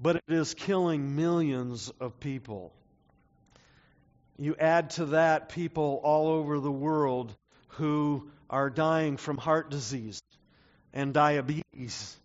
but 0.00 0.16
it 0.16 0.24
is 0.28 0.52
killing 0.52 1.16
millions 1.16 1.90
of 1.98 2.20
people. 2.20 2.70
You 4.38 4.56
add 4.58 4.90
to 4.90 5.06
that 5.06 5.48
people 5.48 6.00
all 6.04 6.28
over 6.28 6.60
the 6.60 6.70
world 6.70 7.34
who 7.68 8.28
are 8.50 8.68
dying 8.68 9.16
from 9.16 9.38
heart 9.38 9.70
disease 9.70 10.20
and 10.92 11.14
diabetes 11.14 12.18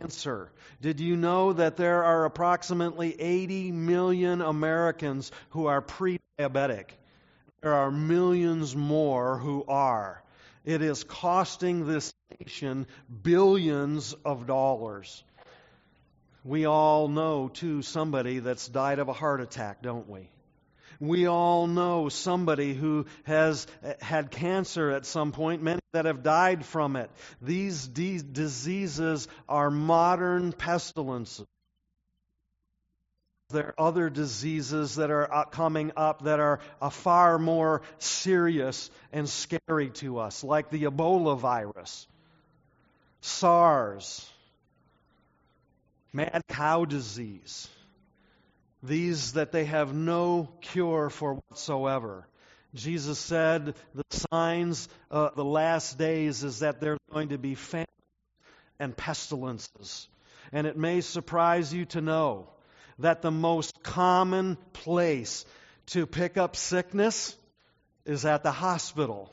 cancer. 0.00 0.50
Did 0.80 1.00
you 1.00 1.16
know 1.16 1.52
that 1.52 1.76
there 1.76 2.04
are 2.04 2.24
approximately 2.24 3.20
80 3.20 3.72
million 3.72 4.40
Americans 4.40 5.30
who 5.50 5.66
are 5.66 5.80
pre 5.80 6.18
diabetic? 6.38 6.86
There 7.60 7.74
are 7.74 7.90
millions 7.90 8.74
more 8.74 9.38
who 9.38 9.64
are. 9.68 10.22
It 10.64 10.82
is 10.82 11.04
costing 11.04 11.86
this 11.86 12.12
nation 12.40 12.86
billions 13.22 14.14
of 14.24 14.46
dollars. 14.46 15.22
We 16.44 16.66
all 16.66 17.08
know, 17.08 17.48
too, 17.48 17.82
somebody 17.82 18.40
that's 18.40 18.66
died 18.66 18.98
of 18.98 19.08
a 19.08 19.12
heart 19.12 19.40
attack, 19.40 19.82
don't 19.82 20.08
we? 20.08 20.28
We 21.02 21.26
all 21.26 21.66
know 21.66 22.08
somebody 22.10 22.74
who 22.74 23.06
has 23.24 23.66
had 24.00 24.30
cancer 24.30 24.92
at 24.92 25.04
some 25.04 25.32
point, 25.32 25.60
many 25.60 25.80
that 25.92 26.04
have 26.04 26.22
died 26.22 26.64
from 26.64 26.94
it. 26.94 27.10
These 27.40 27.88
de- 27.88 28.22
diseases 28.22 29.26
are 29.48 29.68
modern 29.68 30.52
pestilences. 30.52 31.44
There 33.50 33.74
are 33.76 33.88
other 33.88 34.10
diseases 34.10 34.94
that 34.94 35.10
are 35.10 35.34
uh, 35.34 35.44
coming 35.46 35.90
up 35.96 36.22
that 36.22 36.38
are 36.38 36.60
uh, 36.80 36.90
far 36.90 37.36
more 37.36 37.82
serious 37.98 38.88
and 39.12 39.28
scary 39.28 39.90
to 39.94 40.20
us, 40.20 40.44
like 40.44 40.70
the 40.70 40.84
Ebola 40.84 41.36
virus, 41.36 42.06
SARS, 43.22 44.24
mad 46.12 46.42
cow 46.48 46.84
disease 46.84 47.68
these 48.82 49.34
that 49.34 49.52
they 49.52 49.64
have 49.64 49.94
no 49.94 50.48
cure 50.60 51.10
for 51.10 51.34
whatsoever. 51.34 52.26
Jesus 52.74 53.18
said 53.18 53.74
the 53.94 54.04
signs 54.30 54.88
of 55.10 55.34
the 55.36 55.44
last 55.44 55.98
days 55.98 56.42
is 56.42 56.60
that 56.60 56.80
there's 56.80 56.98
going 57.12 57.28
to 57.28 57.38
be 57.38 57.54
famine 57.54 57.86
and 58.78 58.96
pestilences. 58.96 60.08
And 60.52 60.66
it 60.66 60.76
may 60.76 61.00
surprise 61.00 61.72
you 61.72 61.84
to 61.86 62.00
know 62.00 62.48
that 62.98 63.22
the 63.22 63.30
most 63.30 63.82
common 63.82 64.56
place 64.72 65.44
to 65.86 66.06
pick 66.06 66.36
up 66.36 66.56
sickness 66.56 67.36
is 68.04 68.24
at 68.24 68.42
the 68.42 68.52
hospital. 68.52 69.32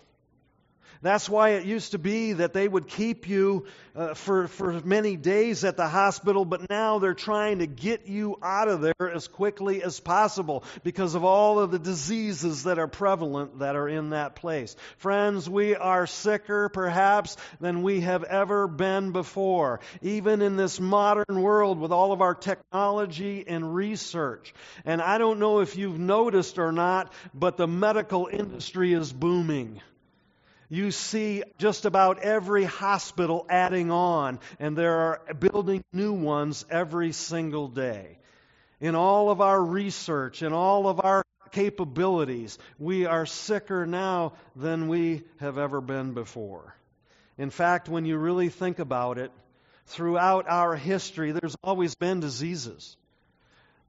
That's 1.01 1.29
why 1.29 1.51
it 1.51 1.65
used 1.65 1.91
to 1.91 1.97
be 1.97 2.33
that 2.33 2.51
they 2.51 2.67
would 2.67 2.87
keep 2.87 3.29
you 3.29 3.65
uh, 3.95 4.15
for, 4.15 4.49
for 4.49 4.81
many 4.81 5.15
days 5.15 5.63
at 5.63 5.77
the 5.77 5.87
hospital, 5.87 6.43
but 6.43 6.69
now 6.69 6.99
they're 6.99 7.13
trying 7.13 7.59
to 7.59 7.67
get 7.67 8.07
you 8.07 8.37
out 8.43 8.67
of 8.67 8.81
there 8.81 9.09
as 9.13 9.29
quickly 9.29 9.81
as 9.81 10.01
possible 10.01 10.65
because 10.83 11.15
of 11.15 11.23
all 11.23 11.59
of 11.59 11.71
the 11.71 11.79
diseases 11.79 12.63
that 12.63 12.79
are 12.79 12.87
prevalent 12.87 13.59
that 13.59 13.77
are 13.77 13.87
in 13.87 14.09
that 14.09 14.35
place. 14.35 14.75
Friends, 14.97 15.49
we 15.49 15.73
are 15.73 16.05
sicker 16.05 16.67
perhaps 16.67 17.37
than 17.61 17.81
we 17.81 18.01
have 18.01 18.25
ever 18.25 18.67
been 18.67 19.13
before, 19.13 19.79
even 20.01 20.41
in 20.41 20.57
this 20.57 20.81
modern 20.81 21.41
world 21.41 21.79
with 21.79 21.93
all 21.93 22.11
of 22.11 22.21
our 22.21 22.35
technology 22.35 23.45
and 23.47 23.73
research. 23.73 24.53
And 24.83 25.01
I 25.01 25.17
don't 25.17 25.39
know 25.39 25.61
if 25.61 25.77
you've 25.77 25.99
noticed 25.99 26.59
or 26.59 26.73
not, 26.73 27.13
but 27.33 27.55
the 27.55 27.67
medical 27.67 28.27
industry 28.29 28.91
is 28.91 29.13
booming 29.13 29.81
you 30.69 30.91
see 30.91 31.43
just 31.57 31.85
about 31.85 32.19
every 32.19 32.63
hospital 32.63 33.45
adding 33.49 33.91
on, 33.91 34.39
and 34.59 34.77
there 34.77 34.95
are 34.95 35.33
building 35.33 35.83
new 35.91 36.13
ones 36.13 36.65
every 36.69 37.11
single 37.11 37.67
day. 37.67 38.19
In 38.79 38.95
all 38.95 39.29
of 39.29 39.41
our 39.41 39.61
research, 39.61 40.41
in 40.43 40.53
all 40.53 40.87
of 40.87 41.01
our 41.03 41.23
capabilities, 41.51 42.57
we 42.77 43.05
are 43.05 43.25
sicker 43.25 43.85
now 43.85 44.33
than 44.55 44.87
we 44.87 45.23
have 45.39 45.57
ever 45.57 45.81
been 45.81 46.13
before. 46.13 46.75
In 47.37 47.49
fact, 47.49 47.89
when 47.89 48.05
you 48.05 48.17
really 48.17 48.49
think 48.49 48.79
about 48.79 49.17
it, 49.17 49.31
throughout 49.87 50.47
our 50.47 50.75
history, 50.75 51.31
there's 51.31 51.55
always 51.63 51.95
been 51.95 52.19
diseases 52.19 52.95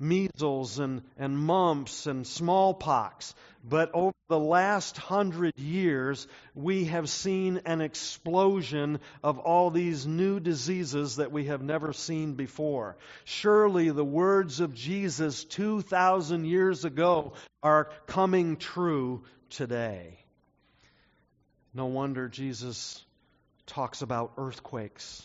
measles 0.01 0.78
and, 0.78 1.03
and 1.18 1.38
mumps 1.38 2.07
and 2.07 2.26
smallpox. 2.26 3.34
But 3.62 3.90
over 3.92 4.14
the 4.28 4.38
last 4.38 4.96
hundred 4.96 5.59
years, 5.59 6.26
we 6.55 6.86
have 6.86 7.11
seen 7.11 7.61
an 7.66 7.82
explosion 7.82 9.01
of 9.22 9.38
all 9.38 9.70
these 9.70 10.07
new 10.07 10.40
diseases 10.40 11.16
that 11.16 11.30
we 11.30 11.44
have 11.44 11.62
never 11.62 11.92
seen 11.92 12.34
before. 12.34 12.96
Surely 13.24 13.90
the 13.90 14.05
words 14.05 14.61
of 14.61 14.74
Jesus 14.74 15.44
2,000 15.44 16.46
years 16.46 16.86
ago 16.86 17.34
are 17.62 17.90
coming 18.07 18.57
true 18.57 19.22
today. 19.51 20.18
No 21.74 21.86
wonder 21.86 22.28
Jesus 22.28 23.05
talks 23.66 24.03
about 24.03 24.32
earthquakes 24.38 25.24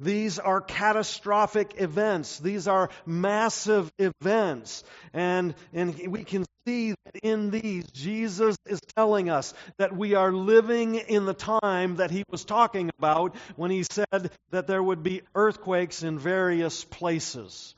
These 0.00 0.38
are 0.40 0.60
catastrophic 0.60 1.80
events. 1.80 2.40
These 2.40 2.66
are 2.66 2.90
massive 3.06 3.92
events. 3.98 4.82
And, 5.12 5.54
and 5.72 5.96
we 6.08 6.24
can 6.24 6.44
see 6.66 6.94
that 7.04 7.16
in 7.22 7.50
these, 7.50 7.86
Jesus 7.92 8.56
is 8.66 8.80
telling 8.96 9.30
us 9.30 9.54
that 9.78 9.96
we 9.96 10.14
are 10.14 10.32
living 10.32 10.96
in 10.96 11.24
the 11.24 11.34
time 11.34 11.96
that 11.96 12.10
he 12.10 12.24
was 12.28 12.44
talking 12.44 12.90
about 12.98 13.36
when 13.54 13.70
he 13.70 13.84
said 13.84 14.32
that 14.50 14.66
there 14.66 14.82
would 14.82 15.04
be 15.04 15.22
earthquakes 15.34 16.02
in 16.02 16.18
various 16.18 16.84
places. 16.84 17.74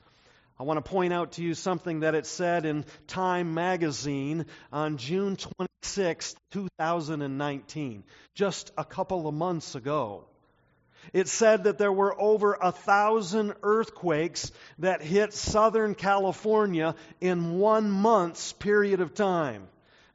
I 0.58 0.62
want 0.62 0.84
to 0.84 0.88
point 0.88 1.12
out 1.12 1.32
to 1.32 1.42
you 1.42 1.54
something 1.54 2.00
that 2.00 2.14
it 2.14 2.26
said 2.26 2.64
in 2.64 2.84
Time 3.08 3.54
magazine 3.54 4.46
on 4.72 4.98
June 4.98 5.36
26, 5.36 6.36
2019, 6.52 8.04
just 8.34 8.70
a 8.78 8.84
couple 8.84 9.26
of 9.26 9.34
months 9.34 9.74
ago. 9.74 10.26
It 11.12 11.28
said 11.28 11.64
that 11.64 11.78
there 11.78 11.92
were 11.92 12.18
over 12.18 12.56
a 12.60 12.70
thousand 12.70 13.54
earthquakes 13.62 14.52
that 14.78 15.02
hit 15.02 15.34
Southern 15.34 15.94
California 15.94 16.94
in 17.20 17.58
one 17.58 17.90
month's 17.90 18.52
period 18.52 19.00
of 19.00 19.12
time. 19.12 19.66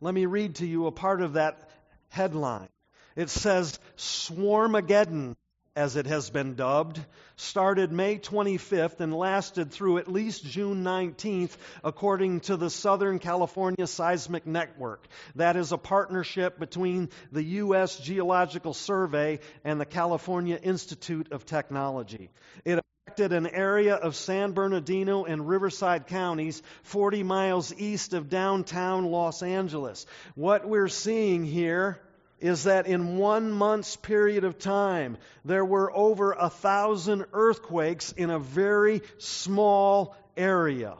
Let 0.02 0.14
me 0.14 0.26
read 0.26 0.56
to 0.56 0.66
you 0.66 0.88
a 0.88 0.92
part 0.92 1.22
of 1.22 1.34
that 1.34 1.70
headline. 2.08 2.70
It 3.16 3.30
says, 3.30 3.78
Swarmageddon 3.98 5.36
as 5.80 5.96
it 5.96 6.08
has 6.08 6.30
been 6.30 6.56
dubbed, 6.56 7.00
started 7.38 7.90
May 7.90 8.18
25th 8.18 9.00
and 9.00 9.16
lasted 9.16 9.72
through 9.72 10.00
at 10.00 10.12
least 10.12 10.44
June 10.44 10.84
19th, 10.84 11.56
according 11.86 12.42
to 12.42 12.58
the 12.58 12.70
Southern 12.70 13.18
California 13.18 13.88
Seismic 13.88 14.46
Network. 14.46 15.08
That 15.36 15.56
is 15.56 15.72
a 15.72 15.78
partnership 15.78 16.60
between 16.60 17.08
the 17.32 17.44
U.S. 17.64 17.98
Geological 17.98 18.74
Survey 18.74 19.40
and 19.64 19.80
the 19.80 19.86
California 19.86 20.60
Institute 20.62 21.32
of 21.32 21.46
Technology. 21.46 22.30
It 22.66 22.82
affected 23.08 23.32
an 23.32 23.48
area 23.48 23.96
of 23.96 24.18
San 24.18 24.52
Bernardino 24.52 25.24
and 25.24 25.48
Riverside 25.48 26.08
counties, 26.08 26.62
40 26.84 27.24
miles 27.24 27.74
east 27.74 28.14
of 28.14 28.28
downtown 28.28 29.06
Los 29.06 29.42
Angeles. 29.42 30.06
What 30.36 30.68
we're 30.68 30.90
seeing 30.90 31.46
here 31.46 32.02
is 32.42 32.64
that 32.64 32.88
in 32.88 33.18
one 33.18 33.52
month's 33.52 33.96
period 33.96 34.44
of 34.44 34.58
time, 34.58 35.18
there 35.44 35.66
were 35.66 35.96
over 35.96 36.32
a 36.32 36.50
thousand 36.50 37.26
earthquakes 37.34 38.12
in 38.12 38.30
a 38.30 38.40
very 38.40 39.02
small 39.18 40.16
area. 40.38 40.96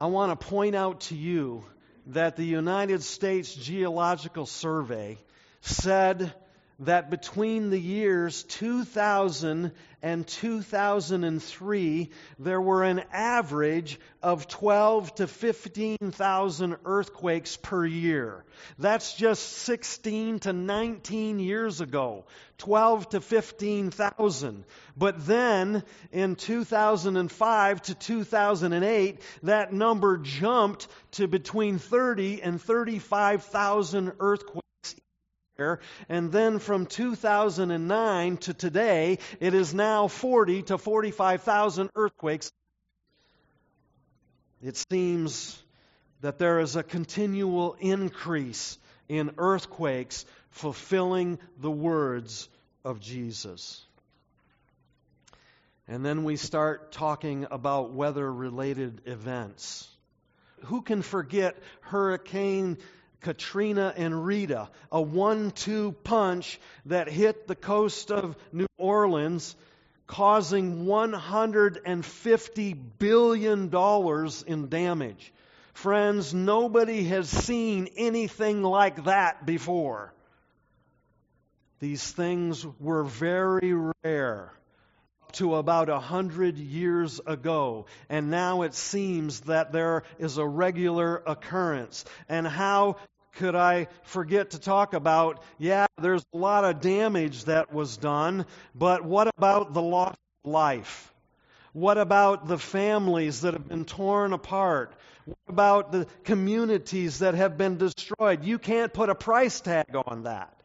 I 0.00 0.06
want 0.06 0.38
to 0.38 0.46
point 0.46 0.76
out 0.76 1.00
to 1.02 1.16
you 1.16 1.64
that 2.06 2.36
the 2.36 2.44
United 2.44 3.02
States 3.02 3.54
Geological 3.54 4.46
Survey 4.46 5.18
said 5.60 6.32
that 6.80 7.10
between 7.10 7.70
the 7.70 7.80
years 7.80 8.44
2000 8.44 9.72
and 10.00 10.26
2003, 10.28 12.10
there 12.38 12.60
were 12.60 12.84
an 12.84 13.02
average 13.12 13.98
of 14.22 14.46
12 14.46 15.12
to 15.16 15.26
15,000 15.26 16.76
earthquakes 16.84 17.56
per 17.56 17.84
year. 17.84 18.44
That's 18.78 19.14
just 19.14 19.42
16 19.42 20.38
to 20.40 20.52
19 20.52 21.40
years 21.40 21.80
ago. 21.80 22.26
12 22.58 23.08
to 23.10 23.20
15,000. 23.20 24.64
But 24.96 25.26
then 25.26 25.82
in 26.12 26.36
2005 26.36 27.82
to 27.82 27.94
2008, 27.94 29.20
that 29.42 29.72
number 29.72 30.16
jumped 30.18 30.86
to 31.12 31.26
between 31.26 31.78
30 31.78 32.40
and 32.42 32.62
35,000 32.62 34.12
earthquakes 34.20 34.67
and 36.08 36.30
then 36.30 36.60
from 36.60 36.86
2009 36.86 38.36
to 38.36 38.54
today, 38.54 39.18
it 39.40 39.54
is 39.54 39.74
now 39.74 40.06
40 40.06 40.62
to 40.64 40.78
45,000 40.78 41.90
earthquakes. 41.96 42.52
It 44.62 44.76
seems 44.90 45.60
that 46.20 46.38
there 46.38 46.60
is 46.60 46.76
a 46.76 46.84
continual 46.84 47.76
increase 47.80 48.78
in 49.08 49.32
earthquakes 49.36 50.24
fulfilling 50.50 51.40
the 51.58 51.70
words 51.70 52.48
of 52.84 53.00
Jesus. 53.00 53.84
And 55.88 56.04
then 56.04 56.22
we 56.22 56.36
start 56.36 56.92
talking 56.92 57.46
about 57.50 57.92
weather 57.92 58.32
related 58.32 59.02
events. 59.06 59.88
Who 60.66 60.82
can 60.82 61.02
forget 61.02 61.56
Hurricane 61.80 62.78
Katrina 63.20 63.92
and 63.96 64.24
Rita, 64.24 64.68
a 64.92 65.00
one 65.00 65.50
two 65.50 65.92
punch 66.04 66.60
that 66.86 67.08
hit 67.08 67.46
the 67.46 67.54
coast 67.54 68.10
of 68.10 68.36
New 68.52 68.66
Orleans, 68.76 69.56
causing 70.06 70.86
$150 70.86 72.78
billion 72.98 73.74
in 74.46 74.68
damage. 74.68 75.32
Friends, 75.74 76.34
nobody 76.34 77.04
has 77.04 77.28
seen 77.28 77.88
anything 77.96 78.62
like 78.62 79.04
that 79.04 79.46
before. 79.46 80.12
These 81.80 82.10
things 82.10 82.66
were 82.80 83.04
very 83.04 83.74
rare 84.02 84.52
to 85.32 85.56
about 85.56 85.88
a 85.88 85.98
hundred 85.98 86.58
years 86.58 87.20
ago. 87.26 87.86
And 88.08 88.30
now 88.30 88.62
it 88.62 88.74
seems 88.74 89.40
that 89.40 89.72
there 89.72 90.04
is 90.18 90.38
a 90.38 90.46
regular 90.46 91.22
occurrence. 91.26 92.04
And 92.28 92.46
how 92.46 92.96
could 93.36 93.54
I 93.54 93.88
forget 94.02 94.50
to 94.50 94.58
talk 94.58 94.94
about? 94.94 95.42
Yeah, 95.58 95.86
there's 96.00 96.24
a 96.34 96.38
lot 96.38 96.64
of 96.64 96.80
damage 96.80 97.44
that 97.44 97.72
was 97.72 97.96
done, 97.96 98.46
but 98.74 99.04
what 99.04 99.28
about 99.36 99.74
the 99.74 99.82
lost 99.82 100.18
life? 100.44 101.12
What 101.72 101.98
about 101.98 102.48
the 102.48 102.58
families 102.58 103.42
that 103.42 103.54
have 103.54 103.68
been 103.68 103.84
torn 103.84 104.32
apart? 104.32 104.92
What 105.26 105.38
about 105.48 105.92
the 105.92 106.06
communities 106.24 107.20
that 107.20 107.34
have 107.34 107.56
been 107.56 107.76
destroyed? 107.76 108.44
You 108.44 108.58
can't 108.58 108.92
put 108.92 109.10
a 109.10 109.14
price 109.14 109.60
tag 109.60 109.94
on 109.94 110.24
that. 110.24 110.57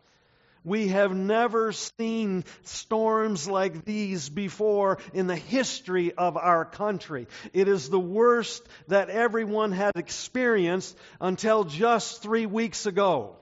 We 0.64 0.89
have 0.89 1.16
never 1.16 1.72
seen 1.72 2.45
storms 2.64 3.47
like 3.47 3.86
these 3.86 4.30
before 4.30 4.99
in 5.14 5.28
the 5.28 5.36
history 5.36 6.14
of 6.14 6.38
our 6.38 6.66
country. 6.66 7.28
It 7.53 7.68
is 7.68 7.89
the 7.89 7.99
worst 7.99 8.66
that 8.88 9.09
everyone 9.09 9.72
had 9.72 9.95
experienced 9.95 10.97
until 11.20 11.64
just 11.66 12.22
three 12.22 12.45
weeks 12.45 12.86
ago. 12.86 13.36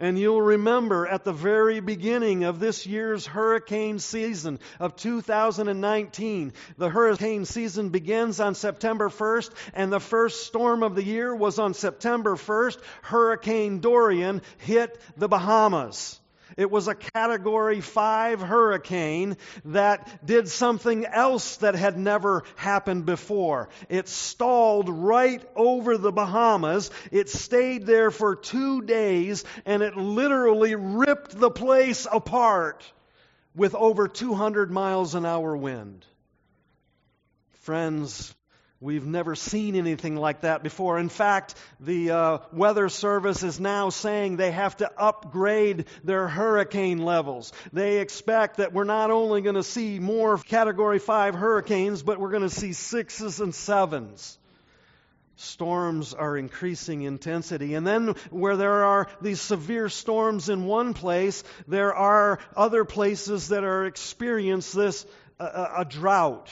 And 0.00 0.16
you'll 0.16 0.40
remember 0.40 1.06
at 1.06 1.24
the 1.24 1.32
very 1.32 1.80
beginning 1.80 2.44
of 2.44 2.60
this 2.60 2.86
year's 2.86 3.26
hurricane 3.26 3.98
season 3.98 4.60
of 4.78 4.94
2019, 4.94 6.52
the 6.76 6.88
hurricane 6.88 7.44
season 7.44 7.88
begins 7.88 8.38
on 8.38 8.54
September 8.54 9.08
1st, 9.08 9.50
and 9.74 9.92
the 9.92 9.98
first 9.98 10.46
storm 10.46 10.84
of 10.84 10.94
the 10.94 11.02
year 11.02 11.34
was 11.34 11.58
on 11.58 11.74
September 11.74 12.36
1st. 12.36 12.78
Hurricane 13.02 13.80
Dorian 13.80 14.42
hit 14.58 15.00
the 15.16 15.28
Bahamas. 15.28 16.17
It 16.58 16.72
was 16.72 16.88
a 16.88 16.96
category 16.96 17.80
five 17.80 18.40
hurricane 18.40 19.36
that 19.66 20.26
did 20.26 20.48
something 20.48 21.06
else 21.06 21.58
that 21.58 21.76
had 21.76 21.96
never 21.96 22.42
happened 22.56 23.06
before. 23.06 23.68
It 23.88 24.08
stalled 24.08 24.88
right 24.88 25.40
over 25.54 25.96
the 25.96 26.10
Bahamas. 26.10 26.90
It 27.12 27.28
stayed 27.28 27.86
there 27.86 28.10
for 28.10 28.34
two 28.34 28.82
days 28.82 29.44
and 29.66 29.84
it 29.84 29.96
literally 29.96 30.74
ripped 30.74 31.38
the 31.38 31.50
place 31.50 32.08
apart 32.10 32.84
with 33.54 33.76
over 33.76 34.08
200 34.08 34.72
miles 34.72 35.14
an 35.14 35.24
hour 35.24 35.56
wind. 35.56 36.04
Friends, 37.60 38.34
We've 38.80 39.04
never 39.04 39.34
seen 39.34 39.74
anything 39.74 40.14
like 40.14 40.42
that 40.42 40.62
before. 40.62 41.00
In 41.00 41.08
fact, 41.08 41.56
the 41.80 42.12
uh, 42.12 42.38
Weather 42.52 42.88
Service 42.88 43.42
is 43.42 43.58
now 43.58 43.90
saying 43.90 44.36
they 44.36 44.52
have 44.52 44.76
to 44.76 44.88
upgrade 44.96 45.86
their 46.04 46.28
hurricane 46.28 46.98
levels. 46.98 47.52
They 47.72 47.98
expect 47.98 48.58
that 48.58 48.72
we're 48.72 48.84
not 48.84 49.10
only 49.10 49.40
going 49.40 49.56
to 49.56 49.64
see 49.64 49.98
more 49.98 50.38
Category 50.38 51.00
5 51.00 51.34
hurricanes, 51.34 52.04
but 52.04 52.20
we're 52.20 52.30
going 52.30 52.48
to 52.48 52.50
see 52.50 52.72
sixes 52.72 53.40
and 53.40 53.52
sevens. 53.52 54.38
Storms 55.34 56.14
are 56.14 56.36
increasing 56.36 57.02
intensity. 57.02 57.74
And 57.74 57.84
then, 57.84 58.14
where 58.30 58.56
there 58.56 58.84
are 58.84 59.08
these 59.20 59.40
severe 59.40 59.88
storms 59.88 60.48
in 60.48 60.66
one 60.66 60.94
place, 60.94 61.42
there 61.66 61.94
are 61.94 62.38
other 62.56 62.84
places 62.84 63.48
that 63.48 63.64
are 63.64 63.86
experiencing 63.86 64.80
this 64.80 65.06
uh, 65.40 65.68
a 65.78 65.84
drought 65.84 66.48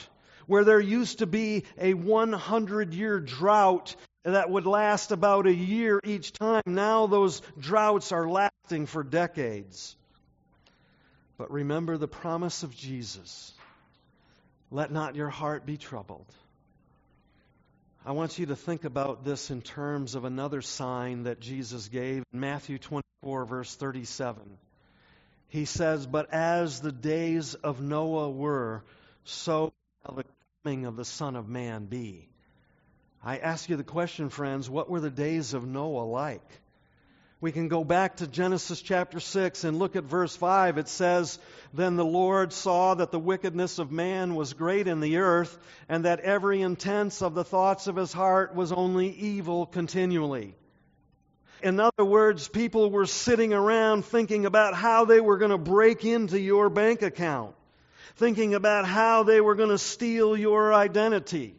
where 0.47 0.63
there 0.63 0.79
used 0.79 1.19
to 1.19 1.27
be 1.27 1.63
a 1.77 1.93
100 1.93 2.93
year 2.93 3.19
drought 3.19 3.95
that 4.23 4.49
would 4.49 4.65
last 4.65 5.11
about 5.11 5.47
a 5.47 5.53
year 5.53 5.99
each 6.03 6.33
time. 6.33 6.63
Now 6.65 7.07
those 7.07 7.41
droughts 7.59 8.11
are 8.11 8.27
lasting 8.27 8.87
for 8.87 9.03
decades. 9.03 9.95
But 11.37 11.51
remember 11.51 11.97
the 11.97 12.07
promise 12.07 12.63
of 12.63 12.75
Jesus 12.75 13.53
let 14.69 14.91
not 14.91 15.15
your 15.15 15.29
heart 15.29 15.65
be 15.65 15.77
troubled. 15.77 16.25
I 18.05 18.11
want 18.11 18.37
you 18.37 18.47
to 18.47 18.55
think 18.55 18.83
about 18.83 19.23
this 19.23 19.49
in 19.49 19.61
terms 19.61 20.15
of 20.15 20.25
another 20.25 20.61
sign 20.61 21.23
that 21.23 21.39
Jesus 21.39 21.87
gave 21.87 22.23
in 22.33 22.39
Matthew 22.39 22.77
24, 22.77 23.45
verse 23.45 23.75
37. 23.75 24.41
He 25.49 25.65
says, 25.65 26.05
But 26.05 26.33
as 26.33 26.81
the 26.81 26.91
days 26.91 27.55
of 27.55 27.81
Noah 27.81 28.29
were, 28.29 28.83
so 29.23 29.73
shall 30.05 30.15
the 30.15 30.25
coming 30.63 30.85
of 30.85 30.95
the 30.95 31.05
Son 31.05 31.35
of 31.35 31.47
Man 31.47 31.85
be? 31.85 32.27
I 33.23 33.37
ask 33.37 33.69
you 33.69 33.77
the 33.77 33.83
question, 33.83 34.29
friends, 34.29 34.69
what 34.69 34.89
were 34.89 34.99
the 34.99 35.09
days 35.09 35.53
of 35.53 35.65
Noah 35.65 36.03
like? 36.03 36.45
We 37.39 37.51
can 37.51 37.67
go 37.67 37.83
back 37.83 38.17
to 38.17 38.27
Genesis 38.27 38.81
chapter 38.81 39.19
6 39.19 39.63
and 39.63 39.77
look 39.77 39.95
at 39.95 40.03
verse 40.03 40.35
5. 40.35 40.79
It 40.79 40.87
says, 40.87 41.37
Then 41.73 41.95
the 41.95 42.05
Lord 42.05 42.51
saw 42.51 42.95
that 42.95 43.11
the 43.11 43.19
wickedness 43.19 43.77
of 43.77 43.91
man 43.91 44.33
was 44.35 44.53
great 44.53 44.87
in 44.87 44.99
the 44.99 45.17
earth, 45.17 45.57
and 45.87 46.05
that 46.05 46.21
every 46.21 46.61
intent 46.61 47.21
of 47.21 47.35
the 47.35 47.43
thoughts 47.43 47.85
of 47.85 47.95
his 47.95 48.11
heart 48.11 48.55
was 48.55 48.71
only 48.71 49.09
evil 49.09 49.67
continually. 49.67 50.55
In 51.61 51.79
other 51.79 52.05
words, 52.05 52.47
people 52.47 52.89
were 52.89 53.05
sitting 53.05 53.53
around 53.53 54.05
thinking 54.05 54.45
about 54.45 54.73
how 54.73 55.05
they 55.05 55.21
were 55.21 55.37
going 55.37 55.51
to 55.51 55.57
break 55.57 56.03
into 56.03 56.39
your 56.39 56.69
bank 56.69 57.03
account 57.03 57.55
thinking 58.17 58.55
about 58.55 58.85
how 58.85 59.23
they 59.23 59.39
were 59.39 59.55
going 59.55 59.69
to 59.69 59.77
steal 59.77 60.35
your 60.35 60.73
identity. 60.73 61.55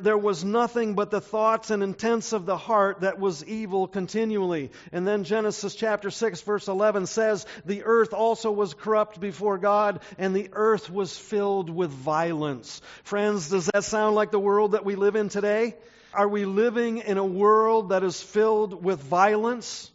there 0.00 0.18
was 0.18 0.42
nothing 0.42 0.94
but 0.94 1.10
the 1.10 1.20
thoughts 1.20 1.70
and 1.70 1.82
intents 1.82 2.32
of 2.32 2.46
the 2.46 2.56
heart 2.56 3.02
that 3.02 3.20
was 3.20 3.44
evil 3.44 3.86
continually. 3.86 4.70
And 4.92 5.06
then 5.06 5.24
Genesis 5.24 5.74
chapter 5.74 6.10
6 6.10 6.40
verse 6.40 6.68
11 6.68 7.06
says, 7.06 7.46
The 7.66 7.84
earth 7.84 8.14
also 8.14 8.50
was 8.50 8.72
corrupt 8.72 9.20
before 9.20 9.58
God, 9.58 10.00
and 10.18 10.34
the 10.34 10.48
earth 10.52 10.90
was 10.90 11.16
filled 11.16 11.68
with 11.68 11.90
violence. 11.90 12.80
Friends, 13.04 13.50
does 13.50 13.66
that 13.66 13.84
sound 13.84 14.14
like 14.14 14.30
the 14.30 14.40
world 14.40 14.72
that 14.72 14.86
we 14.86 14.96
live 14.96 15.16
in 15.16 15.28
today? 15.28 15.76
Are 16.14 16.28
we 16.28 16.46
living 16.46 16.98
in 16.98 17.18
a 17.18 17.24
world 17.24 17.90
that 17.90 18.02
is 18.02 18.20
filled 18.20 18.82
with 18.82 19.00
violence? 19.00 19.90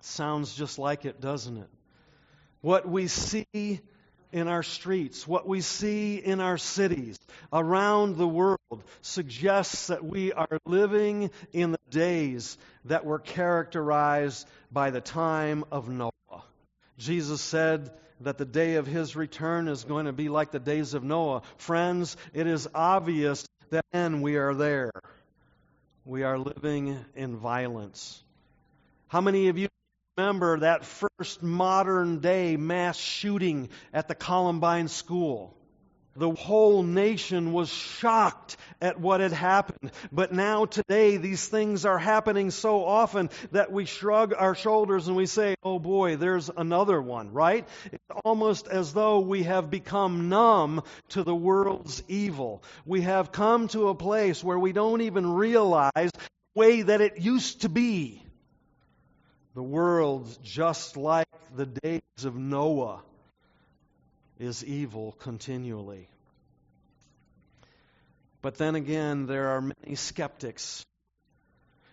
Sounds 0.00 0.54
just 0.54 0.78
like 0.78 1.04
it, 1.04 1.20
doesn't 1.20 1.58
it? 1.58 1.68
What 2.60 2.88
we 2.88 3.08
see 3.08 3.80
in 4.32 4.48
our 4.48 4.62
streets, 4.62 5.26
what 5.26 5.46
we 5.46 5.60
see 5.60 6.16
in 6.16 6.40
our 6.40 6.58
cities, 6.58 7.18
around 7.52 8.16
the 8.16 8.28
world, 8.28 8.84
suggests 9.00 9.86
that 9.86 10.04
we 10.04 10.32
are 10.32 10.58
living 10.66 11.30
in 11.52 11.72
the 11.72 11.78
days 11.90 12.58
that 12.84 13.04
were 13.04 13.18
characterized 13.18 14.46
by 14.70 14.90
the 14.90 15.00
time 15.00 15.64
of 15.70 15.88
Noah. 15.88 16.12
Jesus 16.98 17.40
said 17.40 17.90
that 18.20 18.38
the 18.38 18.44
day 18.44 18.74
of 18.74 18.86
his 18.86 19.16
return 19.16 19.68
is 19.68 19.84
going 19.84 20.06
to 20.06 20.12
be 20.12 20.28
like 20.28 20.50
the 20.50 20.58
days 20.58 20.94
of 20.94 21.04
Noah. 21.04 21.42
Friends, 21.56 22.16
it 22.34 22.46
is 22.46 22.68
obvious 22.74 23.46
that 23.70 23.84
then 23.92 24.20
we 24.20 24.36
are 24.36 24.54
there. 24.54 24.90
We 26.04 26.22
are 26.22 26.38
living 26.38 26.98
in 27.14 27.36
violence. 27.36 28.22
How 29.08 29.20
many 29.20 29.48
of 29.48 29.56
you 29.56 29.68
remember 30.18 30.58
that 30.58 30.84
first 30.84 31.44
modern 31.44 32.18
day 32.18 32.56
mass 32.56 32.96
shooting 32.96 33.68
at 33.94 34.08
the 34.08 34.16
Columbine 34.16 34.88
School. 34.88 35.54
The 36.16 36.32
whole 36.32 36.82
nation 36.82 37.52
was 37.52 37.68
shocked 37.68 38.56
at 38.80 38.98
what 38.98 39.20
had 39.20 39.32
happened. 39.32 39.92
But 40.10 40.32
now, 40.32 40.64
today, 40.64 41.18
these 41.18 41.46
things 41.46 41.84
are 41.84 41.98
happening 41.98 42.50
so 42.50 42.84
often 42.84 43.30
that 43.52 43.70
we 43.70 43.84
shrug 43.84 44.34
our 44.36 44.56
shoulders 44.56 45.06
and 45.06 45.16
we 45.16 45.26
say, 45.26 45.54
oh 45.62 45.78
boy, 45.78 46.16
there's 46.16 46.50
another 46.56 47.00
one, 47.00 47.32
right? 47.32 47.68
It's 47.92 48.02
almost 48.24 48.66
as 48.66 48.92
though 48.92 49.20
we 49.20 49.44
have 49.44 49.70
become 49.70 50.28
numb 50.28 50.82
to 51.10 51.22
the 51.22 51.36
world's 51.36 52.02
evil. 52.08 52.64
We 52.84 53.02
have 53.02 53.30
come 53.30 53.68
to 53.68 53.90
a 53.90 53.94
place 53.94 54.42
where 54.42 54.58
we 54.58 54.72
don't 54.72 55.02
even 55.02 55.34
realize 55.34 56.10
the 56.10 56.20
way 56.56 56.82
that 56.82 57.00
it 57.00 57.20
used 57.20 57.60
to 57.60 57.68
be. 57.68 58.24
The 59.58 59.64
world, 59.64 60.38
just 60.44 60.96
like 60.96 61.26
the 61.56 61.66
days 61.66 62.24
of 62.24 62.36
Noah, 62.36 63.02
is 64.38 64.64
evil 64.64 65.16
continually. 65.18 66.06
But 68.40 68.54
then 68.54 68.76
again, 68.76 69.26
there 69.26 69.48
are 69.48 69.60
many 69.60 69.96
skeptics 69.96 70.84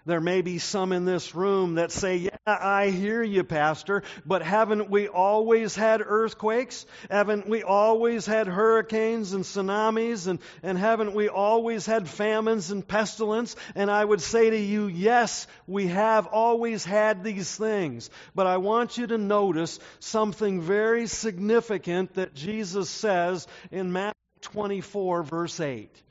there 0.06 0.22
may 0.22 0.42
be 0.42 0.60
some 0.60 0.92
in 0.92 1.06
this 1.06 1.34
room 1.34 1.76
that 1.76 1.92
say, 1.92 2.18
Yeah, 2.18 2.38
I 2.46 2.90
hear 2.90 3.24
you, 3.24 3.44
Pastor, 3.44 4.04
but 4.26 4.44
haven't 4.44 4.90
we 4.90 5.08
always 5.08 5.76
had 5.76 6.02
earthquakes? 6.06 6.86
Haven't 7.10 7.50
we 7.50 7.64
always 7.64 8.26
had 8.26 8.48
hurricanes 8.48 9.34
and 9.34 9.44
tsunamis? 9.44 10.28
And, 10.28 10.40
and 10.62 10.78
haven't 10.78 11.14
we 11.14 11.28
always 11.28 11.86
had 11.86 12.08
famines 12.08 12.70
and 12.70 12.88
pestilence? 12.88 13.56
And 13.74 13.90
I 13.90 14.06
would 14.06 14.22
say 14.22 14.50
to 14.50 14.58
you, 14.58 14.88
Yes, 14.88 15.48
we 15.66 15.88
have 15.88 16.28
always 16.28 16.86
had 16.86 17.24
these 17.24 17.56
things. 17.56 18.10
But 18.36 18.46
I 18.46 18.58
want 18.58 18.98
you 18.98 19.08
to 19.08 19.18
notice 19.18 19.80
something 20.00 20.62
very 20.62 21.08
significant 21.08 22.14
that 22.16 22.36
Jesus 22.36 22.90
says 22.90 23.48
in 23.72 23.92
Matthew 23.92 24.14
24, 24.42 25.24
verse 25.24 25.60
8 25.60 26.05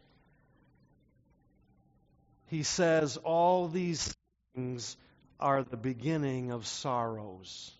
he 2.54 2.62
says, 2.62 3.16
All 3.16 3.66
these 3.66 4.14
things 4.54 4.96
are 5.40 5.64
the 5.64 5.76
beginning 5.76 6.52
of 6.52 6.66
sorrows. 6.66 7.72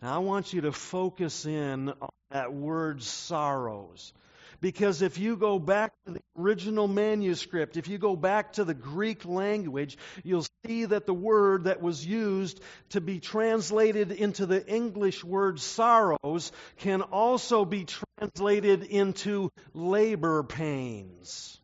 Now, 0.00 0.14
I 0.14 0.18
want 0.18 0.54
you 0.54 0.62
to 0.62 0.72
focus 0.72 1.44
in 1.44 1.90
on 1.90 2.08
that 2.30 2.54
word 2.54 3.02
sorrows. 3.02 4.14
Because 4.62 5.02
if 5.02 5.18
you 5.18 5.36
go 5.36 5.58
back 5.58 5.92
to 6.06 6.12
the 6.14 6.20
original 6.38 6.88
manuscript, 6.88 7.76
if 7.76 7.86
you 7.86 7.98
go 7.98 8.16
back 8.16 8.54
to 8.54 8.64
the 8.64 8.72
Greek 8.72 9.26
language, 9.26 9.98
you'll 10.22 10.46
see 10.64 10.86
that 10.86 11.04
the 11.04 11.12
word 11.12 11.64
that 11.64 11.82
was 11.82 12.06
used 12.06 12.62
to 12.90 13.02
be 13.02 13.20
translated 13.20 14.12
into 14.12 14.46
the 14.46 14.66
English 14.66 15.22
word 15.22 15.60
sorrows 15.60 16.52
can 16.78 17.02
also 17.02 17.66
be 17.66 17.84
translated 17.84 18.84
into 18.84 19.50
labor 19.74 20.42
pains. 20.42 21.60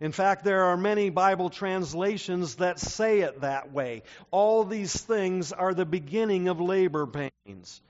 In 0.00 0.12
fact, 0.12 0.44
there 0.44 0.64
are 0.64 0.78
many 0.78 1.10
Bible 1.10 1.50
translations 1.50 2.56
that 2.56 2.78
say 2.78 3.20
it 3.20 3.42
that 3.42 3.70
way. 3.70 4.02
All 4.30 4.64
these 4.64 4.94
things 4.94 5.52
are 5.52 5.74
the 5.74 5.84
beginning 5.84 6.48
of 6.48 6.58
labor 6.58 7.06
pains. 7.06 7.82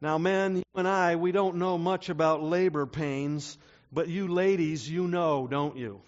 Now, 0.00 0.16
men, 0.16 0.58
you 0.58 0.62
and 0.76 0.86
I, 0.86 1.16
we 1.16 1.32
don't 1.32 1.56
know 1.56 1.76
much 1.76 2.08
about 2.08 2.44
labor 2.44 2.86
pains, 2.86 3.58
but 3.92 4.06
you 4.06 4.28
ladies, 4.28 4.88
you 4.88 5.08
know, 5.08 5.48
don't 5.48 5.76
you? 5.76 6.00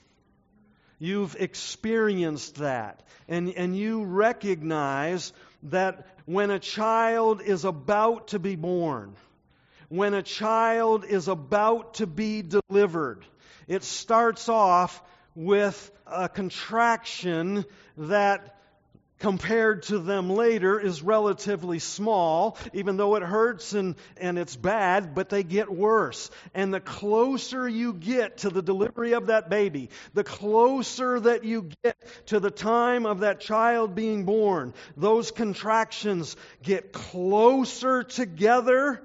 You've 1.00 1.34
experienced 1.34 2.56
that. 2.56 3.02
And, 3.26 3.52
and 3.54 3.76
you 3.76 4.04
recognize 4.04 5.32
that 5.64 6.06
when 6.24 6.50
a 6.50 6.60
child 6.60 7.42
is 7.42 7.64
about 7.64 8.28
to 8.28 8.38
be 8.38 8.54
born, 8.54 9.16
when 9.88 10.14
a 10.14 10.22
child 10.22 11.04
is 11.04 11.26
about 11.26 11.94
to 11.94 12.06
be 12.06 12.42
delivered, 12.42 13.24
it 13.70 13.84
starts 13.84 14.48
off 14.48 15.00
with 15.36 15.92
a 16.04 16.28
contraction 16.28 17.64
that 17.96 18.56
compared 19.20 19.84
to 19.84 20.00
them 20.00 20.28
later 20.28 20.80
is 20.80 21.02
relatively 21.02 21.78
small, 21.78 22.58
even 22.72 22.96
though 22.96 23.14
it 23.14 23.22
hurts 23.22 23.72
and, 23.72 23.94
and 24.16 24.40
it's 24.40 24.56
bad, 24.56 25.14
but 25.14 25.28
they 25.28 25.44
get 25.44 25.70
worse. 25.70 26.32
And 26.52 26.74
the 26.74 26.80
closer 26.80 27.68
you 27.68 27.92
get 27.92 28.38
to 28.38 28.50
the 28.50 28.60
delivery 28.62 29.12
of 29.12 29.28
that 29.28 29.48
baby, 29.48 29.90
the 30.14 30.24
closer 30.24 31.20
that 31.20 31.44
you 31.44 31.68
get 31.84 31.96
to 32.26 32.40
the 32.40 32.50
time 32.50 33.06
of 33.06 33.20
that 33.20 33.38
child 33.38 33.94
being 33.94 34.24
born, 34.24 34.74
those 34.96 35.30
contractions 35.30 36.34
get 36.60 36.92
closer 36.92 38.02
together 38.02 39.00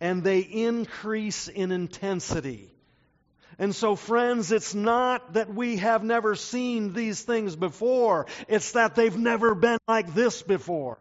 and 0.00 0.22
they 0.22 0.38
increase 0.38 1.48
in 1.48 1.72
intensity. 1.72 2.67
And 3.58 3.74
so, 3.74 3.96
friends, 3.96 4.52
it's 4.52 4.74
not 4.74 5.32
that 5.32 5.52
we 5.52 5.78
have 5.78 6.04
never 6.04 6.36
seen 6.36 6.92
these 6.92 7.20
things 7.22 7.56
before, 7.56 8.26
it's 8.46 8.72
that 8.72 8.94
they've 8.94 9.16
never 9.16 9.54
been 9.54 9.78
like 9.88 10.14
this 10.14 10.42
before. 10.42 10.98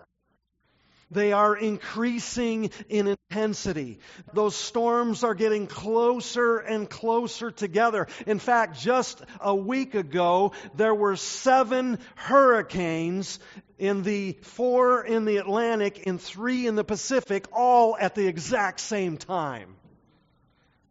They 1.09 1.31
are 1.31 1.55
increasing 1.55 2.71
in 2.89 3.07
intensity. 3.07 3.99
Those 4.33 4.55
storms 4.57 5.23
are 5.23 5.35
getting 5.35 5.67
closer 5.67 6.57
and 6.57 6.89
closer 6.89 7.49
together. 7.49 8.07
In 8.25 8.39
fact, 8.39 8.77
just 8.77 9.21
a 9.39 9.55
week 9.55 9.95
ago, 9.95 10.51
there 10.75 10.93
were 10.93 11.15
seven 11.15 11.99
hurricanes 12.15 13.39
in 13.77 14.03
the 14.03 14.33
four 14.41 15.05
in 15.05 15.23
the 15.23 15.37
Atlantic 15.37 16.05
and 16.07 16.19
three 16.19 16.67
in 16.67 16.75
the 16.75 16.83
Pacific, 16.83 17.45
all 17.53 17.95
at 17.97 18.15
the 18.15 18.27
exact 18.27 18.81
same 18.81 19.15
time. 19.15 19.77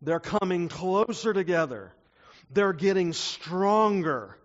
They're 0.03 0.21
coming 0.21 0.69
closer 0.69 1.33
together. 1.33 1.93
They're 2.51 2.73
getting 2.73 3.13
stronger. 3.13 4.37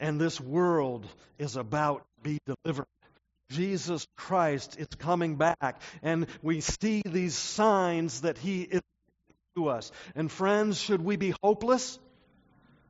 And 0.00 0.20
this 0.20 0.40
world 0.40 1.06
is 1.38 1.56
about 1.56 1.98
to 1.98 2.30
be 2.30 2.38
delivered. 2.46 2.86
Jesus 3.50 4.06
Christ 4.16 4.76
is 4.78 4.88
coming 4.98 5.36
back. 5.36 5.80
And 6.02 6.26
we 6.42 6.60
see 6.60 7.02
these 7.04 7.34
signs 7.34 8.22
that 8.22 8.38
He 8.38 8.62
is 8.62 8.80
to 9.56 9.68
us. 9.68 9.92
And 10.14 10.30
friends, 10.30 10.80
should 10.80 11.04
we 11.04 11.16
be 11.16 11.34
hopeless? 11.42 11.98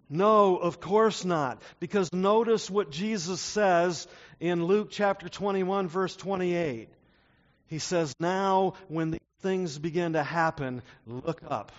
No, 0.08 0.56
of 0.56 0.78
course 0.78 1.24
not. 1.24 1.62
Because 1.80 2.12
notice 2.12 2.70
what 2.70 2.90
Jesus 2.90 3.40
says 3.40 4.06
in 4.40 4.64
Luke 4.66 4.88
chapter 4.90 5.28
21, 5.28 5.88
verse 5.88 6.14
28. 6.14 6.88
He 7.66 7.78
says, 7.78 8.14
Now, 8.20 8.74
when 8.88 9.10
the 9.10 9.21
things 9.42 9.78
begin 9.78 10.14
to 10.14 10.22
happen, 10.22 10.82
look 11.06 11.42
up. 11.48 11.72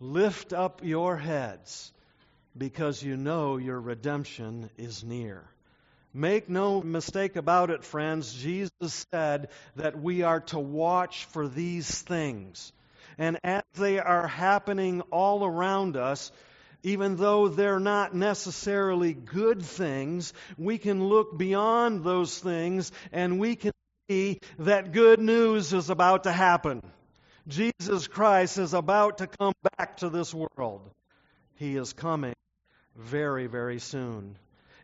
Lift 0.00 0.52
up 0.52 0.80
your 0.82 1.16
heads 1.16 1.92
because 2.56 3.02
you 3.02 3.16
know 3.16 3.56
your 3.56 3.80
redemption 3.80 4.70
is 4.78 5.04
near. 5.04 5.44
Make 6.12 6.48
no 6.48 6.80
mistake 6.80 7.34
about 7.34 7.70
it, 7.70 7.82
friends. 7.82 8.32
Jesus 8.32 9.06
said 9.10 9.48
that 9.76 10.00
we 10.00 10.22
are 10.22 10.40
to 10.40 10.58
watch 10.58 11.24
for 11.26 11.48
these 11.48 12.02
things. 12.02 12.72
And 13.18 13.38
as 13.42 13.62
they 13.74 13.98
are 13.98 14.28
happening 14.28 15.00
all 15.10 15.44
around 15.44 15.96
us, 15.96 16.30
even 16.84 17.16
though 17.16 17.48
they're 17.48 17.80
not 17.80 18.14
necessarily 18.14 19.14
good 19.14 19.62
things, 19.62 20.32
we 20.56 20.78
can 20.78 21.08
look 21.08 21.36
beyond 21.36 22.04
those 22.04 22.38
things 22.38 22.92
and 23.10 23.40
we 23.40 23.56
can 23.56 23.72
see 24.08 24.38
that 24.58 24.92
good 24.92 25.20
news 25.20 25.72
is 25.72 25.90
about 25.90 26.24
to 26.24 26.32
happen. 26.32 26.82
Jesus 27.48 28.06
Christ 28.06 28.58
is 28.58 28.74
about 28.74 29.18
to 29.18 29.26
come 29.26 29.52
back 29.76 29.98
to 29.98 30.08
this 30.08 30.34
world. 30.34 30.90
He 31.56 31.76
is 31.76 31.92
coming 31.92 32.34
very, 32.96 33.46
very 33.46 33.78
soon. 33.78 34.36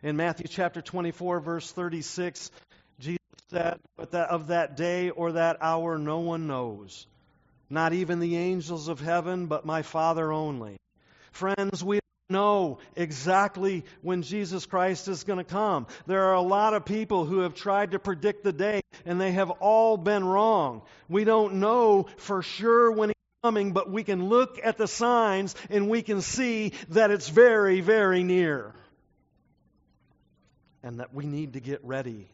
In 0.03 0.15
Matthew 0.15 0.47
chapter 0.47 0.81
24, 0.81 1.39
verse 1.39 1.71
36, 1.71 2.51
Jesus 2.99 3.19
said, 3.49 3.79
But 3.97 4.11
that 4.11 4.29
of 4.29 4.47
that 4.47 4.77
day 4.77 5.09
or 5.09 5.33
that 5.33 5.57
hour 5.61 5.97
no 5.97 6.19
one 6.19 6.47
knows, 6.47 7.05
not 7.69 7.93
even 7.93 8.19
the 8.19 8.37
angels 8.37 8.87
of 8.87 8.99
heaven, 8.99 9.47
but 9.47 9.65
my 9.65 9.81
Father 9.81 10.31
only. 10.31 10.77
Friends, 11.31 11.83
we 11.83 12.00
know 12.31 12.79
exactly 12.95 13.85
when 14.01 14.23
Jesus 14.23 14.65
Christ 14.65 15.07
is 15.07 15.23
going 15.23 15.37
to 15.37 15.43
come. 15.43 15.87
There 16.07 16.23
are 16.23 16.35
a 16.35 16.41
lot 16.41 16.73
of 16.73 16.85
people 16.85 17.25
who 17.25 17.39
have 17.39 17.53
tried 17.53 17.91
to 17.91 17.99
predict 17.99 18.43
the 18.43 18.53
day, 18.53 18.81
and 19.05 19.19
they 19.19 19.31
have 19.33 19.49
all 19.49 19.97
been 19.97 20.23
wrong. 20.23 20.81
We 21.09 21.23
don't 21.23 21.55
know 21.55 22.07
for 22.17 22.41
sure 22.41 22.91
when 22.91 23.09
he's 23.09 23.15
coming, 23.43 23.73
but 23.73 23.89
we 23.89 24.03
can 24.03 24.25
look 24.25 24.59
at 24.63 24.77
the 24.77 24.87
signs 24.87 25.55
and 25.69 25.89
we 25.89 26.01
can 26.01 26.21
see 26.21 26.73
that 26.89 27.11
it's 27.11 27.29
very, 27.29 27.81
very 27.81 28.23
near. 28.23 28.73
And 30.83 30.99
that 30.99 31.13
we 31.13 31.25
need 31.25 31.53
to 31.53 31.59
get 31.59 31.83
ready. 31.83 32.29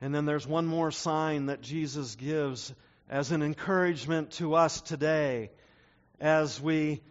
And 0.00 0.14
then 0.14 0.24
there's 0.24 0.46
one 0.46 0.66
more 0.66 0.90
sign 0.90 1.46
that 1.46 1.60
Jesus 1.62 2.16
gives 2.16 2.74
as 3.08 3.30
an 3.30 3.42
encouragement 3.42 4.32
to 4.32 4.54
us 4.54 4.80
today 4.80 5.50
as 6.20 6.60
we 6.60 7.02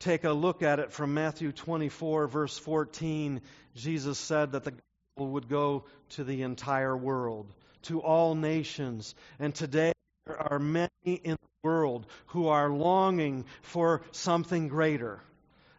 take 0.00 0.24
a 0.24 0.32
look 0.32 0.62
at 0.62 0.80
it 0.80 0.92
from 0.92 1.14
Matthew 1.14 1.52
24, 1.52 2.26
verse 2.26 2.58
14, 2.58 3.42
Jesus 3.76 4.18
said 4.18 4.52
that 4.52 4.64
the 4.64 4.72
gospel 4.72 5.32
would 5.32 5.48
go 5.48 5.84
to 6.10 6.24
the 6.24 6.42
entire 6.42 6.96
world, 6.96 7.46
to 7.82 8.00
all 8.00 8.34
nations. 8.34 9.14
And 9.38 9.54
today 9.54 9.92
there 10.26 10.40
are 10.40 10.58
many 10.58 10.88
in 11.04 11.32
the 11.32 11.48
world 11.62 12.06
who 12.28 12.48
are 12.48 12.70
longing 12.70 13.44
for 13.62 14.00
something 14.10 14.68
greater. 14.68 15.20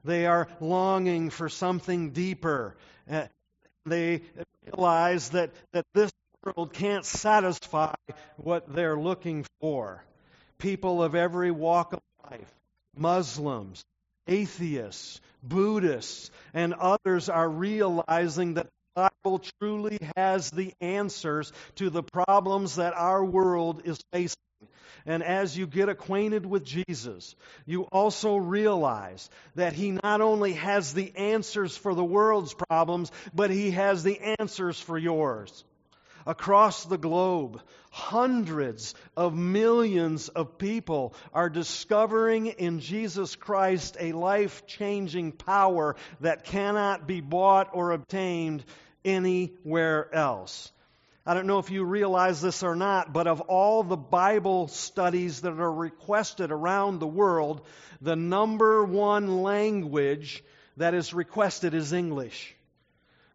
They 0.05 0.27
are 0.27 0.47
longing 0.59 1.31
for 1.31 1.49
something 1.49 2.11
deeper. 2.11 2.75
Uh, 3.09 3.25
they 3.85 4.21
realize 4.65 5.29
that, 5.29 5.51
that 5.73 5.85
this 5.93 6.11
world 6.43 6.73
can't 6.73 7.05
satisfy 7.05 7.95
what 8.37 8.71
they're 8.73 8.97
looking 8.97 9.45
for. 9.59 10.03
People 10.59 11.01
of 11.01 11.15
every 11.15 11.49
walk 11.49 11.93
of 11.93 12.01
life, 12.29 12.53
Muslims, 12.95 13.83
atheists, 14.31 15.19
Buddhists, 15.43 16.31
and 16.53 16.73
others 16.73 17.29
are 17.29 17.49
realizing 17.49 18.55
that 18.55 18.67
the 18.95 19.09
Bible 19.23 19.41
truly 19.59 19.99
has 20.15 20.49
the 20.51 20.73
answers 20.79 21.51
to 21.75 21.89
the 21.89 22.03
problems 22.03 22.75
that 22.75 22.93
our 22.93 23.23
world 23.23 23.81
is 23.85 23.99
facing. 24.13 24.37
And 25.05 25.23
as 25.23 25.57
you 25.57 25.65
get 25.65 25.89
acquainted 25.89 26.45
with 26.45 26.63
Jesus, 26.63 27.35
you 27.65 27.83
also 27.91 28.35
realize 28.35 29.29
that 29.55 29.73
He 29.73 29.91
not 29.91 30.21
only 30.21 30.53
has 30.53 30.93
the 30.93 31.15
answers 31.15 31.75
for 31.75 31.95
the 31.95 32.03
world's 32.03 32.53
problems, 32.53 33.11
but 33.33 33.49
He 33.49 33.71
has 33.71 34.03
the 34.03 34.35
answers 34.39 34.79
for 34.79 34.97
yours 34.97 35.63
across 36.25 36.85
the 36.85 36.97
globe, 36.97 37.61
hundreds 37.91 38.95
of 39.17 39.35
millions 39.35 40.29
of 40.29 40.57
people 40.57 41.13
are 41.33 41.49
discovering 41.49 42.47
in 42.47 42.79
Jesus 42.79 43.35
Christ 43.35 43.97
a 43.99 44.13
life 44.13 44.65
changing 44.65 45.33
power 45.33 45.95
that 46.21 46.45
cannot 46.45 47.07
be 47.07 47.21
bought 47.21 47.69
or 47.73 47.91
obtained 47.91 48.63
anywhere 49.03 50.13
else. 50.13 50.71
I 51.25 51.35
don't 51.35 51.45
know 51.45 51.59
if 51.59 51.69
you 51.69 51.83
realize 51.83 52.41
this 52.41 52.63
or 52.63 52.75
not, 52.75 53.13
but 53.13 53.27
of 53.27 53.41
all 53.41 53.83
the 53.83 53.97
Bible 53.97 54.67
studies 54.67 55.41
that 55.41 55.59
are 55.59 55.71
requested 55.71 56.51
around 56.51 56.99
the 56.99 57.07
world, 57.07 57.61
the 58.01 58.15
number 58.15 58.83
one 58.83 59.43
language 59.43 60.43
that 60.77 60.95
is 60.95 61.13
requested 61.13 61.75
is 61.75 61.93
English. 61.93 62.55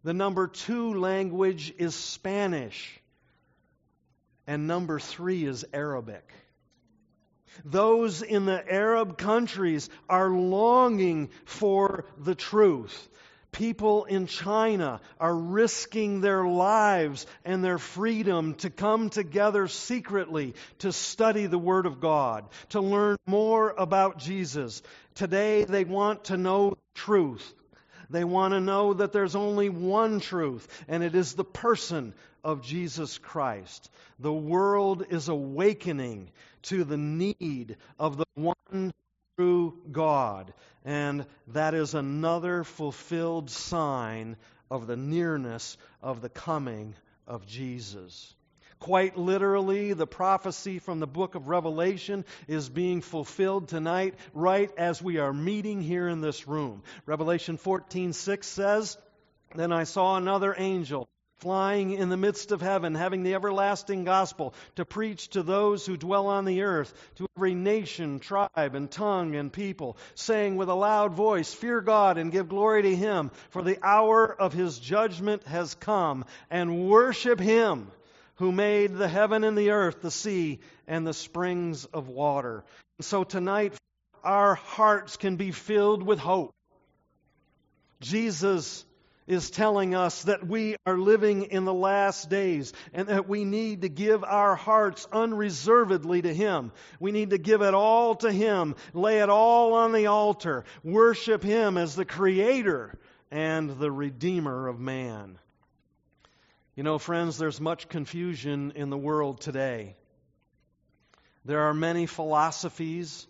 The 0.06 0.14
number 0.14 0.46
two 0.46 0.94
language 0.94 1.74
is 1.78 1.92
Spanish. 1.92 3.00
And 4.46 4.68
number 4.68 5.00
three 5.00 5.44
is 5.44 5.64
Arabic. 5.72 6.22
Those 7.64 8.22
in 8.22 8.46
the 8.46 8.72
Arab 8.72 9.18
countries 9.18 9.90
are 10.08 10.30
longing 10.30 11.30
for 11.44 12.04
the 12.18 12.36
truth. 12.36 13.08
People 13.50 14.04
in 14.04 14.28
China 14.28 15.00
are 15.18 15.34
risking 15.34 16.20
their 16.20 16.44
lives 16.44 17.26
and 17.44 17.64
their 17.64 17.78
freedom 17.78 18.54
to 18.58 18.70
come 18.70 19.10
together 19.10 19.66
secretly 19.66 20.54
to 20.78 20.92
study 20.92 21.46
the 21.46 21.58
Word 21.58 21.84
of 21.84 21.98
God, 21.98 22.44
to 22.68 22.80
learn 22.80 23.16
more 23.26 23.74
about 23.76 24.18
Jesus. 24.18 24.82
Today 25.16 25.64
they 25.64 25.82
want 25.82 26.26
to 26.26 26.36
know 26.36 26.78
truth. 26.94 27.52
They 28.10 28.24
want 28.24 28.54
to 28.54 28.60
know 28.60 28.94
that 28.94 29.12
there's 29.12 29.36
only 29.36 29.68
one 29.68 30.20
truth, 30.20 30.66
and 30.88 31.02
it 31.02 31.14
is 31.14 31.34
the 31.34 31.44
person 31.44 32.14
of 32.44 32.62
Jesus 32.62 33.18
Christ. 33.18 33.90
The 34.18 34.32
world 34.32 35.04
is 35.10 35.28
awakening 35.28 36.30
to 36.62 36.84
the 36.84 36.96
need 36.96 37.76
of 37.98 38.16
the 38.16 38.26
one 38.34 38.92
true 39.36 39.78
God, 39.90 40.54
and 40.84 41.26
that 41.48 41.74
is 41.74 41.94
another 41.94 42.64
fulfilled 42.64 43.50
sign 43.50 44.36
of 44.70 44.86
the 44.86 44.96
nearness 44.96 45.76
of 46.02 46.20
the 46.20 46.28
coming 46.28 46.94
of 47.26 47.46
Jesus. 47.46 48.34
Quite 48.78 49.16
literally, 49.16 49.94
the 49.94 50.06
prophecy 50.06 50.78
from 50.78 51.00
the 51.00 51.06
book 51.06 51.34
of 51.34 51.48
Revelation 51.48 52.24
is 52.46 52.68
being 52.68 53.00
fulfilled 53.00 53.68
tonight, 53.68 54.14
right 54.34 54.70
as 54.76 55.00
we 55.00 55.18
are 55.18 55.32
meeting 55.32 55.80
here 55.80 56.08
in 56.08 56.20
this 56.20 56.46
room. 56.46 56.82
Revelation 57.06 57.56
14:6 57.58 58.44
says, 58.44 58.98
Then 59.54 59.72
I 59.72 59.84
saw 59.84 60.16
another 60.16 60.54
angel 60.56 61.08
flying 61.38 61.92
in 61.92 62.08
the 62.08 62.16
midst 62.16 62.50
of 62.52 62.62
heaven, 62.62 62.94
having 62.94 63.22
the 63.22 63.34
everlasting 63.34 64.04
gospel 64.04 64.54
to 64.76 64.84
preach 64.84 65.28
to 65.28 65.42
those 65.42 65.84
who 65.84 65.96
dwell 65.96 66.28
on 66.28 66.44
the 66.44 66.62
earth, 66.62 66.92
to 67.16 67.26
every 67.36 67.54
nation, 67.54 68.18
tribe, 68.20 68.74
and 68.74 68.90
tongue 68.90 69.34
and 69.34 69.52
people, 69.52 69.96
saying 70.14 70.56
with 70.56 70.68
a 70.68 70.74
loud 70.74 71.12
voice, 71.12 71.52
Fear 71.52 71.82
God 71.82 72.16
and 72.16 72.32
give 72.32 72.48
glory 72.48 72.82
to 72.82 72.96
Him, 72.96 73.30
for 73.50 73.62
the 73.62 73.78
hour 73.82 74.34
of 74.34 74.52
His 74.52 74.78
judgment 74.78 75.44
has 75.44 75.74
come, 75.74 76.24
and 76.50 76.88
worship 76.88 77.38
Him 77.38 77.90
who 78.36 78.52
made 78.52 78.94
the 78.94 79.08
heaven 79.08 79.44
and 79.44 79.56
the 79.56 79.70
earth, 79.70 80.02
the 80.02 80.10
sea, 80.10 80.60
and 80.86 81.06
the 81.06 81.14
springs 81.14 81.84
of 81.86 82.08
water. 82.08 82.64
so 83.00 83.24
tonight, 83.24 83.74
our 84.22 84.54
hearts 84.54 85.16
can 85.16 85.36
be 85.36 85.52
filled 85.52 86.02
with 86.02 86.18
hope. 86.18 86.52
Jesus 88.00 88.84
is 89.26 89.50
telling 89.50 89.94
us 89.94 90.22
that 90.24 90.46
we 90.46 90.76
are 90.86 90.98
living 90.98 91.44
in 91.44 91.64
the 91.64 91.74
last 91.74 92.30
days 92.30 92.72
and 92.92 93.08
that 93.08 93.28
we 93.28 93.44
need 93.44 93.82
to 93.82 93.88
give 93.88 94.22
our 94.22 94.54
hearts 94.54 95.06
unreservedly 95.12 96.22
to 96.22 96.32
Him. 96.32 96.72
We 97.00 97.12
need 97.12 97.30
to 97.30 97.38
give 97.38 97.62
it 97.62 97.74
all 97.74 98.14
to 98.16 98.30
Him, 98.30 98.76
lay 98.94 99.20
it 99.20 99.28
all 99.28 99.74
on 99.74 99.92
the 99.92 100.06
altar, 100.06 100.64
worship 100.84 101.42
Him 101.42 101.76
as 101.76 101.96
the 101.96 102.04
Creator 102.04 102.98
and 103.30 103.70
the 103.70 103.90
Redeemer 103.90 104.68
of 104.68 104.78
man. 104.78 105.38
You 106.76 106.82
know, 106.82 106.98
friends, 106.98 107.38
there's 107.38 107.58
much 107.58 107.88
confusion 107.88 108.74
in 108.76 108.90
the 108.90 108.98
world 108.98 109.40
today. 109.40 109.96
There 111.46 111.62
are 111.62 111.74
many 111.74 112.04
philosophies, 112.04 113.26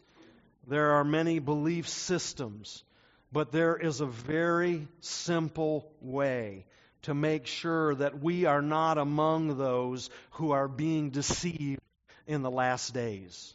there 0.66 0.94
are 0.94 1.04
many 1.04 1.38
belief 1.38 1.88
systems, 1.88 2.82
but 3.30 3.52
there 3.52 3.76
is 3.76 4.00
a 4.00 4.06
very 4.06 4.88
simple 4.98 5.88
way 6.00 6.66
to 7.02 7.14
make 7.14 7.46
sure 7.46 7.94
that 7.94 8.20
we 8.20 8.46
are 8.46 8.62
not 8.62 8.98
among 8.98 9.58
those 9.58 10.10
who 10.32 10.50
are 10.50 10.66
being 10.66 11.10
deceived 11.10 11.80
in 12.26 12.42
the 12.42 12.50
last 12.50 12.94
days. 12.94 13.54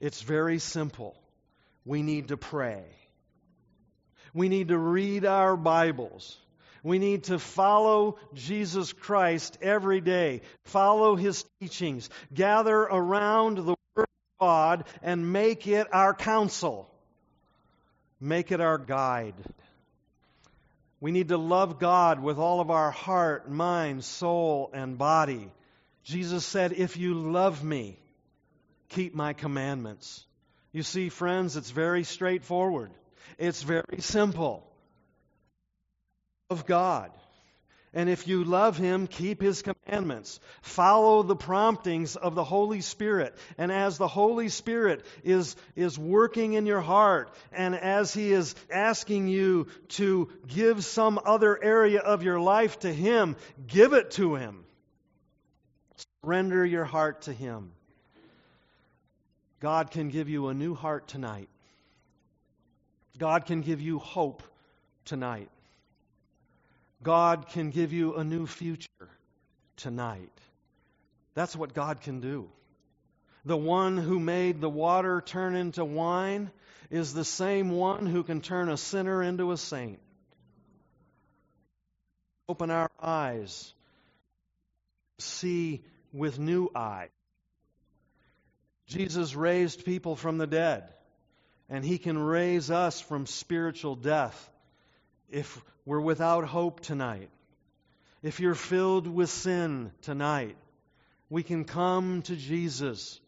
It's 0.00 0.20
very 0.20 0.58
simple. 0.58 1.16
We 1.86 2.02
need 2.02 2.28
to 2.28 2.36
pray. 2.36 2.84
We 4.34 4.50
need 4.50 4.68
to 4.68 4.76
read 4.76 5.24
our 5.24 5.56
Bibles. 5.56 6.36
We 6.82 6.98
need 6.98 7.24
to 7.24 7.38
follow 7.38 8.18
Jesus 8.34 8.92
Christ 8.92 9.56
every 9.62 10.00
day, 10.00 10.42
follow 10.64 11.14
his 11.14 11.44
teachings, 11.60 12.10
gather 12.34 12.76
around 12.76 13.58
the 13.58 13.76
Word 13.94 14.06
of 14.06 14.40
God, 14.40 14.84
and 15.00 15.32
make 15.32 15.68
it 15.68 15.86
our 15.92 16.12
counsel, 16.12 16.90
make 18.20 18.50
it 18.50 18.60
our 18.60 18.78
guide. 18.78 19.34
We 21.00 21.12
need 21.12 21.28
to 21.28 21.38
love 21.38 21.78
God 21.78 22.20
with 22.20 22.38
all 22.38 22.60
of 22.60 22.70
our 22.70 22.90
heart, 22.90 23.50
mind, 23.50 24.04
soul, 24.04 24.70
and 24.72 24.98
body. 24.98 25.50
Jesus 26.04 26.44
said, 26.44 26.72
If 26.72 26.96
you 26.96 27.14
love 27.14 27.62
me, 27.62 27.98
keep 28.88 29.14
my 29.14 29.34
commandments. 29.34 30.24
You 30.72 30.82
see, 30.82 31.10
friends, 31.10 31.56
it's 31.56 31.70
very 31.70 32.02
straightforward. 32.02 32.90
It's 33.38 33.62
very 33.62 34.00
simple 34.00 34.71
of 36.52 36.66
God. 36.66 37.10
And 37.94 38.08
if 38.08 38.26
you 38.26 38.44
love 38.44 38.78
him, 38.78 39.06
keep 39.06 39.42
his 39.42 39.62
commandments. 39.62 40.40
Follow 40.62 41.22
the 41.22 41.36
promptings 41.36 42.16
of 42.16 42.34
the 42.34 42.44
Holy 42.44 42.80
Spirit. 42.80 43.36
And 43.58 43.70
as 43.70 43.98
the 43.98 44.08
Holy 44.08 44.48
Spirit 44.48 45.04
is, 45.24 45.56
is 45.76 45.98
working 45.98 46.54
in 46.54 46.64
your 46.64 46.80
heart, 46.80 47.30
and 47.52 47.74
as 47.74 48.14
he 48.14 48.32
is 48.32 48.54
asking 48.72 49.28
you 49.28 49.66
to 49.88 50.30
give 50.48 50.86
some 50.86 51.20
other 51.22 51.62
area 51.62 52.00
of 52.00 52.22
your 52.22 52.40
life 52.40 52.78
to 52.78 52.90
him, 52.90 53.36
give 53.66 53.92
it 53.92 54.12
to 54.12 54.36
him. 54.36 54.64
Surrender 56.24 56.64
your 56.64 56.84
heart 56.86 57.22
to 57.22 57.32
him. 57.32 57.72
God 59.60 59.90
can 59.90 60.08
give 60.08 60.30
you 60.30 60.48
a 60.48 60.54
new 60.54 60.74
heart 60.74 61.08
tonight. 61.08 61.50
God 63.18 63.44
can 63.44 63.60
give 63.60 63.82
you 63.82 63.98
hope 63.98 64.42
tonight. 65.04 65.50
God 67.02 67.48
can 67.48 67.70
give 67.70 67.92
you 67.92 68.14
a 68.14 68.24
new 68.24 68.46
future 68.46 68.88
tonight. 69.76 70.32
That's 71.34 71.56
what 71.56 71.74
God 71.74 72.00
can 72.00 72.20
do. 72.20 72.48
The 73.44 73.56
one 73.56 73.96
who 73.96 74.20
made 74.20 74.60
the 74.60 74.70
water 74.70 75.20
turn 75.20 75.56
into 75.56 75.84
wine 75.84 76.50
is 76.90 77.12
the 77.12 77.24
same 77.24 77.70
one 77.70 78.06
who 78.06 78.22
can 78.22 78.40
turn 78.40 78.68
a 78.68 78.76
sinner 78.76 79.22
into 79.22 79.50
a 79.50 79.56
saint. 79.56 79.98
Open 82.48 82.70
our 82.70 82.90
eyes, 83.00 83.72
see 85.18 85.82
with 86.12 86.38
new 86.38 86.70
eyes. 86.74 87.08
Jesus 88.86 89.34
raised 89.34 89.84
people 89.84 90.16
from 90.16 90.38
the 90.38 90.46
dead, 90.46 90.84
and 91.68 91.84
he 91.84 91.98
can 91.98 92.18
raise 92.18 92.70
us 92.70 93.00
from 93.00 93.26
spiritual 93.26 93.96
death 93.96 94.51
if 95.32 95.60
we're 95.84 96.00
without 96.00 96.44
hope 96.44 96.80
tonight, 96.80 97.30
if 98.22 98.38
you're 98.38 98.54
filled 98.54 99.06
with 99.08 99.30
sin 99.30 99.90
tonight, 100.02 100.56
we 101.28 101.42
can 101.42 101.64
come 101.64 102.22
to 102.22 102.36
Jesus. 102.36 103.18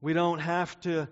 We 0.00 0.12
don't 0.14 0.38
have 0.38 0.80
to 0.82 1.08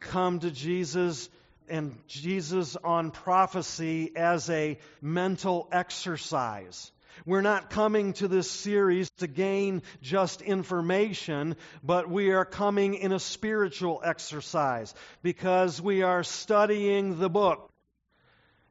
come 0.00 0.40
to 0.40 0.50
Jesus 0.50 1.28
and 1.68 1.98
Jesus 2.06 2.76
on 2.76 3.10
prophecy 3.10 4.12
as 4.16 4.48
a 4.48 4.78
mental 5.02 5.68
exercise. 5.72 6.90
We're 7.24 7.42
not 7.42 7.70
coming 7.70 8.12
to 8.14 8.28
this 8.28 8.50
series 8.50 9.10
to 9.18 9.26
gain 9.26 9.82
just 10.02 10.42
information, 10.42 11.56
but 11.82 12.08
we 12.08 12.30
are 12.30 12.44
coming 12.44 12.94
in 12.94 13.12
a 13.12 13.18
spiritual 13.18 14.00
exercise 14.04 14.94
because 15.22 15.80
we 15.80 16.02
are 16.02 16.22
studying 16.22 17.18
the 17.18 17.30
book. 17.30 17.70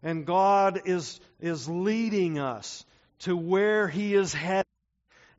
And 0.06 0.24
God 0.26 0.84
is, 0.86 1.20
is 1.42 1.68
leading 1.68 2.38
us 2.38 2.86
to 3.22 3.36
where 3.36 3.88
He 3.88 4.14
is 4.14 4.32
headed. 4.32 4.68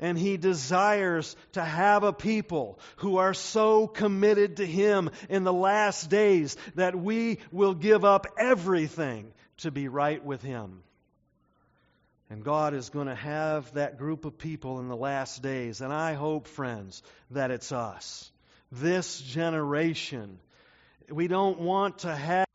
And 0.01 0.19
He 0.19 0.37
desires 0.37 1.37
to 1.53 1.63
have 1.65 2.03
a 2.03 2.13
people 2.13 2.81
who 2.97 3.19
are 3.19 3.33
so 3.33 3.87
committed 3.87 4.57
to 4.57 4.67
Him 4.67 5.11
in 5.31 5.45
the 5.45 5.53
last 5.53 6.11
days 6.11 6.57
that 6.75 6.97
we 6.97 7.39
will 7.53 7.75
give 7.75 8.05
up 8.05 8.27
everything 8.37 9.33
to 9.59 9.71
be 9.71 9.87
right 9.87 10.23
with 10.23 10.43
Him. 10.43 10.83
And 12.29 12.43
God 12.43 12.75
is 12.75 12.89
going 12.89 13.07
to 13.07 13.15
have 13.15 13.73
that 13.75 13.99
group 13.99 14.25
of 14.25 14.37
people 14.37 14.81
in 14.81 14.89
the 14.89 14.97
last 14.97 15.43
days. 15.43 15.81
And 15.81 15.93
I 15.93 16.15
hope, 16.15 16.49
friends, 16.49 17.05
that 17.31 17.53
it's 17.53 17.71
us. 17.71 18.33
This 18.73 19.21
generation 19.21 20.41
we 21.09 21.29
don't 21.29 21.61
want 21.61 21.99
to 21.99 22.13
have 22.13 22.46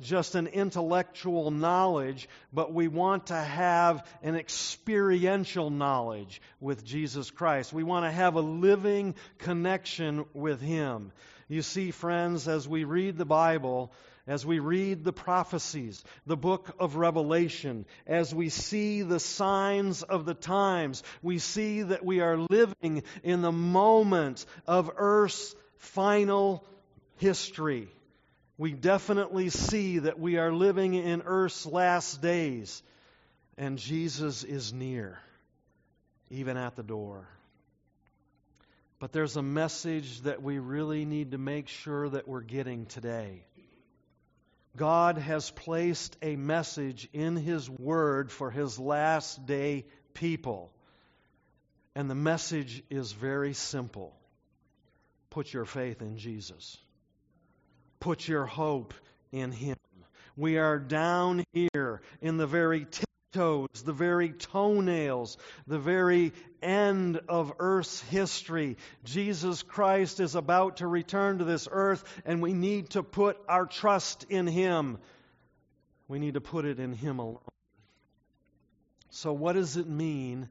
just 0.00 0.34
an 0.34 0.48
intellectual 0.48 1.50
knowledge, 1.50 2.28
but 2.52 2.72
we 2.72 2.88
want 2.88 3.28
to 3.28 3.36
have 3.36 4.06
an 4.22 4.34
experiential 4.34 5.70
knowledge 5.70 6.40
with 6.60 6.84
Jesus 6.84 7.30
Christ. 7.30 7.72
We 7.72 7.84
want 7.84 8.04
to 8.04 8.10
have 8.10 8.34
a 8.34 8.40
living 8.40 9.14
connection 9.38 10.24
with 10.34 10.60
Him. 10.60 11.12
You 11.48 11.62
see, 11.62 11.90
friends, 11.90 12.48
as 12.48 12.66
we 12.66 12.84
read 12.84 13.16
the 13.16 13.24
Bible, 13.24 13.92
as 14.26 14.46
we 14.46 14.58
read 14.58 15.04
the 15.04 15.12
prophecies, 15.12 16.02
the 16.26 16.36
book 16.36 16.74
of 16.78 16.96
Revelation, 16.96 17.84
as 18.06 18.34
we 18.34 18.48
see 18.48 19.02
the 19.02 19.20
signs 19.20 20.02
of 20.02 20.24
the 20.24 20.34
times, 20.34 21.02
we 21.22 21.38
see 21.38 21.82
that 21.82 22.04
we 22.04 22.20
are 22.20 22.38
living 22.38 23.02
in 23.22 23.42
the 23.42 23.52
moment 23.52 24.46
of 24.66 24.90
earth's 24.96 25.54
final 25.76 26.64
history. 27.18 27.88
We 28.56 28.72
definitely 28.72 29.50
see 29.50 29.98
that 29.98 30.18
we 30.18 30.38
are 30.38 30.52
living 30.52 30.94
in 30.94 31.22
earth's 31.24 31.66
last 31.66 32.22
days, 32.22 32.82
and 33.58 33.78
Jesus 33.78 34.44
is 34.44 34.72
near, 34.72 35.18
even 36.30 36.56
at 36.56 36.76
the 36.76 36.84
door. 36.84 37.28
But 39.00 39.12
there's 39.12 39.36
a 39.36 39.42
message 39.42 40.20
that 40.22 40.40
we 40.40 40.58
really 40.58 41.04
need 41.04 41.32
to 41.32 41.38
make 41.38 41.68
sure 41.68 42.08
that 42.08 42.28
we're 42.28 42.42
getting 42.42 42.86
today. 42.86 43.44
God 44.76 45.18
has 45.18 45.50
placed 45.50 46.16
a 46.22 46.36
message 46.36 47.08
in 47.12 47.36
His 47.36 47.68
Word 47.68 48.30
for 48.30 48.50
His 48.50 48.78
last 48.78 49.46
day 49.46 49.84
people. 50.14 50.72
And 51.94 52.08
the 52.10 52.14
message 52.14 52.82
is 52.90 53.12
very 53.12 53.52
simple 53.52 54.14
put 55.30 55.52
your 55.52 55.64
faith 55.64 56.00
in 56.00 56.16
Jesus. 56.16 56.78
Put 58.04 58.28
your 58.28 58.44
hope 58.44 58.92
in 59.32 59.50
Him. 59.50 59.78
We 60.36 60.58
are 60.58 60.78
down 60.78 61.42
here 61.54 62.02
in 62.20 62.36
the 62.36 62.46
very 62.46 62.84
tiptoes, 62.84 63.82
the 63.82 63.94
very 63.94 64.28
toenails, 64.28 65.38
the 65.66 65.78
very 65.78 66.34
end 66.60 67.18
of 67.30 67.54
earth's 67.58 68.02
history. 68.02 68.76
Jesus 69.04 69.62
Christ 69.62 70.20
is 70.20 70.34
about 70.34 70.76
to 70.78 70.86
return 70.86 71.38
to 71.38 71.44
this 71.44 71.66
earth, 71.70 72.04
and 72.26 72.42
we 72.42 72.52
need 72.52 72.90
to 72.90 73.02
put 73.02 73.38
our 73.48 73.64
trust 73.64 74.26
in 74.28 74.46
Him. 74.46 74.98
We 76.06 76.18
need 76.18 76.34
to 76.34 76.42
put 76.42 76.66
it 76.66 76.78
in 76.78 76.92
Him 76.92 77.20
alone. 77.20 77.38
So, 79.08 79.32
what 79.32 79.54
does 79.54 79.78
it 79.78 79.88
mean 79.88 80.50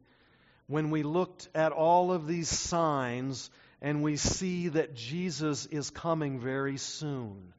when 0.65 0.89
we 0.89 1.03
looked 1.03 1.49
at 1.53 1.71
all 1.71 2.11
of 2.11 2.25
these 2.25 2.49
signs 2.49 3.51
and 3.83 4.01
we 4.01 4.15
see 4.15 4.69
that 4.69 4.95
Jesus 4.95 5.65
is 5.65 5.89
coming 5.89 6.39
very 6.39 6.77
soon. 6.77 7.53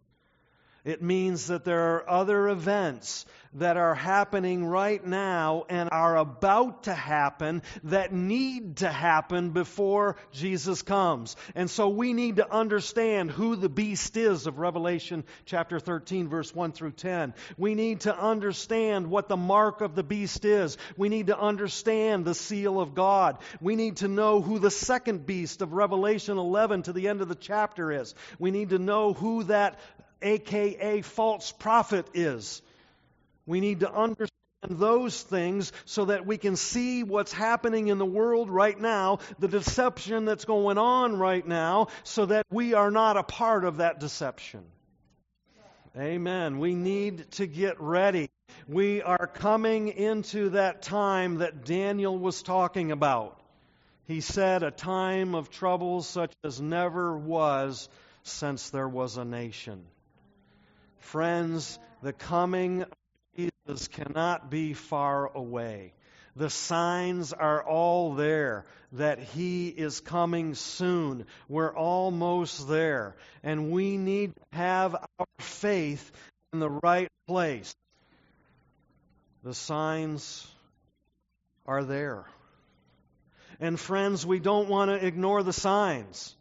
It 0.85 1.03
means 1.03 1.47
that 1.47 1.65
there 1.65 1.97
are 1.97 2.11
other 2.11 2.49
events 2.49 3.25
that 3.55 3.77
are 3.77 3.95
happening 3.95 4.65
right 4.65 5.05
now 5.05 5.65
and 5.69 5.89
are 5.93 6.17
about 6.17 6.85
to 6.85 6.95
happen 6.95 7.63
that 7.85 8.13
need 8.13 8.79
to 8.79 8.91
happen 8.91 9.51
before 9.51 10.17
Jesus 10.33 10.83
comes. 10.83 11.37
And 11.55 11.71
so 11.71 11.89
we 11.89 12.13
need 12.13 12.37
to 12.37 12.53
understand 12.53 13.31
who 13.31 13.55
the 13.55 13.69
beast 13.69 14.17
is 14.17 14.47
of 14.47 14.59
Revelation 14.59 15.25
chapter 15.47 15.79
13, 15.79 16.29
verse 16.29 16.53
1 16.53 16.73
through 16.73 16.93
10. 16.93 17.35
We 17.57 17.77
need 17.77 18.01
to 18.01 18.17
understand 18.17 19.07
what 19.07 19.29
the 19.29 19.37
mark 19.37 19.81
of 19.81 19.95
the 19.95 20.03
beast 20.03 20.45
is. 20.45 20.77
We 20.97 21.09
need 21.09 21.29
to 21.29 21.39
understand 21.39 22.25
the 22.25 22.35
seal 22.35 22.81
of 22.81 22.95
God. 22.95 23.39
We 23.61 23.77
need 23.77 23.99
to 23.99 24.09
know 24.09 24.43
who 24.43 24.59
the 24.59 24.71
second 24.71 25.27
beast 25.27 25.63
of 25.63 25.73
Revelation 25.73 26.39
11 26.39 26.83
to 26.83 26.93
the 26.93 27.07
end 27.07 27.21
of 27.21 27.29
the 27.29 27.35
chapter 27.37 27.93
is. 27.93 28.15
We 28.41 28.51
need 28.51 28.71
to 28.71 28.79
know 28.81 29.13
who 29.13 29.45
that 29.45 29.79
aka 30.25 31.03
false 31.03 31.53
prophet, 31.53 32.07
is. 32.15 32.63
We 33.47 33.61
need 33.61 33.81
to 33.81 33.93
understand 33.93 34.31
those 34.69 35.21
things 35.21 35.73
so 35.85 36.07
that 36.07 36.25
we 36.25 36.39
can 36.39 36.57
see 36.57 37.03
what's 37.03 37.33
happening 37.33 37.89
in 37.89 37.99
the 37.99 38.07
world 38.07 38.51
right 38.51 38.79
now, 38.79 39.19
the 39.39 39.49
deception 39.49 40.25
that's 40.25 40.47
going 40.47 40.79
on 40.79 41.19
right 41.19 41.47
now, 41.47 41.89
so 42.03 42.27
that 42.27 42.47
we 42.51 42.73
are 42.75 42.91
not 42.91 43.17
a 43.17 43.23
part 43.23 43.65
of 43.65 43.77
that 43.79 44.01
deception. 44.01 44.65
Amen. 45.97 46.59
We 46.59 46.75
need 46.75 47.31
to 47.33 47.47
get 47.47 47.81
ready. 47.81 48.31
We 48.67 49.03
are 49.03 49.27
coming 49.27 49.89
into 49.89 50.51
that 50.51 50.83
time 50.83 51.37
that 51.37 51.65
Daniel 51.65 52.19
was 52.19 52.43
talking 52.43 52.91
about. 52.91 53.39
He 54.07 54.21
said, 54.21 54.63
a 54.63 54.71
time 54.71 55.35
of 55.35 55.51
troubles 55.51 56.09
such 56.09 56.33
as 56.43 56.61
never 56.61 57.17
was 57.17 57.89
since 58.23 58.71
there 58.71 58.89
was 58.89 59.17
a 59.19 59.25
nation. 59.25 59.85
Friends, 61.05 61.79
the 62.03 62.15
coming 62.15 62.83
of 62.83 62.89
Jesus 63.37 63.89
cannot 63.89 64.51
be 64.51 64.73
far 64.73 65.31
away. 65.35 65.93
The 66.35 66.51
signs 66.51 67.33
are 67.33 67.63
all 67.63 68.15
there 68.15 68.65
that 68.93 69.21
He 69.21 69.69
is 69.69 70.01
coming 70.01 70.55
soon. 70.55 71.27
We're 71.49 71.77
almost 71.77 72.67
there. 72.69 73.17
And 73.43 73.71
we 73.71 73.97
need 73.99 74.35
to 74.35 74.57
have 74.57 74.97
our 75.19 75.27
faith 75.39 76.11
in 76.53 76.59
the 76.59 76.71
right 76.71 77.11
place. 77.29 77.75
The 79.45 79.55
signs 79.55 80.49
are 81.67 81.85
there. 81.85 82.25
And 83.61 83.79
friends, 83.79 84.27
we 84.27 84.41
don't 84.41 84.69
want 84.69 84.91
to 84.91 85.07
ignore 85.07 85.43
the 85.43 85.53
signs 85.53 86.35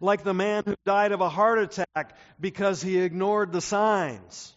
like 0.00 0.22
the 0.22 0.34
man 0.34 0.62
who 0.66 0.74
died 0.84 1.12
of 1.12 1.20
a 1.20 1.28
heart 1.28 1.58
attack 1.58 2.16
because 2.40 2.82
he 2.82 2.98
ignored 2.98 3.52
the 3.52 3.60
signs. 3.60 4.54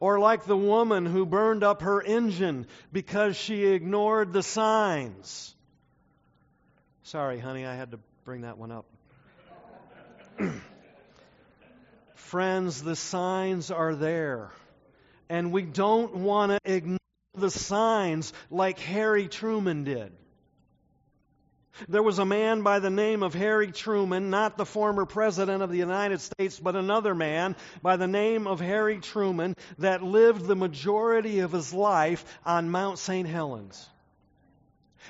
Or 0.00 0.18
like 0.18 0.44
the 0.44 0.56
woman 0.56 1.06
who 1.06 1.26
burned 1.26 1.64
up 1.64 1.82
her 1.82 2.00
engine 2.02 2.66
because 2.92 3.36
she 3.36 3.66
ignored 3.66 4.32
the 4.32 4.42
signs. 4.42 5.54
Sorry, 7.02 7.38
honey, 7.38 7.66
I 7.66 7.74
had 7.74 7.90
to 7.90 7.98
bring 8.24 8.42
that 8.42 8.58
one 8.58 8.70
up. 8.70 8.86
Friends, 12.14 12.82
the 12.82 12.96
signs 12.96 13.70
are 13.70 13.94
there. 13.94 14.50
And 15.28 15.52
we 15.52 15.62
don't 15.62 16.16
want 16.16 16.52
to 16.52 16.60
ignore 16.64 16.98
the 17.34 17.50
signs 17.50 18.32
like 18.50 18.78
Harry 18.78 19.28
Truman 19.28 19.84
did. 19.84 20.12
There 21.88 22.02
was 22.02 22.18
a 22.18 22.24
man 22.24 22.62
by 22.62 22.78
the 22.78 22.90
name 22.90 23.22
of 23.22 23.34
Harry 23.34 23.72
Truman, 23.72 24.30
not 24.30 24.56
the 24.56 24.66
former 24.66 25.06
president 25.06 25.62
of 25.62 25.70
the 25.70 25.78
United 25.78 26.20
States, 26.20 26.60
but 26.60 26.76
another 26.76 27.14
man 27.14 27.56
by 27.82 27.96
the 27.96 28.06
name 28.06 28.46
of 28.46 28.60
Harry 28.60 28.98
Truman 28.98 29.56
that 29.78 30.02
lived 30.02 30.46
the 30.46 30.56
majority 30.56 31.40
of 31.40 31.52
his 31.52 31.72
life 31.72 32.24
on 32.44 32.70
Mount 32.70 32.98
St. 32.98 33.26
Helens. 33.26 33.88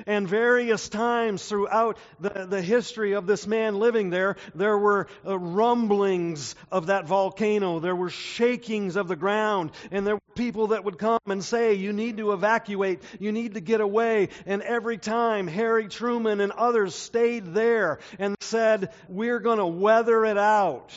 And 0.06 0.28
various 0.28 0.88
times 0.88 1.46
throughout 1.46 1.98
the, 2.20 2.46
the 2.46 2.62
history 2.62 3.12
of 3.12 3.26
this 3.26 3.46
man 3.46 3.78
living 3.78 4.10
there, 4.10 4.36
there 4.54 4.76
were 4.76 5.08
uh, 5.26 5.38
rumblings 5.38 6.54
of 6.70 6.86
that 6.86 7.06
volcano. 7.06 7.80
There 7.80 7.96
were 7.96 8.10
shakings 8.10 8.96
of 8.96 9.08
the 9.08 9.16
ground. 9.16 9.72
And 9.90 10.06
there 10.06 10.14
were 10.14 10.34
people 10.34 10.68
that 10.68 10.84
would 10.84 10.98
come 10.98 11.20
and 11.26 11.44
say, 11.44 11.74
You 11.74 11.92
need 11.92 12.18
to 12.18 12.32
evacuate. 12.32 13.02
You 13.18 13.32
need 13.32 13.54
to 13.54 13.60
get 13.60 13.80
away. 13.80 14.28
And 14.46 14.62
every 14.62 14.98
time, 14.98 15.46
Harry 15.46 15.88
Truman 15.88 16.40
and 16.40 16.52
others 16.52 16.94
stayed 16.94 17.54
there 17.54 17.98
and 18.18 18.36
said, 18.40 18.92
We're 19.08 19.40
going 19.40 19.58
to 19.58 19.66
weather 19.66 20.24
it 20.24 20.38
out. 20.38 20.92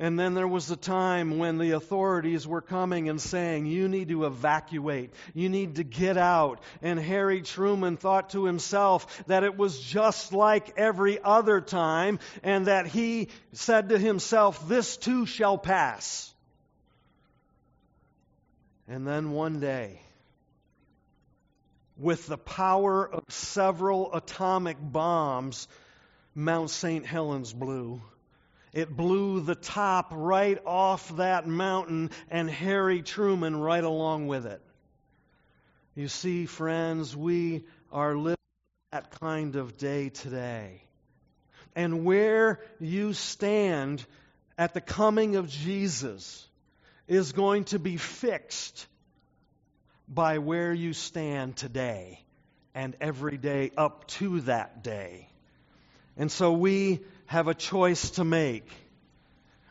And 0.00 0.16
then 0.16 0.34
there 0.34 0.46
was 0.46 0.68
the 0.68 0.76
time 0.76 1.38
when 1.38 1.58
the 1.58 1.72
authorities 1.72 2.46
were 2.46 2.60
coming 2.60 3.08
and 3.08 3.20
saying, 3.20 3.66
You 3.66 3.88
need 3.88 4.10
to 4.10 4.26
evacuate. 4.26 5.12
You 5.34 5.48
need 5.48 5.74
to 5.76 5.84
get 5.84 6.16
out. 6.16 6.60
And 6.82 7.00
Harry 7.00 7.42
Truman 7.42 7.96
thought 7.96 8.30
to 8.30 8.44
himself 8.44 9.24
that 9.26 9.42
it 9.42 9.56
was 9.56 9.80
just 9.80 10.32
like 10.32 10.78
every 10.78 11.18
other 11.20 11.60
time, 11.60 12.20
and 12.44 12.66
that 12.66 12.86
he 12.86 13.28
said 13.52 13.88
to 13.88 13.98
himself, 13.98 14.68
This 14.68 14.96
too 14.96 15.26
shall 15.26 15.58
pass. 15.58 16.32
And 18.86 19.04
then 19.04 19.32
one 19.32 19.58
day, 19.58 20.00
with 21.98 22.24
the 22.28 22.38
power 22.38 23.04
of 23.04 23.24
several 23.30 24.14
atomic 24.14 24.76
bombs, 24.80 25.66
Mount 26.36 26.70
St. 26.70 27.04
Helens 27.04 27.52
blew. 27.52 28.00
It 28.72 28.94
blew 28.94 29.40
the 29.40 29.54
top 29.54 30.12
right 30.14 30.58
off 30.66 31.16
that 31.16 31.46
mountain 31.46 32.10
and 32.30 32.50
Harry 32.50 33.02
Truman 33.02 33.56
right 33.56 33.82
along 33.82 34.26
with 34.26 34.46
it. 34.46 34.60
You 35.94 36.08
see, 36.08 36.46
friends, 36.46 37.16
we 37.16 37.64
are 37.90 38.14
living 38.14 38.36
that 38.92 39.10
kind 39.20 39.56
of 39.56 39.76
day 39.76 40.10
today. 40.10 40.82
And 41.74 42.04
where 42.04 42.60
you 42.78 43.12
stand 43.12 44.04
at 44.56 44.74
the 44.74 44.80
coming 44.80 45.36
of 45.36 45.48
Jesus 45.48 46.46
is 47.06 47.32
going 47.32 47.64
to 47.64 47.78
be 47.78 47.96
fixed 47.96 48.86
by 50.08 50.38
where 50.38 50.72
you 50.72 50.92
stand 50.92 51.56
today 51.56 52.20
and 52.74 52.96
every 53.00 53.36
day 53.36 53.70
up 53.76 54.06
to 54.08 54.40
that 54.42 54.82
day. 54.82 55.28
And 56.16 56.30
so 56.30 56.52
we 56.52 57.00
have 57.28 57.46
a 57.46 57.54
choice 57.54 58.10
to 58.12 58.24
make. 58.24 58.68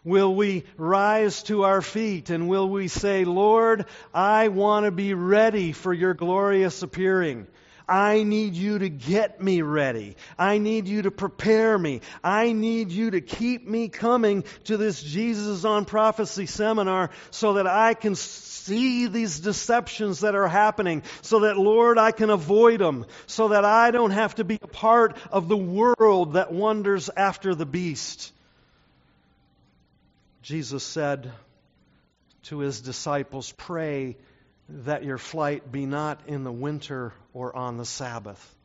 Will 0.03 0.33
we 0.33 0.63
rise 0.77 1.43
to 1.43 1.63
our 1.63 1.81
feet 1.81 2.29
and 2.29 2.47
will 2.47 2.69
we 2.69 2.87
say, 2.87 3.25
Lord, 3.25 3.87
I 4.13 4.47
want 4.47 4.85
to 4.85 4.91
be 4.91 5.13
ready 5.13 5.73
for 5.73 5.91
your 5.91 6.13
glorious 6.13 6.81
appearing? 6.81 7.47
I 7.89 8.23
need 8.23 8.53
you 8.53 8.79
to 8.79 8.89
get 8.89 9.41
me 9.41 9.61
ready. 9.61 10.17
I 10.37 10.59
need 10.59 10.87
you 10.87 11.03
to 11.03 11.11
prepare 11.11 11.77
me. 11.77 12.01
I 12.23 12.51
need 12.51 12.91
you 12.91 13.11
to 13.11 13.21
keep 13.21 13.67
me 13.67 13.87
coming 13.87 14.43
to 14.65 14.77
this 14.77 15.01
Jesus 15.01 15.65
on 15.65 15.85
Prophecy 15.85 16.45
seminar 16.45 17.09
so 17.31 17.53
that 17.53 17.65
I 17.65 17.93
can 17.93 18.15
see 18.67 19.07
these 19.07 19.39
deceptions 19.39 20.19
that 20.19 20.35
are 20.35 20.47
happening, 20.47 21.03
so 21.21 21.41
that, 21.41 21.57
Lord, 21.57 21.97
I 21.97 22.11
can 22.11 22.29
avoid 22.29 22.79
them, 22.79 23.05
so 23.25 23.49
that 23.49 23.65
I 23.65 23.91
don't 23.91 24.11
have 24.11 24.35
to 24.35 24.43
be 24.43 24.59
a 24.61 24.67
part 24.67 25.17
of 25.31 25.47
the 25.47 25.57
world 25.57 26.33
that 26.33 26.51
wanders 26.51 27.09
after 27.15 27.55
the 27.55 27.65
beast. 27.65 28.33
Jesus 30.41 30.83
said 30.83 31.31
to 32.43 32.59
his 32.59 32.81
disciples, 32.81 33.53
Pray 33.57 34.17
that 34.69 35.03
your 35.03 35.17
flight 35.17 35.71
be 35.71 35.85
not 35.85 36.21
in 36.27 36.43
the 36.43 36.51
winter 36.51 37.13
or 37.33 37.55
on 37.55 37.77
the 37.77 37.85
Sabbath. 37.85 38.56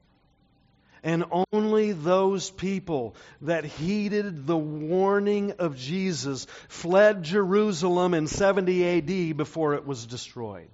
And 1.04 1.24
only 1.52 1.92
those 1.92 2.50
people 2.50 3.16
that 3.40 3.64
heeded 3.64 4.46
the 4.46 4.56
warning 4.56 5.52
of 5.58 5.76
Jesus 5.76 6.46
fled 6.68 7.24
Jerusalem 7.24 8.14
in 8.14 8.28
70 8.28 8.98
AD 8.98 9.36
before 9.36 9.74
it 9.74 9.84
was 9.84 10.06
destroyed. 10.06 10.70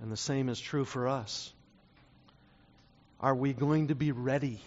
And 0.00 0.12
the 0.12 0.16
same 0.16 0.48
is 0.48 0.60
true 0.60 0.84
for 0.84 1.08
us. 1.08 1.52
Are 3.18 3.34
we 3.34 3.52
going 3.52 3.88
to 3.88 3.94
be 3.94 4.12
ready? 4.12 4.60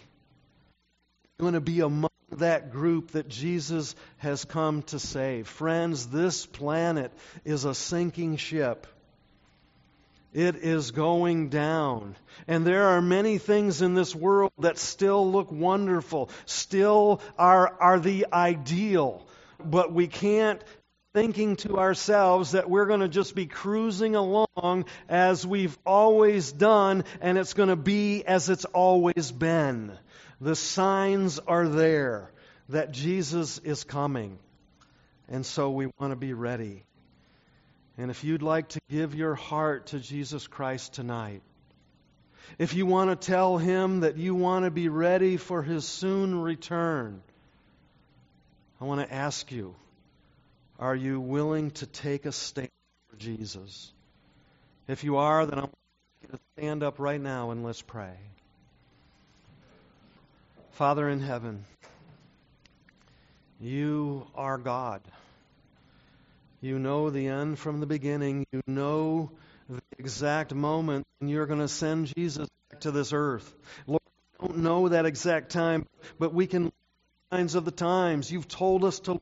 Going 1.38 1.54
to 1.54 1.60
be 1.60 1.80
among 1.80 2.10
that 2.32 2.72
group 2.72 3.12
that 3.12 3.28
Jesus 3.28 3.94
has 4.18 4.44
come 4.44 4.82
to 4.82 4.98
save. 4.98 5.48
Friends, 5.48 6.06
this 6.08 6.44
planet 6.44 7.12
is 7.44 7.64
a 7.64 7.74
sinking 7.74 8.36
ship. 8.36 8.86
It 10.32 10.56
is 10.56 10.92
going 10.92 11.48
down. 11.48 12.14
And 12.46 12.64
there 12.64 12.88
are 12.88 13.02
many 13.02 13.38
things 13.38 13.82
in 13.82 13.94
this 13.94 14.14
world 14.14 14.52
that 14.58 14.78
still 14.78 15.30
look 15.30 15.50
wonderful, 15.50 16.30
still 16.46 17.20
are, 17.36 17.74
are 17.80 17.98
the 17.98 18.26
ideal. 18.32 19.26
But 19.62 19.92
we 19.92 20.06
can't 20.06 20.62
thinking 21.12 21.56
to 21.56 21.78
ourselves 21.78 22.52
that 22.52 22.70
we're 22.70 22.86
going 22.86 23.00
to 23.00 23.08
just 23.08 23.34
be 23.34 23.46
cruising 23.46 24.14
along 24.14 24.84
as 25.08 25.44
we've 25.44 25.76
always 25.84 26.52
done 26.52 27.02
and 27.20 27.36
it's 27.36 27.52
going 27.54 27.68
to 27.68 27.74
be 27.74 28.24
as 28.24 28.48
it's 28.48 28.64
always 28.66 29.32
been. 29.32 29.90
The 30.40 30.54
signs 30.54 31.40
are 31.40 31.68
there 31.68 32.30
that 32.68 32.92
Jesus 32.92 33.58
is 33.58 33.82
coming. 33.82 34.38
And 35.28 35.44
so 35.44 35.70
we 35.70 35.86
want 35.98 36.12
to 36.12 36.16
be 36.16 36.32
ready. 36.32 36.84
And 38.00 38.10
if 38.10 38.24
you'd 38.24 38.40
like 38.40 38.70
to 38.70 38.80
give 38.88 39.14
your 39.14 39.34
heart 39.34 39.88
to 39.88 40.00
Jesus 40.00 40.46
Christ 40.46 40.94
tonight, 40.94 41.42
if 42.58 42.72
you 42.72 42.86
want 42.86 43.10
to 43.10 43.30
tell 43.30 43.58
him 43.58 44.00
that 44.00 44.16
you 44.16 44.34
want 44.34 44.64
to 44.64 44.70
be 44.70 44.88
ready 44.88 45.36
for 45.36 45.62
his 45.62 45.86
soon 45.86 46.40
return, 46.40 47.20
I 48.80 48.86
want 48.86 49.06
to 49.06 49.14
ask 49.14 49.52
you 49.52 49.74
are 50.78 50.96
you 50.96 51.20
willing 51.20 51.72
to 51.72 51.86
take 51.86 52.24
a 52.24 52.32
stand 52.32 52.70
for 53.10 53.16
Jesus? 53.16 53.92
If 54.88 55.04
you 55.04 55.18
are, 55.18 55.44
then 55.44 55.58
I 55.58 55.62
want 55.64 55.74
you 56.22 56.28
to 56.28 56.38
stand 56.56 56.82
up 56.82 57.00
right 57.00 57.20
now 57.20 57.50
and 57.50 57.62
let's 57.62 57.82
pray. 57.82 58.14
Father 60.70 61.06
in 61.06 61.20
heaven, 61.20 61.66
you 63.60 64.26
are 64.34 64.56
God. 64.56 65.02
You 66.60 66.78
know 66.78 67.10
the 67.10 67.28
end 67.28 67.58
from 67.58 67.80
the 67.80 67.86
beginning. 67.86 68.46
You 68.52 68.60
know 68.66 69.30
the 69.68 69.80
exact 69.98 70.54
moment 70.54 71.06
when 71.18 71.30
you're 71.30 71.46
going 71.46 71.60
to 71.60 71.68
send 71.68 72.12
Jesus 72.14 72.48
back 72.70 72.80
to 72.80 72.90
this 72.90 73.12
earth. 73.12 73.54
Lord, 73.86 74.02
we 74.38 74.48
don't 74.48 74.58
know 74.58 74.88
that 74.88 75.06
exact 75.06 75.50
time, 75.50 75.86
but 76.18 76.34
we 76.34 76.46
can 76.46 76.72
signs 77.30 77.54
of 77.54 77.64
the 77.64 77.70
times. 77.70 78.30
You've 78.30 78.48
told 78.48 78.84
us 78.84 79.00
to 79.00 79.20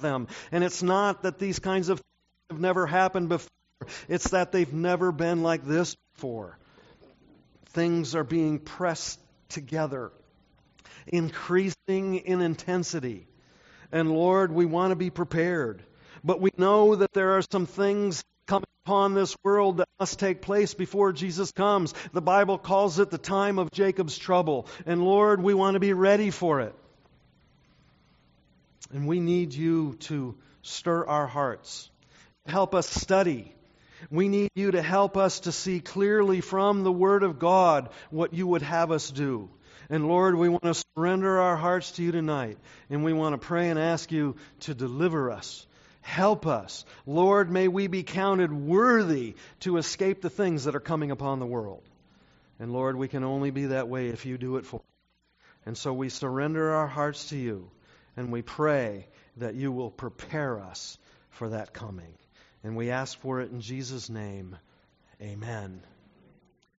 them. 0.00 0.28
And 0.50 0.64
it's 0.64 0.82
not 0.82 1.22
that 1.22 1.38
these 1.38 1.58
kinds 1.58 1.88
of 1.88 1.98
things 1.98 2.50
have 2.50 2.60
never 2.60 2.86
happened 2.86 3.28
before. 3.28 3.50
It's 4.08 4.30
that 4.30 4.52
they've 4.52 4.72
never 4.72 5.12
been 5.12 5.42
like 5.42 5.64
this 5.64 5.96
before. 6.14 6.58
Things 7.66 8.14
are 8.14 8.24
being 8.24 8.58
pressed 8.58 9.20
together, 9.48 10.10
increasing 11.06 12.16
in 12.16 12.40
intensity. 12.40 13.26
And 13.92 14.10
Lord, 14.10 14.52
we 14.52 14.66
want 14.66 14.90
to 14.90 14.96
be 14.96 15.10
prepared. 15.10 15.82
But 16.24 16.40
we 16.40 16.50
know 16.56 16.96
that 16.96 17.12
there 17.12 17.36
are 17.36 17.42
some 17.42 17.66
things 17.66 18.22
coming 18.46 18.66
upon 18.84 19.14
this 19.14 19.36
world 19.44 19.78
that 19.78 19.88
must 19.98 20.18
take 20.18 20.42
place 20.42 20.74
before 20.74 21.12
Jesus 21.12 21.52
comes. 21.52 21.94
The 22.12 22.22
Bible 22.22 22.58
calls 22.58 22.98
it 22.98 23.10
the 23.10 23.18
time 23.18 23.58
of 23.58 23.70
Jacob's 23.70 24.18
trouble. 24.18 24.66
And 24.86 25.04
Lord, 25.04 25.42
we 25.42 25.54
want 25.54 25.74
to 25.74 25.80
be 25.80 25.92
ready 25.92 26.30
for 26.30 26.60
it. 26.60 26.74
And 28.92 29.06
we 29.06 29.20
need 29.20 29.54
you 29.54 29.94
to 30.00 30.34
stir 30.62 31.06
our 31.06 31.26
hearts, 31.26 31.88
help 32.46 32.74
us 32.74 32.88
study. 32.88 33.54
We 34.10 34.28
need 34.28 34.50
you 34.54 34.70
to 34.70 34.82
help 34.82 35.16
us 35.16 35.40
to 35.40 35.52
see 35.52 35.80
clearly 35.80 36.40
from 36.40 36.82
the 36.82 36.92
Word 36.92 37.22
of 37.22 37.38
God 37.38 37.90
what 38.10 38.32
you 38.32 38.46
would 38.46 38.62
have 38.62 38.90
us 38.90 39.10
do. 39.10 39.50
And 39.90 40.08
Lord, 40.08 40.36
we 40.36 40.48
want 40.48 40.62
to 40.62 40.82
surrender 40.96 41.38
our 41.38 41.56
hearts 41.56 41.92
to 41.92 42.02
you 42.02 42.10
tonight. 42.10 42.56
And 42.88 43.04
we 43.04 43.12
want 43.12 43.34
to 43.34 43.46
pray 43.46 43.68
and 43.68 43.78
ask 43.78 44.10
you 44.10 44.36
to 44.60 44.74
deliver 44.74 45.30
us. 45.30 45.66
Help 46.00 46.46
us. 46.46 46.84
Lord, 47.06 47.50
may 47.50 47.68
we 47.68 47.86
be 47.86 48.02
counted 48.02 48.52
worthy 48.52 49.36
to 49.60 49.76
escape 49.76 50.20
the 50.20 50.30
things 50.30 50.64
that 50.64 50.74
are 50.74 50.80
coming 50.80 51.10
upon 51.10 51.38
the 51.38 51.46
world. 51.46 51.82
And 52.58 52.72
Lord, 52.72 52.96
we 52.96 53.08
can 53.08 53.24
only 53.24 53.50
be 53.50 53.66
that 53.66 53.88
way 53.88 54.08
if 54.08 54.26
you 54.26 54.38
do 54.38 54.56
it 54.56 54.66
for 54.66 54.76
us. 54.76 54.86
And 55.66 55.76
so 55.76 55.92
we 55.92 56.08
surrender 56.08 56.72
our 56.72 56.86
hearts 56.86 57.28
to 57.30 57.36
you, 57.36 57.70
and 58.16 58.32
we 58.32 58.42
pray 58.42 59.06
that 59.36 59.54
you 59.54 59.72
will 59.72 59.90
prepare 59.90 60.60
us 60.60 60.98
for 61.30 61.50
that 61.50 61.72
coming. 61.72 62.14
And 62.62 62.76
we 62.76 62.90
ask 62.90 63.18
for 63.20 63.40
it 63.40 63.50
in 63.50 63.60
Jesus' 63.60 64.10
name. 64.10 64.56
Amen. 65.22 65.82